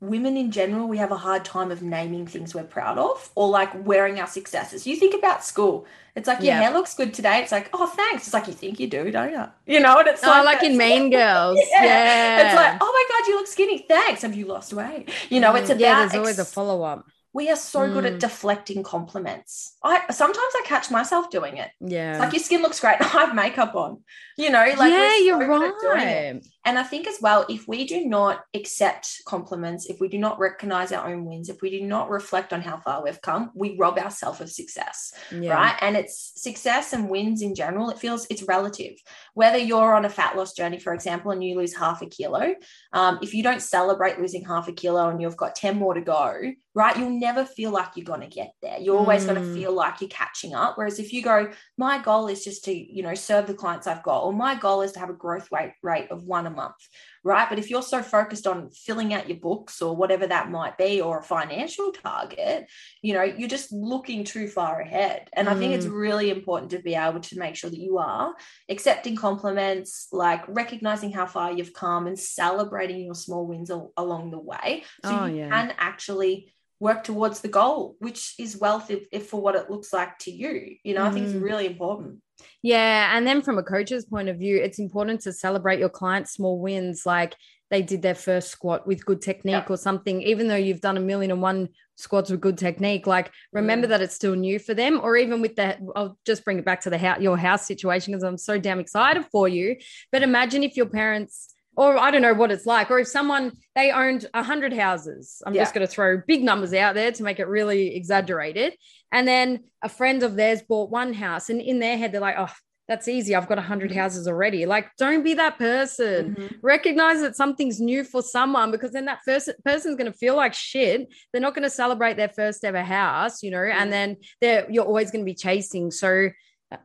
women 0.00 0.36
in 0.36 0.50
general, 0.50 0.86
we 0.86 0.98
have 0.98 1.12
a 1.12 1.16
hard 1.16 1.44
time 1.44 1.70
of 1.70 1.80
naming 1.82 2.26
things 2.26 2.54
we're 2.54 2.64
proud 2.64 2.98
of 2.98 3.30
or 3.34 3.48
like 3.48 3.70
wearing 3.86 4.20
our 4.20 4.26
successes. 4.26 4.86
You 4.86 4.96
think 4.96 5.14
about 5.14 5.44
school. 5.44 5.86
It's 6.14 6.28
like 6.28 6.38
your 6.38 6.46
Yeah. 6.54 6.62
hair 6.62 6.72
looks 6.72 6.94
good 6.94 7.14
today. 7.14 7.40
It's 7.42 7.50
like, 7.52 7.70
oh, 7.72 7.86
thanks. 7.86 8.24
It's 8.26 8.34
like 8.34 8.46
you 8.46 8.52
think 8.52 8.78
you 8.78 8.86
do, 8.86 9.10
don't 9.10 9.32
you? 9.32 9.44
You 9.66 9.80
know, 9.80 9.98
and 9.98 10.08
it's 10.08 10.22
Oh, 10.22 10.28
like, 10.28 10.44
like 10.44 10.62
in 10.62 10.76
Mean 10.76 11.10
Girls. 11.18 11.58
Yeah. 11.72 11.84
Yeah. 11.84 12.46
It's 12.46 12.54
like, 12.54 12.76
oh 12.80 12.92
my 13.08 13.18
God, 13.18 13.28
you 13.28 13.36
look 13.36 13.46
skinny. 13.46 13.78
Thanks. 13.88 14.22
Have 14.22 14.34
you 14.34 14.46
lost 14.46 14.72
weight? 14.74 15.08
You 15.30 15.40
know, 15.40 15.54
it's 15.54 15.68
Mm, 15.70 15.72
about 15.76 15.80
yeah, 15.80 15.98
there's 16.00 16.14
always 16.14 16.38
a 16.38 16.42
ex- 16.42 16.52
follow 16.52 16.82
up. 16.82 17.06
we 17.32 17.50
are 17.50 17.56
so 17.56 17.90
good 17.92 18.04
Mm. 18.04 18.14
at 18.14 18.20
deflecting 18.20 18.82
compliments. 18.84 19.76
I 19.82 20.02
sometimes 20.10 20.52
I 20.54 20.62
catch 20.66 20.90
myself 20.90 21.30
doing 21.30 21.56
it. 21.56 21.70
Yeah. 21.80 22.12
It's 22.12 22.20
like 22.20 22.32
your 22.32 22.42
skin 22.42 22.62
looks 22.62 22.78
great. 22.78 22.98
I 23.00 23.04
have 23.08 23.34
makeup 23.34 23.74
on. 23.74 24.02
You 24.36 24.50
know, 24.50 24.64
like 24.78 24.92
yeah, 24.92 25.08
so 25.10 25.24
you're 25.24 25.38
good 25.38 25.62
at 25.62 25.80
doing 25.80 26.08
it. 26.08 26.34
right. 26.34 26.42
And 26.66 26.78
I 26.78 26.82
think 26.82 27.06
as 27.06 27.18
well, 27.20 27.44
if 27.48 27.68
we 27.68 27.86
do 27.86 28.06
not 28.06 28.44
accept 28.54 29.22
compliments, 29.26 29.86
if 29.86 30.00
we 30.00 30.08
do 30.08 30.18
not 30.18 30.38
recognize 30.38 30.92
our 30.92 31.06
own 31.12 31.24
wins, 31.26 31.48
if 31.48 31.60
we 31.60 31.70
do 31.70 31.82
not 31.86 32.08
reflect 32.08 32.52
on 32.52 32.62
how 32.62 32.78
far 32.78 33.02
we've 33.02 33.20
come, 33.20 33.50
we 33.54 33.76
rob 33.76 33.98
ourselves 33.98 34.40
of 34.40 34.50
success, 34.50 35.12
Yeah. 35.30 35.52
right? 35.54 35.76
And 35.82 35.96
it's 35.96 36.32
success 36.36 36.92
and 36.92 37.08
wins 37.10 37.42
in 37.42 37.54
general, 37.54 37.90
it 37.90 37.98
feels 37.98 38.26
it's 38.30 38.42
relative. 38.44 38.94
Whether 39.34 39.58
you're 39.58 39.94
on 39.94 40.04
a 40.06 40.10
fat 40.10 40.36
loss 40.36 40.54
journey, 40.54 40.78
for 40.78 40.94
example, 40.94 41.32
and 41.32 41.44
you 41.44 41.56
lose 41.56 41.74
half 41.74 42.00
a 42.02 42.06
kilo, 42.06 42.54
um, 42.92 43.18
if 43.22 43.34
you 43.34 43.42
don't 43.42 43.60
celebrate 43.62 44.18
losing 44.18 44.44
half 44.44 44.68
a 44.68 44.72
kilo 44.72 45.08
and 45.10 45.20
you've 45.20 45.36
got 45.36 45.54
10 45.54 45.76
more 45.78 45.94
to 45.94 46.00
go, 46.00 46.52
right, 46.74 46.96
you'll 46.96 47.10
never 47.20 47.44
feel 47.44 47.70
like 47.70 47.90
you're 47.94 48.04
going 48.04 48.20
to 48.20 48.26
get 48.26 48.52
there. 48.60 48.78
You're 48.78 48.98
always 48.98 49.24
going 49.24 49.36
to 49.40 49.46
Mm. 49.46 49.54
feel 49.54 49.72
like 49.72 50.00
you're 50.00 50.10
catching 50.10 50.54
up. 50.54 50.76
Whereas 50.76 50.98
if 50.98 51.12
you 51.12 51.22
go, 51.22 51.52
my 51.78 51.98
goal 51.98 52.26
is 52.26 52.42
just 52.42 52.64
to, 52.64 52.72
you 52.72 53.02
know, 53.02 53.14
serve 53.14 53.46
the 53.46 53.54
clients 53.54 53.86
I've 53.86 54.02
got, 54.02 54.24
or 54.24 54.32
my 54.32 54.56
goal 54.56 54.82
is 54.82 54.90
to 54.92 54.98
have 54.98 55.10
a 55.10 55.12
growth 55.14 55.48
rate 55.52 55.74
rate 55.82 56.10
of 56.10 56.24
one 56.24 56.46
a 56.46 56.50
month, 56.54 56.74
right? 57.22 57.48
But 57.48 57.58
if 57.58 57.70
you're 57.70 57.82
so 57.82 58.02
focused 58.02 58.46
on 58.46 58.70
filling 58.70 59.12
out 59.12 59.28
your 59.28 59.38
books 59.38 59.82
or 59.82 59.96
whatever 59.96 60.26
that 60.26 60.50
might 60.50 60.78
be, 60.78 61.00
or 61.00 61.18
a 61.18 61.22
financial 61.22 61.92
target, 61.92 62.66
you 63.02 63.12
know, 63.14 63.22
you're 63.22 63.48
just 63.48 63.72
looking 63.72 64.24
too 64.24 64.48
far 64.48 64.80
ahead. 64.80 65.28
And 65.32 65.48
I 65.48 65.54
think 65.54 65.74
it's 65.74 65.86
mm. 65.86 65.92
really 65.92 66.30
important 66.30 66.70
to 66.70 66.78
be 66.80 66.94
able 66.94 67.20
to 67.20 67.38
make 67.38 67.56
sure 67.56 67.70
that 67.70 67.78
you 67.78 67.98
are 67.98 68.34
accepting 68.68 69.16
compliments, 69.16 70.08
like 70.12 70.44
recognizing 70.48 71.12
how 71.12 71.26
far 71.26 71.52
you've 71.52 71.72
come 71.72 72.06
and 72.06 72.18
celebrating 72.18 73.04
your 73.04 73.14
small 73.14 73.46
wins 73.46 73.70
al- 73.70 73.92
along 73.96 74.30
the 74.30 74.38
way. 74.38 74.84
So 75.04 75.10
Oh, 75.10 75.26
you 75.26 75.36
yeah. 75.36 75.48
can 75.48 75.74
actually 75.78 76.53
work 76.80 77.04
towards 77.04 77.40
the 77.40 77.48
goal, 77.48 77.96
which 77.98 78.34
is 78.38 78.58
wealth 78.58 78.90
if, 78.90 79.06
if 79.12 79.28
for 79.28 79.40
what 79.40 79.54
it 79.54 79.70
looks 79.70 79.92
like 79.92 80.18
to 80.18 80.30
you. 80.30 80.76
You 80.82 80.94
know, 80.94 81.04
I 81.04 81.10
think 81.10 81.26
it's 81.26 81.34
Mm. 81.34 81.42
really 81.42 81.66
important. 81.66 82.20
Yeah. 82.62 83.16
And 83.16 83.26
then 83.26 83.42
from 83.42 83.58
a 83.58 83.62
coach's 83.62 84.04
point 84.04 84.28
of 84.28 84.38
view, 84.38 84.56
it's 84.56 84.78
important 84.78 85.20
to 85.22 85.32
celebrate 85.32 85.78
your 85.78 85.88
clients' 85.88 86.32
small 86.32 86.58
wins, 86.60 87.06
like 87.06 87.36
they 87.70 87.80
did 87.80 88.02
their 88.02 88.14
first 88.14 88.50
squat 88.50 88.86
with 88.86 89.06
good 89.06 89.22
technique 89.22 89.52
Yeah. 89.68 89.72
or 89.74 89.76
something, 89.76 90.20
even 90.22 90.48
though 90.48 90.56
you've 90.56 90.80
done 90.80 90.96
a 90.96 91.00
million 91.00 91.30
and 91.30 91.40
one 91.42 91.68
squats 91.96 92.28
with 92.30 92.40
good 92.40 92.58
technique. 92.58 93.06
Like 93.06 93.30
remember 93.52 93.86
Mm. 93.86 93.90
that 93.90 94.02
it's 94.02 94.14
still 94.14 94.34
new 94.34 94.58
for 94.58 94.74
them, 94.74 95.00
or 95.02 95.16
even 95.16 95.40
with 95.40 95.54
the, 95.54 95.78
I'll 95.94 96.18
just 96.26 96.44
bring 96.44 96.58
it 96.58 96.64
back 96.64 96.80
to 96.82 96.90
the 96.90 96.98
house, 96.98 97.20
your 97.20 97.36
house 97.38 97.66
situation 97.66 98.12
because 98.12 98.24
I'm 98.24 98.36
so 98.36 98.58
damn 98.58 98.80
excited 98.80 99.24
for 99.30 99.48
you. 99.48 99.76
But 100.10 100.22
imagine 100.22 100.64
if 100.64 100.76
your 100.76 100.86
parents, 100.86 101.53
or 101.76 101.98
I 101.98 102.10
don't 102.10 102.22
know 102.22 102.34
what 102.34 102.50
it's 102.52 102.66
like, 102.66 102.90
or 102.90 102.98
if 103.00 103.08
someone 103.08 103.52
they 103.74 103.90
owned 103.90 104.26
a 104.34 104.42
hundred 104.42 104.72
houses. 104.72 105.42
I'm 105.46 105.54
just 105.54 105.74
going 105.74 105.86
to 105.86 105.92
throw 105.92 106.20
big 106.26 106.42
numbers 106.44 106.72
out 106.72 106.94
there 106.94 107.10
to 107.12 107.22
make 107.22 107.38
it 107.40 107.48
really 107.48 107.94
exaggerated. 107.96 108.74
And 109.10 109.26
then 109.26 109.64
a 109.82 109.88
friend 109.88 110.22
of 110.22 110.36
theirs 110.36 110.62
bought 110.62 110.90
one 110.90 111.12
house, 111.12 111.50
and 111.50 111.60
in 111.60 111.78
their 111.80 111.96
head, 111.98 112.12
they're 112.12 112.20
like, 112.20 112.36
oh, 112.38 112.52
that's 112.86 113.08
easy. 113.08 113.34
I've 113.34 113.48
got 113.48 113.56
a 113.56 113.62
100 113.62 113.90
Mhm. 113.90 113.94
houses 113.94 114.28
already. 114.28 114.66
Like, 114.66 114.88
don't 114.98 115.22
be 115.24 115.32
that 115.34 115.56
person. 115.58 116.34
Mhm. 116.34 116.58
Recognize 116.62 117.22
that 117.22 117.34
something's 117.34 117.80
new 117.80 118.04
for 118.04 118.20
someone 118.20 118.70
because 118.70 118.90
then 118.92 119.06
that 119.06 119.20
first 119.24 119.48
person's 119.64 119.96
going 119.96 120.12
to 120.12 120.18
feel 120.18 120.36
like 120.36 120.52
shit. 120.52 121.08
They're 121.32 121.40
not 121.40 121.54
going 121.54 121.62
to 121.62 121.70
celebrate 121.70 122.18
their 122.18 122.28
first 122.28 122.62
ever 122.62 122.82
house, 122.82 123.42
you 123.42 123.50
know, 123.50 123.56
Mm. 123.56 123.74
and 123.74 123.92
then 123.92 124.16
they're, 124.42 124.66
you're 124.70 124.84
always 124.84 125.10
going 125.10 125.24
to 125.24 125.30
be 125.30 125.34
chasing. 125.34 125.90
So, 125.90 126.28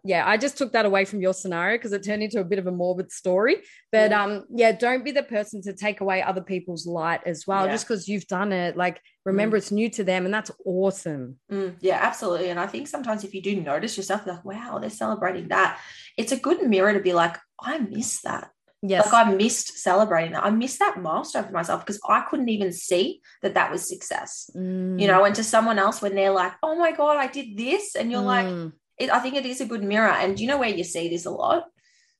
yeah, 0.04 0.28
I 0.28 0.38
just 0.38 0.58
took 0.58 0.72
that 0.74 0.86
away 0.86 1.06
from 1.06 1.22
your 1.22 1.34
scenario 1.34 1.78
because 1.78 1.94
it 1.94 2.04
turned 2.04 2.24
into 2.24 2.40
a 2.40 2.44
bit 2.44 2.60
of 2.60 2.68
a 2.68 2.72
morbid 2.72 3.12
story. 3.12 3.58
But 3.92 4.12
Mm. 4.12 4.18
um, 4.18 4.46
yeah, 4.54 4.72
don't 4.72 5.04
be 5.04 5.12
the 5.12 5.24
person 5.24 5.62
to 5.64 5.74
take 5.74 6.02
away 6.02 6.22
other 6.22 6.42
people's 6.42 6.86
light 6.86 7.22
as 7.26 7.46
well, 7.48 7.66
Yeah. 7.66 7.72
just 7.74 7.88
because 7.88 8.08
you've 8.08 8.28
done 8.28 8.52
it. 8.52 8.78
Like, 8.78 9.02
remember, 9.26 9.58
it's 9.58 9.72
new 9.72 9.90
to 9.92 10.04
them, 10.04 10.26
and 10.26 10.34
that's 10.34 10.52
awesome. 10.66 11.40
Mm, 11.52 11.76
yeah, 11.82 12.00
absolutely. 12.02 12.50
And 12.50 12.60
I 12.60 12.68
think 12.68 12.88
sometimes 12.88 13.24
if 13.24 13.34
you 13.34 13.42
do 13.42 13.60
notice 13.62 13.98
yourself, 13.98 14.26
like, 14.26 14.44
wow, 14.46 14.80
they're 14.80 14.90
celebrating 14.90 15.48
that, 15.50 15.80
it's 16.18 16.32
a 16.32 16.38
good 16.38 16.62
mirror 16.68 16.94
to 16.94 17.00
be 17.00 17.14
like, 17.14 17.38
I 17.62 17.78
miss 17.80 18.22
that. 18.22 18.50
Yes. 18.82 19.12
Like 19.12 19.28
I 19.28 19.32
missed 19.34 19.78
celebrating 19.80 20.32
that. 20.32 20.46
I 20.46 20.52
missed 20.52 20.80
that 20.80 21.02
milestone 21.02 21.44
for 21.44 21.52
myself 21.52 21.86
because 21.86 22.00
I 22.08 22.22
couldn't 22.30 22.48
even 22.48 22.72
see 22.72 23.20
that 23.42 23.56
that 23.56 23.72
was 23.72 23.86
success. 23.86 24.50
Mm, 24.56 25.02
You 25.02 25.08
know, 25.08 25.26
and 25.26 25.36
to 25.36 25.44
someone 25.44 25.78
else 25.78 26.02
when 26.02 26.16
they're 26.16 26.32
like, 26.32 26.54
"Oh 26.64 26.76
my 26.78 26.94
god, 26.94 27.18
I 27.18 27.28
did 27.28 27.58
this," 27.58 27.96
and 27.98 28.10
you're 28.10 28.22
like, 28.22 28.46
mm, 28.48 28.72
it, 29.00 29.10
I 29.10 29.20
think 29.20 29.36
it 29.36 29.46
is 29.46 29.62
a 29.62 29.66
good 29.66 29.84
mirror. 29.84 30.10
And 30.10 30.36
do 30.36 30.44
you 30.44 30.50
know 30.50 30.58
where 30.58 30.70
you 30.70 30.84
see 30.84 31.10
this 31.10 31.26
a 31.26 31.32
lot? 31.32 31.66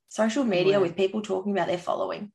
Social 0.08 0.44
media 0.44 0.80
with 0.80 0.96
people 0.96 1.22
talking 1.22 1.52
about 1.52 1.68
their 1.68 1.78
following. 1.78 2.32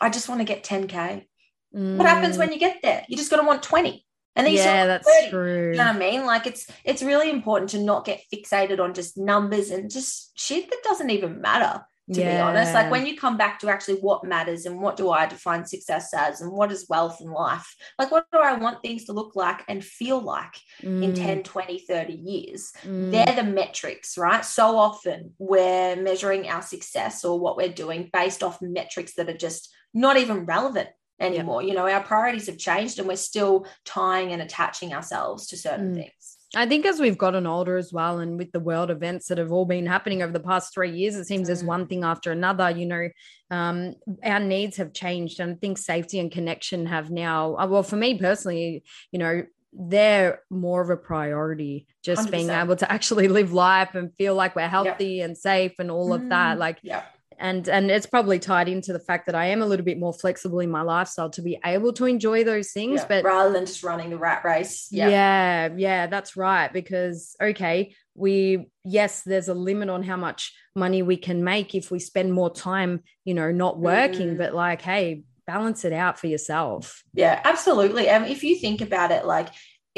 I 0.00 0.08
just 0.08 0.28
want 0.28 0.40
to 0.40 0.44
get 0.44 0.64
10k. 0.64 1.24
What 1.70 2.06
happens 2.06 2.36
mm. 2.36 2.38
when 2.38 2.52
you 2.52 2.58
get 2.58 2.78
there? 2.82 3.04
You're 3.08 3.18
just 3.18 3.30
going 3.30 3.42
to 3.42 3.46
want 3.46 3.62
20, 3.62 4.06
and 4.34 4.46
then 4.46 4.54
yeah, 4.54 4.86
that's 4.86 5.06
30. 5.06 5.30
true. 5.30 5.70
You 5.72 5.76
know 5.76 5.84
what 5.84 5.96
I 5.96 5.98
mean? 5.98 6.24
Like 6.24 6.46
it's 6.46 6.66
it's 6.82 7.02
really 7.02 7.30
important 7.30 7.72
to 7.72 7.82
not 7.82 8.06
get 8.06 8.22
fixated 8.32 8.80
on 8.80 8.94
just 8.94 9.18
numbers 9.18 9.70
and 9.70 9.90
just 9.90 10.38
shit 10.38 10.70
that 10.70 10.82
doesn't 10.82 11.10
even 11.10 11.42
matter. 11.42 11.84
To 12.14 12.22
be 12.22 12.38
honest, 12.40 12.72
like 12.74 12.90
when 12.90 13.06
you 13.06 13.16
come 13.16 13.36
back 13.36 13.58
to 13.60 13.68
actually 13.68 13.96
what 14.00 14.24
matters 14.24 14.64
and 14.64 14.80
what 14.80 14.96
do 14.96 15.10
I 15.10 15.26
define 15.26 15.66
success 15.66 16.14
as 16.14 16.40
and 16.40 16.50
what 16.50 16.72
is 16.72 16.86
wealth 16.88 17.20
in 17.20 17.30
life, 17.30 17.76
like 17.98 18.10
what 18.10 18.24
do 18.32 18.38
I 18.38 18.54
want 18.54 18.80
things 18.80 19.04
to 19.04 19.12
look 19.12 19.36
like 19.36 19.62
and 19.68 19.84
feel 19.84 20.18
like 20.20 20.54
in 20.80 21.12
Mm, 21.12 21.14
10, 21.14 21.42
20, 21.42 21.78
30 21.80 22.14
years? 22.14 22.72
mm. 22.82 23.10
They're 23.10 23.36
the 23.36 23.44
metrics, 23.44 24.16
right? 24.16 24.42
So 24.44 24.78
often 24.78 25.34
we're 25.38 25.96
measuring 25.96 26.48
our 26.48 26.62
success 26.62 27.24
or 27.26 27.38
what 27.38 27.56
we're 27.58 27.68
doing 27.68 28.08
based 28.12 28.42
off 28.42 28.62
metrics 28.62 29.12
that 29.14 29.28
are 29.28 29.36
just 29.36 29.68
not 29.92 30.16
even 30.16 30.46
relevant 30.46 30.88
anymore. 31.20 31.62
You 31.62 31.74
know, 31.74 31.86
our 31.88 32.02
priorities 32.02 32.46
have 32.46 32.56
changed 32.58 32.98
and 32.98 33.06
we're 33.06 33.16
still 33.16 33.66
tying 33.84 34.32
and 34.32 34.40
attaching 34.40 34.94
ourselves 34.94 35.48
to 35.48 35.58
certain 35.58 35.90
Mm. 35.92 35.94
things. 35.96 36.37
I 36.56 36.64
think 36.66 36.86
as 36.86 36.98
we've 36.98 37.18
gotten 37.18 37.46
older 37.46 37.76
as 37.76 37.92
well, 37.92 38.20
and 38.20 38.38
with 38.38 38.52
the 38.52 38.60
world 38.60 38.90
events 38.90 39.28
that 39.28 39.36
have 39.38 39.52
all 39.52 39.66
been 39.66 39.84
happening 39.86 40.22
over 40.22 40.32
the 40.32 40.40
past 40.40 40.72
three 40.72 40.90
years, 40.90 41.14
it 41.14 41.26
seems 41.26 41.46
there's 41.48 41.62
Mm. 41.62 41.66
one 41.66 41.86
thing 41.86 42.04
after 42.04 42.32
another. 42.32 42.70
You 42.70 42.86
know, 42.86 43.08
um, 43.50 43.94
our 44.24 44.40
needs 44.40 44.78
have 44.78 44.94
changed, 44.94 45.40
and 45.40 45.52
I 45.52 45.54
think 45.56 45.76
safety 45.76 46.18
and 46.18 46.30
connection 46.32 46.86
have 46.86 47.10
now. 47.10 47.54
uh, 47.56 47.66
Well, 47.66 47.82
for 47.82 47.96
me 47.96 48.18
personally, 48.18 48.82
you 49.12 49.18
know, 49.18 49.42
they're 49.74 50.40
more 50.48 50.80
of 50.80 50.88
a 50.88 50.96
priority. 50.96 51.86
Just 52.02 52.30
being 52.30 52.46
100%. 52.48 52.62
able 52.64 52.76
to 52.76 52.90
actually 52.90 53.28
live 53.38 53.52
life 53.52 53.94
and 53.94 54.14
feel 54.16 54.34
like 54.34 54.56
we're 54.56 54.68
healthy 54.68 55.20
and 55.20 55.36
safe, 55.36 55.74
and 55.78 55.90
all 55.90 56.14
of 56.14 56.30
that. 56.30 56.56
Mm, 56.56 56.60
Like, 56.60 56.78
yeah. 56.82 57.02
And 57.38 57.68
and 57.68 57.90
it's 57.90 58.06
probably 58.06 58.38
tied 58.38 58.68
into 58.68 58.92
the 58.92 58.98
fact 58.98 59.26
that 59.26 59.34
I 59.34 59.46
am 59.46 59.62
a 59.62 59.66
little 59.66 59.84
bit 59.84 59.98
more 59.98 60.12
flexible 60.12 60.60
in 60.60 60.70
my 60.70 60.82
lifestyle 60.82 61.30
to 61.30 61.42
be 61.42 61.58
able 61.64 61.92
to 61.94 62.04
enjoy 62.06 62.44
those 62.44 62.72
things. 62.72 63.00
yeah. 63.00 63.06
But 63.08 63.24
rather 63.24 63.52
than 63.52 63.66
just 63.66 63.82
running 63.82 64.10
the 64.10 64.18
rat 64.18 64.44
race. 64.44 64.88
Yeah. 64.90 65.08
yeah, 65.08 65.68
yeah, 65.76 66.06
that's 66.08 66.36
right. 66.36 66.72
Because, 66.72 67.36
okay, 67.40 67.94
we, 68.14 68.68
yes, 68.84 69.22
there's 69.22 69.48
a 69.48 69.54
limit 69.54 69.88
on 69.88 70.02
how 70.02 70.16
much 70.16 70.52
money 70.74 71.02
we 71.02 71.16
can 71.16 71.44
make 71.44 71.74
if 71.74 71.90
we 71.90 71.98
spend 72.00 72.32
more 72.32 72.52
time, 72.52 73.02
you 73.24 73.34
know, 73.34 73.52
not 73.52 73.78
working, 73.78 74.34
Mm. 74.34 74.38
but 74.38 74.54
like, 74.54 74.82
hey, 74.82 75.22
balance 75.46 75.84
it 75.84 75.92
out 75.92 76.18
for 76.18 76.26
yourself. 76.26 77.02
Yeah, 77.14 77.40
absolutely. 77.44 78.08
And 78.08 78.26
if 78.26 78.44
you 78.44 78.56
think 78.56 78.80
about 78.80 79.10
it, 79.10 79.24
like 79.24 79.48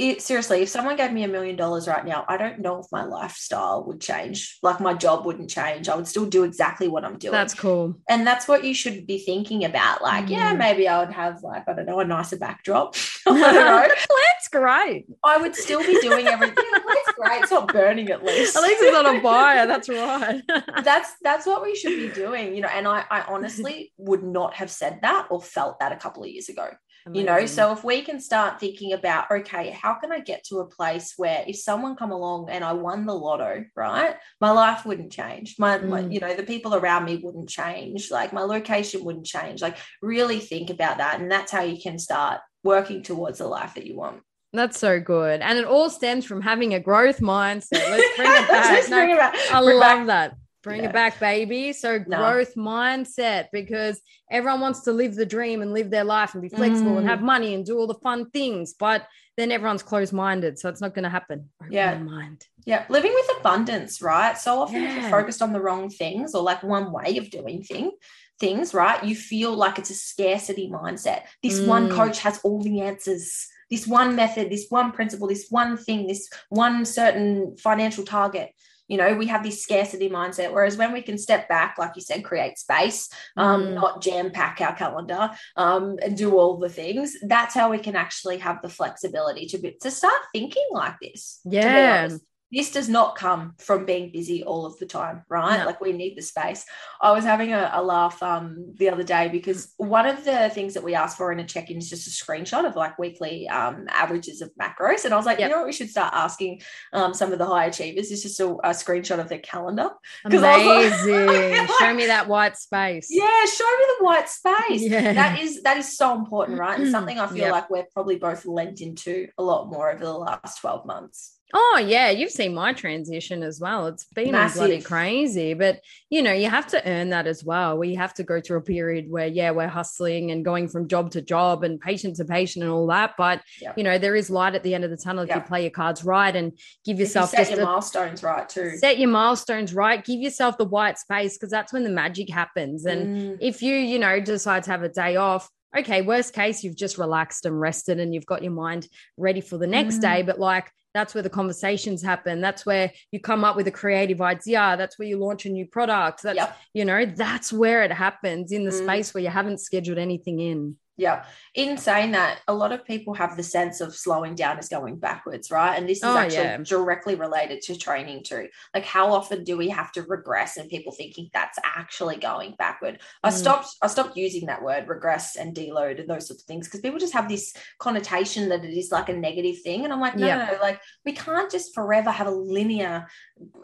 it, 0.00 0.22
seriously, 0.22 0.62
if 0.62 0.68
someone 0.68 0.96
gave 0.96 1.12
me 1.12 1.22
a 1.24 1.28
million 1.28 1.56
dollars 1.56 1.86
right 1.86 2.04
now, 2.04 2.24
I 2.28 2.36
don't 2.36 2.58
know 2.60 2.78
if 2.80 2.86
my 2.90 3.04
lifestyle 3.04 3.84
would 3.86 4.00
change. 4.00 4.58
Like 4.62 4.80
my 4.80 4.94
job 4.94 5.26
wouldn't 5.26 5.50
change. 5.50 5.88
I 5.88 5.94
would 5.94 6.08
still 6.08 6.26
do 6.26 6.44
exactly 6.44 6.88
what 6.88 7.04
I'm 7.04 7.18
doing. 7.18 7.32
That's 7.32 7.54
cool. 7.54 7.94
and 8.08 8.26
that's 8.26 8.48
what 8.48 8.64
you 8.64 8.72
should 8.74 9.06
be 9.06 9.18
thinking 9.18 9.64
about. 9.64 10.02
Like, 10.02 10.28
yeah, 10.28 10.54
Mm. 10.54 10.58
maybe 10.58 10.88
I 10.88 10.98
would 11.00 11.12
have 11.12 11.42
like, 11.42 11.68
I 11.68 11.74
don't 11.74 11.86
know, 11.86 12.00
a 12.00 12.04
nicer 12.04 12.36
backdrop. 12.38 12.94
I 13.28 13.30
don't 13.52 13.54
know. 13.54 13.88
That's 13.88 14.48
great. 14.50 15.06
I 15.22 15.36
would 15.36 15.54
still 15.54 15.80
be 15.80 16.00
doing 16.00 16.26
everything. 16.26 16.64
That's 16.72 17.12
great. 17.18 17.42
It's 17.42 17.50
not 17.52 17.72
burning 17.72 18.08
at 18.10 18.24
least. 18.24 18.56
At 18.56 18.62
least 18.62 18.82
it's 18.82 18.92
not 18.92 19.14
a 19.14 19.20
buyer. 19.20 19.66
That's 19.66 19.88
right. 19.88 20.42
that's 20.82 21.14
that's 21.22 21.46
what 21.46 21.62
we 21.62 21.74
should 21.76 21.90
be 21.96 22.08
doing 22.08 22.54
you 22.54 22.60
know 22.62 22.68
and 22.68 22.86
i 22.88 23.04
i 23.10 23.20
honestly 23.22 23.92
would 23.98 24.22
not 24.22 24.54
have 24.54 24.70
said 24.70 24.98
that 25.02 25.26
or 25.30 25.40
felt 25.40 25.78
that 25.80 25.92
a 25.92 25.96
couple 25.96 26.22
of 26.22 26.28
years 26.28 26.48
ago 26.48 26.68
you 27.12 27.22
know 27.24 27.46
so 27.46 27.72
if 27.72 27.82
we 27.84 28.02
can 28.02 28.20
start 28.20 28.60
thinking 28.60 28.92
about 28.92 29.30
okay 29.30 29.70
how 29.70 29.94
can 29.94 30.12
i 30.12 30.20
get 30.20 30.44
to 30.44 30.56
a 30.58 30.66
place 30.66 31.14
where 31.16 31.44
if 31.46 31.56
someone 31.56 31.96
come 31.96 32.10
along 32.12 32.48
and 32.50 32.62
i 32.62 32.72
won 32.72 33.06
the 33.06 33.14
lotto 33.14 33.64
right 33.74 34.16
my 34.40 34.50
life 34.50 34.84
wouldn't 34.84 35.10
change 35.12 35.56
my, 35.58 35.78
my 35.78 36.02
Mm. 36.02 36.12
you 36.12 36.20
know 36.20 36.34
the 36.34 36.42
people 36.42 36.74
around 36.74 37.04
me 37.06 37.16
wouldn't 37.16 37.48
change 37.48 38.10
like 38.10 38.32
my 38.32 38.42
location 38.42 39.04
wouldn't 39.04 39.26
change 39.26 39.62
like 39.62 39.76
really 40.02 40.38
think 40.40 40.70
about 40.70 40.98
that 40.98 41.20
and 41.20 41.30
that's 41.30 41.50
how 41.52 41.62
you 41.62 41.80
can 41.80 41.98
start 41.98 42.40
working 42.64 43.02
towards 43.02 43.38
the 43.38 43.46
life 43.46 43.74
that 43.74 43.86
you 43.86 43.96
want 43.96 44.20
That's 44.52 44.78
so 44.80 44.98
good. 44.98 45.40
And 45.42 45.58
it 45.60 45.64
all 45.64 45.88
stems 45.90 46.24
from 46.26 46.42
having 46.42 46.74
a 46.74 46.80
growth 46.80 47.20
mindset. 47.20 47.88
Let's 47.88 48.16
bring 48.16 48.32
it 48.32 48.48
back. 48.54 48.70
Let's 48.72 48.88
No, 48.90 48.96
bring 48.98 49.10
it 49.10 49.16
back. 49.18 49.34
I 49.52 49.62
Bring 49.62 49.78
love 49.78 50.06
back 50.06 50.06
that. 50.08 50.36
Bring 50.62 50.82
yeah. 50.82 50.90
it 50.90 50.92
back, 50.92 51.18
baby. 51.18 51.72
So 51.72 51.98
growth 51.98 52.54
mindset 52.54 53.46
because 53.50 54.00
everyone 54.30 54.60
wants 54.60 54.80
to 54.82 54.92
live 54.92 55.14
the 55.14 55.24
dream 55.24 55.62
and 55.62 55.72
live 55.72 55.90
their 55.90 56.04
life 56.04 56.34
and 56.34 56.42
be 56.42 56.50
flexible 56.50 56.92
mm. 56.92 56.98
and 56.98 57.08
have 57.08 57.22
money 57.22 57.54
and 57.54 57.64
do 57.64 57.78
all 57.78 57.86
the 57.86 57.94
fun 57.94 58.30
things, 58.30 58.74
but 58.74 59.06
then 59.38 59.52
everyone's 59.52 59.82
closed 59.82 60.12
minded, 60.12 60.58
so 60.58 60.68
it's 60.68 60.82
not 60.82 60.94
going 60.94 61.04
to 61.04 61.08
happen. 61.08 61.48
Open 61.62 61.72
yeah, 61.72 61.96
mind. 61.96 62.44
Yeah, 62.66 62.84
living 62.90 63.12
with 63.14 63.38
abundance, 63.38 64.02
right? 64.02 64.36
So 64.36 64.60
often 64.60 64.82
yeah. 64.82 64.96
if 64.96 65.00
you're 65.00 65.10
focused 65.10 65.40
on 65.40 65.54
the 65.54 65.60
wrong 65.60 65.88
things 65.88 66.34
or 66.34 66.42
like 66.42 66.62
one 66.62 66.92
way 66.92 67.16
of 67.16 67.30
doing 67.30 67.62
thing, 67.62 67.92
things, 68.38 68.74
right? 68.74 69.02
You 69.02 69.16
feel 69.16 69.54
like 69.54 69.78
it's 69.78 69.90
a 69.90 69.94
scarcity 69.94 70.70
mindset. 70.70 71.22
This 71.42 71.60
mm. 71.60 71.68
one 71.68 71.90
coach 71.90 72.20
has 72.20 72.38
all 72.44 72.62
the 72.62 72.82
answers. 72.82 73.48
This 73.70 73.86
one 73.86 74.14
method, 74.14 74.50
this 74.50 74.66
one 74.68 74.92
principle, 74.92 75.28
this 75.28 75.46
one 75.48 75.78
thing, 75.78 76.06
this 76.06 76.28
one 76.48 76.84
certain 76.84 77.56
financial 77.56 78.04
target 78.04 78.50
you 78.90 78.96
know 78.96 79.14
we 79.14 79.26
have 79.26 79.42
this 79.42 79.62
scarcity 79.62 80.10
mindset 80.10 80.52
whereas 80.52 80.76
when 80.76 80.92
we 80.92 81.00
can 81.00 81.16
step 81.16 81.48
back 81.48 81.76
like 81.78 81.92
you 81.94 82.02
said 82.02 82.24
create 82.24 82.58
space 82.58 83.08
um, 83.36 83.62
mm. 83.62 83.74
not 83.74 84.02
jam 84.02 84.30
pack 84.30 84.60
our 84.60 84.74
calendar 84.74 85.30
um, 85.56 85.96
and 86.02 86.16
do 86.16 86.36
all 86.36 86.58
the 86.58 86.68
things 86.68 87.16
that's 87.22 87.54
how 87.54 87.70
we 87.70 87.78
can 87.78 87.94
actually 87.94 88.38
have 88.38 88.60
the 88.62 88.68
flexibility 88.68 89.46
to 89.46 89.58
be, 89.58 89.76
to 89.80 89.90
start 89.90 90.20
thinking 90.32 90.66
like 90.72 90.96
this 91.00 91.40
yeah 91.44 92.08
this 92.52 92.72
does 92.72 92.88
not 92.88 93.16
come 93.16 93.54
from 93.58 93.84
being 93.84 94.10
busy 94.10 94.42
all 94.42 94.66
of 94.66 94.76
the 94.78 94.86
time, 94.86 95.22
right? 95.28 95.58
No. 95.58 95.66
Like 95.66 95.80
we 95.80 95.92
need 95.92 96.16
the 96.16 96.22
space. 96.22 96.64
I 97.00 97.12
was 97.12 97.24
having 97.24 97.52
a, 97.52 97.70
a, 97.74 97.82
laugh 97.82 98.22
um, 98.22 98.72
the 98.76 98.88
other 98.90 99.04
day 99.04 99.28
because 99.28 99.72
one 99.76 100.06
of 100.06 100.24
the 100.24 100.50
things 100.50 100.74
that 100.74 100.82
we 100.82 100.94
ask 100.94 101.16
for 101.16 101.32
in 101.32 101.38
a 101.38 101.46
check-in 101.46 101.78
is 101.78 101.88
just 101.88 102.06
a 102.06 102.24
screenshot 102.24 102.66
of 102.66 102.76
like 102.76 102.98
weekly 102.98 103.48
um, 103.48 103.86
averages 103.88 104.42
of 104.42 104.50
macros. 104.60 105.04
And 105.04 105.14
I 105.14 105.16
was 105.16 105.26
like, 105.26 105.38
yep. 105.38 105.48
you 105.48 105.54
know 105.54 105.60
what, 105.60 105.66
we 105.66 105.72
should 105.72 105.90
start 105.90 106.12
asking 106.12 106.62
um, 106.92 107.14
some 107.14 107.32
of 107.32 107.38
the 107.38 107.46
high 107.46 107.66
achievers 107.66 108.10
is 108.10 108.22
just 108.22 108.40
a, 108.40 108.48
a 108.48 108.70
screenshot 108.70 109.20
of 109.20 109.28
their 109.28 109.38
calendar. 109.38 109.90
Amazing. 110.24 111.26
Like, 111.26 111.70
show 111.78 111.94
me 111.94 112.06
that 112.06 112.26
white 112.28 112.56
space. 112.56 113.08
Yeah, 113.10 113.44
show 113.46 113.78
me 113.78 113.84
the 113.98 114.04
white 114.04 114.28
space. 114.28 114.82
Yeah. 114.82 115.12
That 115.12 115.40
is 115.40 115.62
that 115.62 115.76
is 115.76 115.96
so 115.96 116.14
important, 116.16 116.58
right? 116.58 116.78
And 116.78 116.90
something 116.90 117.18
I 117.18 117.26
feel 117.26 117.38
yep. 117.38 117.52
like 117.52 117.70
we're 117.70 117.86
probably 117.92 118.16
both 118.16 118.44
lent 118.44 118.80
into 118.80 119.28
a 119.38 119.42
lot 119.42 119.68
more 119.68 119.90
over 119.90 120.04
the 120.04 120.12
last 120.12 120.60
12 120.60 120.86
months. 120.86 121.39
Oh 121.52 121.82
yeah, 121.84 122.10
you've 122.10 122.30
seen 122.30 122.54
my 122.54 122.72
transition 122.72 123.42
as 123.42 123.60
well. 123.60 123.86
It's 123.86 124.04
been 124.04 124.32
Massive. 124.32 124.58
bloody 124.58 124.80
crazy, 124.80 125.54
but 125.54 125.80
you 126.08 126.22
know 126.22 126.32
you 126.32 126.48
have 126.48 126.66
to 126.68 126.88
earn 126.88 127.10
that 127.10 127.26
as 127.26 127.42
well. 127.42 127.76
We 127.76 127.94
have 127.96 128.14
to 128.14 128.22
go 128.22 128.40
through 128.40 128.58
a 128.58 128.62
period 128.62 129.10
where 129.10 129.26
yeah 129.26 129.50
we're 129.50 129.68
hustling 129.68 130.30
and 130.30 130.44
going 130.44 130.68
from 130.68 130.88
job 130.88 131.10
to 131.12 131.22
job 131.22 131.64
and 131.64 131.80
patient 131.80 132.16
to 132.16 132.24
patient 132.24 132.62
and 132.62 132.72
all 132.72 132.86
that. 132.88 133.14
But 133.16 133.42
yep. 133.60 133.76
you 133.76 133.84
know 133.84 133.98
there 133.98 134.14
is 134.14 134.30
light 134.30 134.54
at 134.54 134.62
the 134.62 134.74
end 134.74 134.84
of 134.84 134.90
the 134.90 134.96
tunnel 134.96 135.24
if 135.24 135.28
yep. 135.28 135.38
you 135.38 135.42
play 135.42 135.62
your 135.62 135.70
cards 135.70 136.04
right 136.04 136.34
and 136.34 136.56
give 136.84 137.00
yourself 137.00 137.32
you 137.32 137.44
set 137.44 137.56
your 137.56 137.62
a, 137.62 137.64
milestones 137.64 138.22
right 138.22 138.48
too. 138.48 138.76
Set 138.76 138.98
your 138.98 139.10
milestones 139.10 139.74
right. 139.74 140.04
Give 140.04 140.20
yourself 140.20 140.56
the 140.58 140.64
white 140.64 140.98
space 140.98 141.36
because 141.36 141.50
that's 141.50 141.72
when 141.72 141.84
the 141.84 141.90
magic 141.90 142.30
happens. 142.30 142.84
And 142.84 143.06
mm. 143.06 143.38
if 143.40 143.62
you 143.62 143.74
you 143.74 143.98
know 143.98 144.20
decide 144.20 144.64
to 144.64 144.70
have 144.70 144.82
a 144.82 144.88
day 144.88 145.16
off, 145.16 145.50
okay, 145.76 146.02
worst 146.02 146.34
case, 146.34 146.64
you've 146.64 146.76
just 146.76 146.98
relaxed 146.98 147.46
and 147.46 147.60
rested 147.60 147.98
and 147.98 148.14
you've 148.14 148.26
got 148.26 148.42
your 148.42 148.52
mind 148.52 148.88
ready 149.16 149.40
for 149.40 149.58
the 149.58 149.66
next 149.66 149.98
mm. 149.98 150.02
day. 150.02 150.22
But 150.22 150.38
like 150.38 150.70
that's 150.94 151.14
where 151.14 151.22
the 151.22 151.30
conversations 151.30 152.02
happen 152.02 152.40
that's 152.40 152.66
where 152.66 152.90
you 153.12 153.20
come 153.20 153.44
up 153.44 153.56
with 153.56 153.66
a 153.66 153.70
creative 153.70 154.20
idea 154.20 154.74
that's 154.76 154.98
where 154.98 155.06
you 155.06 155.16
launch 155.16 155.46
a 155.46 155.48
new 155.48 155.66
product 155.66 156.22
that's 156.22 156.36
yep. 156.36 156.56
you 156.74 156.84
know 156.84 157.04
that's 157.04 157.52
where 157.52 157.82
it 157.82 157.92
happens 157.92 158.52
in 158.52 158.64
the 158.64 158.70
mm. 158.70 158.82
space 158.82 159.14
where 159.14 159.22
you 159.22 159.30
haven't 159.30 159.60
scheduled 159.60 159.98
anything 159.98 160.40
in 160.40 160.76
yeah. 161.00 161.24
In 161.54 161.78
saying 161.78 162.12
that, 162.12 162.40
a 162.46 162.54
lot 162.54 162.72
of 162.72 162.84
people 162.84 163.14
have 163.14 163.36
the 163.36 163.42
sense 163.42 163.80
of 163.80 163.94
slowing 163.94 164.34
down 164.34 164.58
is 164.58 164.68
going 164.68 164.96
backwards, 164.96 165.50
right? 165.50 165.76
And 165.76 165.88
this 165.88 165.98
is 165.98 166.04
oh, 166.04 166.16
actually 166.16 166.44
yeah. 166.44 166.58
directly 166.58 167.14
related 167.14 167.62
to 167.62 167.78
training 167.78 168.22
too. 168.22 168.48
Like, 168.74 168.84
how 168.84 169.12
often 169.12 169.42
do 169.42 169.56
we 169.56 169.70
have 169.70 169.90
to 169.92 170.02
regress 170.02 170.58
and 170.58 170.68
people 170.68 170.92
thinking 170.92 171.30
that's 171.32 171.58
actually 171.64 172.16
going 172.16 172.54
backward? 172.58 172.96
Mm. 172.96 173.00
I 173.24 173.30
stopped, 173.30 173.68
I 173.80 173.86
stopped 173.86 174.16
using 174.16 174.46
that 174.46 174.62
word 174.62 174.88
regress 174.88 175.36
and 175.36 175.56
deload 175.56 175.98
and 176.00 176.08
those 176.08 176.28
sorts 176.28 176.42
of 176.42 176.46
things 176.46 176.66
because 176.66 176.80
people 176.80 176.98
just 176.98 177.14
have 177.14 177.28
this 177.28 177.54
connotation 177.78 178.50
that 178.50 178.62
it 178.62 178.76
is 178.76 178.92
like 178.92 179.08
a 179.08 179.14
negative 179.14 179.62
thing. 179.62 179.84
And 179.84 179.92
I'm 179.92 180.00
like, 180.00 180.16
no, 180.16 180.26
yeah. 180.26 180.50
no, 180.52 180.58
like 180.60 180.80
we 181.06 181.12
can't 181.12 181.50
just 181.50 181.74
forever 181.74 182.10
have 182.10 182.26
a 182.26 182.30
linear 182.30 183.08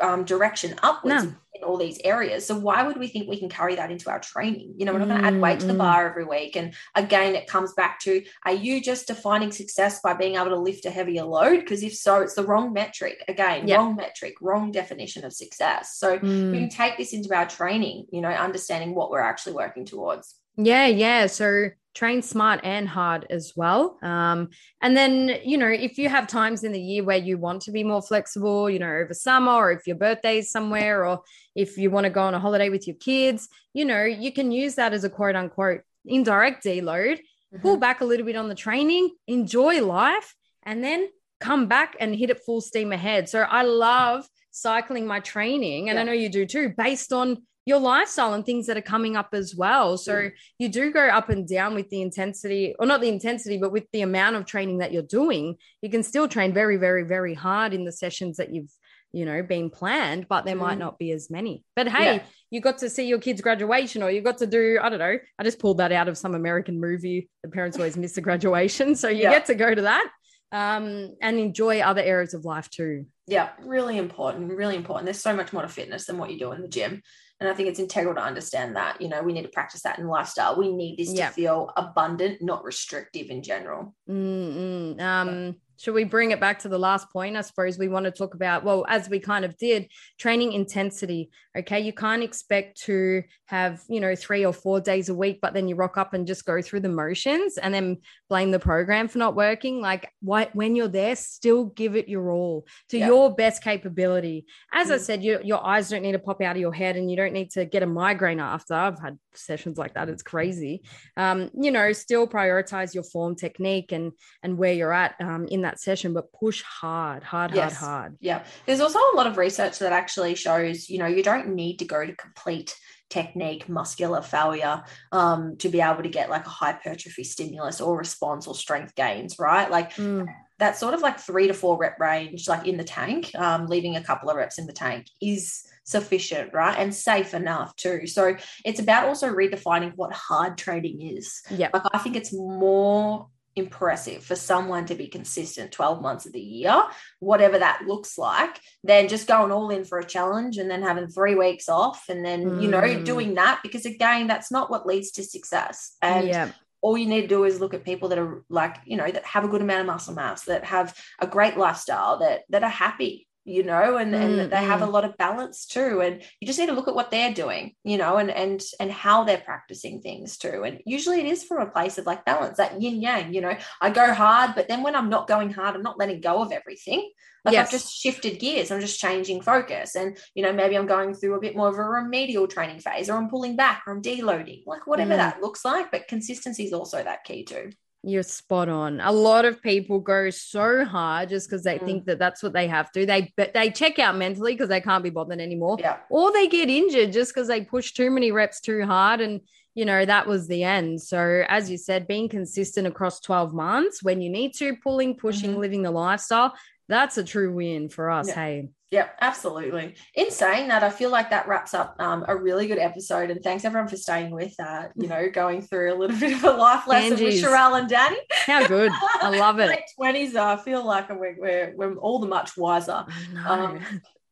um, 0.00 0.24
direction 0.24 0.74
upwards. 0.82 1.24
No 1.24 1.34
in 1.56 1.64
all 1.64 1.76
these 1.76 1.98
areas. 2.04 2.46
So 2.46 2.58
why 2.58 2.82
would 2.82 2.96
we 2.96 3.08
think 3.08 3.28
we 3.28 3.38
can 3.38 3.48
carry 3.48 3.76
that 3.76 3.90
into 3.90 4.10
our 4.10 4.20
training? 4.20 4.74
You 4.76 4.84
know, 4.84 4.92
we're 4.92 5.00
not 5.00 5.08
going 5.08 5.20
to 5.20 5.26
add 5.26 5.40
weight 5.40 5.60
to 5.60 5.66
the 5.66 5.72
mm. 5.72 5.78
bar 5.78 6.08
every 6.08 6.24
week. 6.24 6.56
And 6.56 6.74
again, 6.94 7.25
it 7.34 7.46
comes 7.46 7.72
back 7.72 8.00
to 8.00 8.22
are 8.44 8.54
you 8.54 8.80
just 8.80 9.06
defining 9.06 9.52
success 9.52 10.00
by 10.00 10.14
being 10.14 10.36
able 10.36 10.50
to 10.50 10.56
lift 10.56 10.86
a 10.86 10.90
heavier 10.90 11.24
load? 11.24 11.60
Because 11.60 11.82
if 11.82 11.94
so, 11.94 12.20
it's 12.20 12.34
the 12.34 12.44
wrong 12.44 12.72
metric. 12.72 13.24
Again, 13.28 13.66
yep. 13.66 13.78
wrong 13.78 13.96
metric, 13.96 14.34
wrong 14.40 14.70
definition 14.70 15.24
of 15.24 15.32
success. 15.32 15.96
So 15.98 16.18
mm. 16.18 16.52
we 16.52 16.58
can 16.58 16.68
take 16.68 16.96
this 16.96 17.12
into 17.12 17.34
our 17.34 17.46
training, 17.46 18.06
you 18.12 18.20
know, 18.20 18.28
understanding 18.28 18.94
what 18.94 19.10
we're 19.10 19.20
actually 19.20 19.54
working 19.54 19.84
towards. 19.84 20.36
Yeah, 20.56 20.86
yeah. 20.86 21.26
So 21.26 21.70
train 21.96 22.20
smart 22.20 22.60
and 22.62 22.86
hard 22.86 23.26
as 23.30 23.54
well. 23.56 23.98
Um, 24.02 24.50
and 24.82 24.96
then, 24.96 25.38
you 25.44 25.56
know, 25.56 25.68
if 25.68 25.96
you 25.96 26.10
have 26.10 26.26
times 26.26 26.62
in 26.62 26.72
the 26.72 26.80
year 26.80 27.02
where 27.02 27.16
you 27.16 27.38
want 27.38 27.62
to 27.62 27.72
be 27.72 27.82
more 27.84 28.02
flexible, 28.02 28.68
you 28.68 28.78
know, 28.78 28.90
over 28.90 29.14
summer 29.14 29.52
or 29.52 29.72
if 29.72 29.86
your 29.86 29.96
birthday 29.96 30.38
is 30.38 30.50
somewhere 30.50 31.06
or 31.06 31.22
if 31.54 31.78
you 31.78 31.90
want 31.90 32.04
to 32.04 32.10
go 32.10 32.22
on 32.22 32.34
a 32.34 32.38
holiday 32.38 32.68
with 32.68 32.86
your 32.86 32.96
kids, 32.96 33.48
you 33.72 33.84
know, 33.84 34.04
you 34.04 34.30
can 34.30 34.52
use 34.52 34.74
that 34.74 34.92
as 34.92 35.04
a 35.04 35.10
quote 35.10 35.36
unquote 35.36 35.80
indirect 36.06 36.64
deload, 36.64 37.18
mm-hmm. 37.18 37.58
pull 37.60 37.76
back 37.76 38.00
a 38.00 38.04
little 38.04 38.26
bit 38.26 38.36
on 38.36 38.48
the 38.48 38.54
training, 38.54 39.10
enjoy 39.26 39.84
life, 39.84 40.34
and 40.64 40.82
then 40.82 41.08
come 41.40 41.66
back 41.66 41.96
and 42.00 42.14
hit 42.14 42.30
it 42.30 42.40
full 42.44 42.60
steam 42.60 42.92
ahead. 42.92 43.28
So 43.28 43.40
I 43.40 43.62
love 43.62 44.26
cycling 44.50 45.06
my 45.06 45.20
training, 45.20 45.88
and 45.88 45.96
yeah. 45.96 46.02
I 46.02 46.04
know 46.04 46.12
you 46.12 46.28
do 46.28 46.46
too, 46.46 46.72
based 46.76 47.12
on 47.12 47.38
your 47.66 47.80
lifestyle 47.80 48.32
and 48.32 48.46
things 48.46 48.66
that 48.68 48.76
are 48.76 48.82
coming 48.82 49.16
up 49.16 49.30
as 49.32 49.54
well. 49.54 49.98
So 49.98 50.14
mm. 50.14 50.32
you 50.58 50.68
do 50.68 50.92
go 50.92 51.08
up 51.08 51.30
and 51.30 51.48
down 51.48 51.74
with 51.74 51.90
the 51.90 52.00
intensity, 52.00 52.76
or 52.78 52.86
not 52.86 53.00
the 53.00 53.08
intensity, 53.08 53.58
but 53.58 53.72
with 53.72 53.84
the 53.92 54.02
amount 54.02 54.36
of 54.36 54.46
training 54.46 54.78
that 54.78 54.92
you're 54.92 55.02
doing. 55.02 55.56
You 55.82 55.90
can 55.90 56.04
still 56.04 56.28
train 56.28 56.54
very, 56.54 56.76
very, 56.76 57.02
very 57.02 57.34
hard 57.34 57.74
in 57.74 57.84
the 57.84 57.90
sessions 57.90 58.36
that 58.36 58.54
you've, 58.54 58.70
you 59.12 59.24
know, 59.24 59.42
been 59.42 59.68
planned, 59.68 60.28
but 60.28 60.44
there 60.44 60.54
mm. 60.54 60.60
might 60.60 60.78
not 60.78 60.96
be 60.96 61.10
as 61.10 61.28
many. 61.28 61.64
But 61.74 61.88
hey, 61.88 62.14
yeah. 62.14 62.22
You 62.50 62.60
got 62.60 62.78
to 62.78 62.88
see 62.88 63.06
your 63.06 63.18
kids' 63.18 63.40
graduation, 63.40 64.02
or 64.02 64.10
you 64.10 64.20
got 64.20 64.38
to 64.38 64.46
do, 64.46 64.78
I 64.80 64.88
don't 64.88 64.98
know, 64.98 65.18
I 65.38 65.42
just 65.44 65.58
pulled 65.58 65.78
that 65.78 65.92
out 65.92 66.08
of 66.08 66.16
some 66.16 66.34
American 66.34 66.80
movie. 66.80 67.28
The 67.42 67.50
parents 67.50 67.76
always 67.76 67.96
miss 67.96 68.12
the 68.12 68.20
graduation. 68.20 68.94
So 68.94 69.08
you 69.08 69.22
yeah. 69.22 69.30
get 69.30 69.46
to 69.46 69.54
go 69.54 69.74
to 69.74 69.82
that 69.82 70.08
um, 70.52 71.14
and 71.20 71.38
enjoy 71.38 71.80
other 71.80 72.02
areas 72.02 72.34
of 72.34 72.44
life 72.44 72.70
too. 72.70 73.06
Yeah, 73.26 73.50
really 73.64 73.98
important, 73.98 74.52
really 74.52 74.76
important. 74.76 75.06
There's 75.06 75.20
so 75.20 75.34
much 75.34 75.52
more 75.52 75.62
to 75.62 75.68
fitness 75.68 76.06
than 76.06 76.18
what 76.18 76.30
you 76.30 76.38
do 76.38 76.52
in 76.52 76.62
the 76.62 76.68
gym. 76.68 77.02
And 77.38 77.50
I 77.50 77.52
think 77.52 77.68
it's 77.68 77.80
integral 77.80 78.14
to 78.14 78.22
understand 78.22 78.76
that, 78.76 79.02
you 79.02 79.08
know, 79.08 79.22
we 79.22 79.34
need 79.34 79.42
to 79.42 79.48
practice 79.48 79.82
that 79.82 79.98
in 79.98 80.06
lifestyle. 80.06 80.56
We 80.56 80.72
need 80.72 80.96
this 80.98 81.12
yeah. 81.12 81.28
to 81.28 81.34
feel 81.34 81.70
abundant, 81.76 82.40
not 82.40 82.64
restrictive 82.64 83.28
in 83.28 83.42
general. 83.42 83.94
Mm-hmm. 84.08 85.00
Um, 85.00 85.56
should 85.78 85.94
we 85.94 86.04
bring 86.04 86.30
it 86.30 86.40
back 86.40 86.60
to 86.60 86.68
the 86.68 86.78
last 86.78 87.10
point? 87.10 87.36
I 87.36 87.40
suppose 87.42 87.78
we 87.78 87.88
want 87.88 88.04
to 88.04 88.10
talk 88.10 88.34
about, 88.34 88.64
well, 88.64 88.84
as 88.88 89.08
we 89.08 89.20
kind 89.20 89.44
of 89.44 89.56
did, 89.56 89.88
training 90.18 90.52
intensity. 90.52 91.30
Okay. 91.56 91.80
You 91.80 91.92
can't 91.92 92.22
expect 92.22 92.82
to 92.82 93.22
have, 93.46 93.82
you 93.88 94.00
know, 94.00 94.14
three 94.14 94.44
or 94.44 94.52
four 94.52 94.80
days 94.80 95.08
a 95.08 95.14
week, 95.14 95.38
but 95.40 95.54
then 95.54 95.68
you 95.68 95.74
rock 95.74 95.96
up 95.96 96.14
and 96.14 96.26
just 96.26 96.44
go 96.44 96.60
through 96.60 96.80
the 96.80 96.88
motions 96.88 97.58
and 97.58 97.72
then 97.72 97.98
blame 98.28 98.50
the 98.50 98.58
program 98.58 99.08
for 99.08 99.18
not 99.18 99.34
working. 99.34 99.80
Like, 99.80 100.10
why, 100.20 100.48
when 100.52 100.76
you're 100.76 100.88
there, 100.88 101.16
still 101.16 101.66
give 101.66 101.96
it 101.96 102.08
your 102.08 102.30
all 102.30 102.66
to 102.90 102.98
yeah. 102.98 103.06
your 103.06 103.34
best 103.34 103.62
capability. 103.62 104.46
As 104.72 104.88
mm. 104.88 104.94
I 104.94 104.98
said, 104.98 105.22
your, 105.22 105.40
your 105.42 105.64
eyes 105.64 105.88
don't 105.88 106.02
need 106.02 106.12
to 106.12 106.18
pop 106.18 106.42
out 106.42 106.56
of 106.56 106.60
your 106.60 106.74
head 106.74 106.96
and 106.96 107.10
you 107.10 107.16
don't 107.16 107.32
need 107.32 107.50
to 107.52 107.64
get 107.64 107.82
a 107.82 107.86
migraine 107.86 108.40
after. 108.40 108.74
I've 108.74 108.98
had 108.98 109.18
sessions 109.34 109.78
like 109.78 109.94
that. 109.94 110.08
It's 110.08 110.22
crazy. 110.22 110.82
Um, 111.16 111.50
you 111.54 111.70
know, 111.70 111.92
still 111.92 112.26
prioritize 112.26 112.94
your 112.94 113.04
form 113.04 113.36
technique 113.36 113.92
and, 113.92 114.12
and 114.42 114.58
where 114.58 114.72
you're 114.72 114.92
at 114.92 115.14
um, 115.20 115.46
in 115.46 115.62
that 115.66 115.80
session, 115.80 116.12
but 116.12 116.32
push 116.32 116.62
hard, 116.62 117.22
hard, 117.22 117.54
yes. 117.54 117.76
hard, 117.76 117.90
hard. 117.90 118.16
Yeah. 118.20 118.44
There's 118.64 118.80
also 118.80 118.98
a 118.98 119.16
lot 119.16 119.26
of 119.26 119.36
research 119.36 119.78
that 119.80 119.92
actually 119.92 120.34
shows, 120.34 120.88
you 120.88 120.98
know, 120.98 121.06
you 121.06 121.22
don't 121.22 121.54
need 121.54 121.78
to 121.80 121.84
go 121.84 122.06
to 122.06 122.14
complete 122.14 122.74
technique, 123.08 123.68
muscular 123.68 124.22
failure 124.22 124.82
um, 125.12 125.56
to 125.58 125.68
be 125.68 125.80
able 125.80 126.02
to 126.02 126.08
get 126.08 126.30
like 126.30 126.46
a 126.46 126.50
hypertrophy 126.50 127.24
stimulus 127.24 127.80
or 127.80 127.96
response 127.96 128.46
or 128.46 128.54
strength 128.54 128.94
gains, 128.94 129.38
right? 129.38 129.70
Like 129.70 129.94
mm. 129.94 130.26
that 130.58 130.76
sort 130.76 130.94
of 130.94 131.00
like 131.00 131.18
three 131.18 131.46
to 131.46 131.54
four 131.54 131.76
rep 131.76 131.98
range, 132.00 132.48
like 132.48 132.66
in 132.66 132.76
the 132.76 132.84
tank, 132.84 133.32
um, 133.36 133.66
leaving 133.66 133.96
a 133.96 134.02
couple 134.02 134.30
of 134.30 134.36
reps 134.36 134.58
in 134.58 134.66
the 134.66 134.72
tank 134.72 135.06
is 135.20 135.64
sufficient, 135.84 136.52
right? 136.52 136.76
And 136.78 136.92
safe 136.92 137.32
enough 137.32 137.76
too. 137.76 138.06
So 138.06 138.36
it's 138.64 138.80
about 138.80 139.06
also 139.06 139.32
redefining 139.32 139.92
what 139.94 140.12
hard 140.12 140.58
training 140.58 141.00
is. 141.00 141.42
Yeah. 141.50 141.70
Like 141.72 141.84
I 141.92 141.98
think 141.98 142.16
it's 142.16 142.32
more 142.32 143.28
impressive 143.56 144.22
for 144.22 144.36
someone 144.36 144.84
to 144.86 144.94
be 144.94 145.08
consistent 145.08 145.72
12 145.72 146.02
months 146.02 146.26
of 146.26 146.32
the 146.32 146.40
year, 146.40 146.84
whatever 147.20 147.58
that 147.58 147.82
looks 147.86 148.18
like, 148.18 148.60
then 148.84 149.08
just 149.08 149.26
going 149.26 149.50
all 149.50 149.70
in 149.70 149.84
for 149.84 149.98
a 149.98 150.04
challenge 150.04 150.58
and 150.58 150.70
then 150.70 150.82
having 150.82 151.08
three 151.08 151.34
weeks 151.34 151.68
off 151.68 152.04
and 152.08 152.24
then, 152.24 152.44
mm. 152.44 152.62
you 152.62 152.68
know, 152.68 152.82
mm. 152.82 153.04
doing 153.04 153.34
that 153.34 153.60
because 153.62 153.86
again, 153.86 154.26
that's 154.26 154.52
not 154.52 154.70
what 154.70 154.86
leads 154.86 155.10
to 155.12 155.24
success. 155.24 155.96
And 156.02 156.28
yeah. 156.28 156.52
all 156.82 156.98
you 156.98 157.06
need 157.06 157.22
to 157.22 157.26
do 157.26 157.44
is 157.44 157.58
look 157.58 157.72
at 157.72 157.84
people 157.84 158.10
that 158.10 158.18
are 158.18 158.44
like, 158.50 158.76
you 158.84 158.98
know, 158.98 159.10
that 159.10 159.24
have 159.24 159.44
a 159.44 159.48
good 159.48 159.62
amount 159.62 159.80
of 159.80 159.86
muscle 159.86 160.14
mass, 160.14 160.44
that 160.44 160.64
have 160.64 160.94
a 161.18 161.26
great 161.26 161.56
lifestyle, 161.56 162.18
that 162.18 162.42
that 162.50 162.62
are 162.62 162.68
happy 162.68 163.25
you 163.46 163.62
know 163.62 163.96
and, 163.96 164.12
mm-hmm. 164.12 164.40
and 164.40 164.52
they 164.52 164.56
have 164.56 164.82
a 164.82 164.86
mm. 164.86 164.92
lot 164.92 165.04
of 165.04 165.16
balance 165.16 165.66
too 165.66 166.00
and 166.00 166.22
you 166.40 166.46
just 166.46 166.58
need 166.58 166.66
to 166.66 166.72
look 166.72 166.88
at 166.88 166.94
what 166.94 167.10
they're 167.10 167.32
doing 167.32 167.72
you 167.84 167.96
know 167.96 168.16
and 168.16 168.30
and 168.30 168.60
and 168.80 168.90
how 168.90 169.24
they're 169.24 169.38
practicing 169.38 170.00
things 170.00 170.36
too 170.36 170.64
and 170.64 170.80
usually 170.84 171.20
it 171.20 171.26
is 171.26 171.44
from 171.44 171.62
a 171.62 171.70
place 171.70 171.96
of 171.96 172.06
like 172.06 172.24
balance 172.24 172.58
that 172.58 172.80
yin 172.82 173.00
yang 173.00 173.32
you 173.32 173.40
know 173.40 173.56
i 173.80 173.88
go 173.88 174.12
hard 174.12 174.54
but 174.54 174.68
then 174.68 174.82
when 174.82 174.96
i'm 174.96 175.08
not 175.08 175.28
going 175.28 175.52
hard 175.52 175.76
i'm 175.76 175.82
not 175.82 175.98
letting 175.98 176.20
go 176.20 176.42
of 176.42 176.52
everything 176.52 177.08
like 177.44 177.52
yes. 177.52 177.66
I've 177.66 177.70
just 177.70 177.94
shifted 177.94 178.40
gears. 178.40 178.72
I'm 178.72 178.80
just 178.80 178.98
changing 178.98 179.40
focus. 179.40 179.94
And, 179.94 180.18
you 180.34 180.42
know, 180.42 180.52
maybe 180.52 180.76
I'm 180.76 180.88
going 180.88 181.14
through 181.14 181.36
a 181.36 181.40
bit 181.40 181.54
more 181.54 181.68
of 181.68 181.78
a 181.78 181.84
remedial 181.84 182.48
training 182.48 182.80
phase 182.80 183.08
or 183.08 183.16
I'm 183.16 183.30
pulling 183.30 183.54
back 183.54 183.84
or 183.86 183.92
I'm 183.92 184.02
deloading, 184.02 184.64
like 184.66 184.88
whatever 184.88 185.12
mm. 185.12 185.18
that 185.18 185.40
looks 185.40 185.64
like. 185.64 185.92
But 185.92 186.08
consistency 186.08 186.64
is 186.64 186.72
also 186.72 187.04
that 187.04 187.22
key 187.22 187.44
too. 187.44 187.70
You're 188.08 188.22
spot 188.22 188.68
on. 188.68 189.00
A 189.00 189.10
lot 189.10 189.44
of 189.44 189.60
people 189.60 189.98
go 189.98 190.30
so 190.30 190.84
hard 190.84 191.28
just 191.28 191.50
because 191.50 191.64
they 191.64 191.80
mm. 191.80 191.84
think 191.84 192.04
that 192.04 192.20
that's 192.20 192.40
what 192.40 192.52
they 192.52 192.68
have 192.68 192.92
to. 192.92 193.04
They 193.04 193.34
they 193.36 193.70
check 193.70 193.98
out 193.98 194.16
mentally 194.16 194.52
because 194.54 194.68
they 194.68 194.80
can't 194.80 195.02
be 195.02 195.10
bothered 195.10 195.40
anymore, 195.40 195.76
yeah. 195.80 195.96
or 196.08 196.32
they 196.32 196.46
get 196.46 196.70
injured 196.70 197.12
just 197.12 197.34
because 197.34 197.48
they 197.48 197.62
push 197.62 197.94
too 197.94 198.12
many 198.12 198.30
reps 198.30 198.60
too 198.60 198.86
hard, 198.86 199.20
and 199.20 199.40
you 199.74 199.84
know 199.84 200.04
that 200.04 200.28
was 200.28 200.46
the 200.46 200.62
end. 200.62 201.02
So 201.02 201.44
as 201.48 201.68
you 201.68 201.76
said, 201.76 202.06
being 202.06 202.28
consistent 202.28 202.86
across 202.86 203.18
12 203.18 203.52
months 203.52 204.04
when 204.04 204.20
you 204.20 204.30
need 204.30 204.54
to, 204.58 204.76
pulling, 204.76 205.16
pushing, 205.16 205.50
mm-hmm. 205.50 205.60
living 205.60 205.82
the 205.82 205.90
lifestyle, 205.90 206.54
that's 206.88 207.18
a 207.18 207.24
true 207.24 207.52
win 207.52 207.88
for 207.88 208.08
us. 208.08 208.28
Yeah. 208.28 208.34
Hey. 208.34 208.68
Yep, 208.92 209.16
absolutely. 209.20 209.96
In 210.14 210.30
saying 210.30 210.68
that, 210.68 210.84
I 210.84 210.90
feel 210.90 211.10
like 211.10 211.30
that 211.30 211.48
wraps 211.48 211.74
up 211.74 211.96
um, 211.98 212.24
a 212.28 212.36
really 212.36 212.68
good 212.68 212.78
episode. 212.78 213.30
And 213.30 213.42
thanks 213.42 213.64
everyone 213.64 213.88
for 213.88 213.96
staying 213.96 214.30
with 214.30 214.54
that, 214.58 214.92
you 214.96 215.08
know, 215.08 215.28
going 215.28 215.62
through 215.62 215.92
a 215.92 215.96
little 215.96 216.16
bit 216.20 216.32
of 216.32 216.44
a 216.44 216.52
life 216.52 216.86
lesson 216.86 217.12
Angie's. 217.12 217.42
with 217.42 217.50
Sharelle 217.50 217.80
and 217.80 217.90
Dani. 217.90 218.16
How 218.46 218.66
good. 218.66 218.92
I 218.94 219.30
love 219.38 219.58
it. 219.58 219.68
Late 219.68 219.80
20s, 220.00 220.36
I 220.36 220.56
feel 220.56 220.84
like 220.84 221.10
we're, 221.10 221.36
we're, 221.38 221.74
we're 221.76 221.96
all 221.96 222.20
the 222.20 222.28
much 222.28 222.56
wiser. 222.56 223.04
Um, 223.44 223.80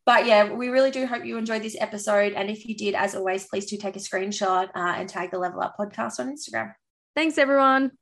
but 0.07 0.27
yeah, 0.27 0.53
we 0.53 0.69
really 0.69 0.91
do 0.91 1.07
hope 1.07 1.25
you 1.25 1.37
enjoyed 1.37 1.63
this 1.63 1.77
episode. 1.81 2.35
And 2.35 2.49
if 2.49 2.67
you 2.67 2.77
did, 2.77 2.95
as 2.95 3.15
always, 3.15 3.47
please 3.47 3.67
do 3.67 3.77
take 3.77 3.97
a 3.97 4.01
screenshot 4.01 4.69
uh, 4.75 4.95
and 4.97 5.09
tag 5.09 5.31
the 5.31 5.39
Level 5.39 5.63
Up 5.63 5.77
podcast 5.79 6.21
on 6.21 6.35
Instagram. 6.35 6.75
Thanks, 7.17 7.39
everyone. 7.39 7.93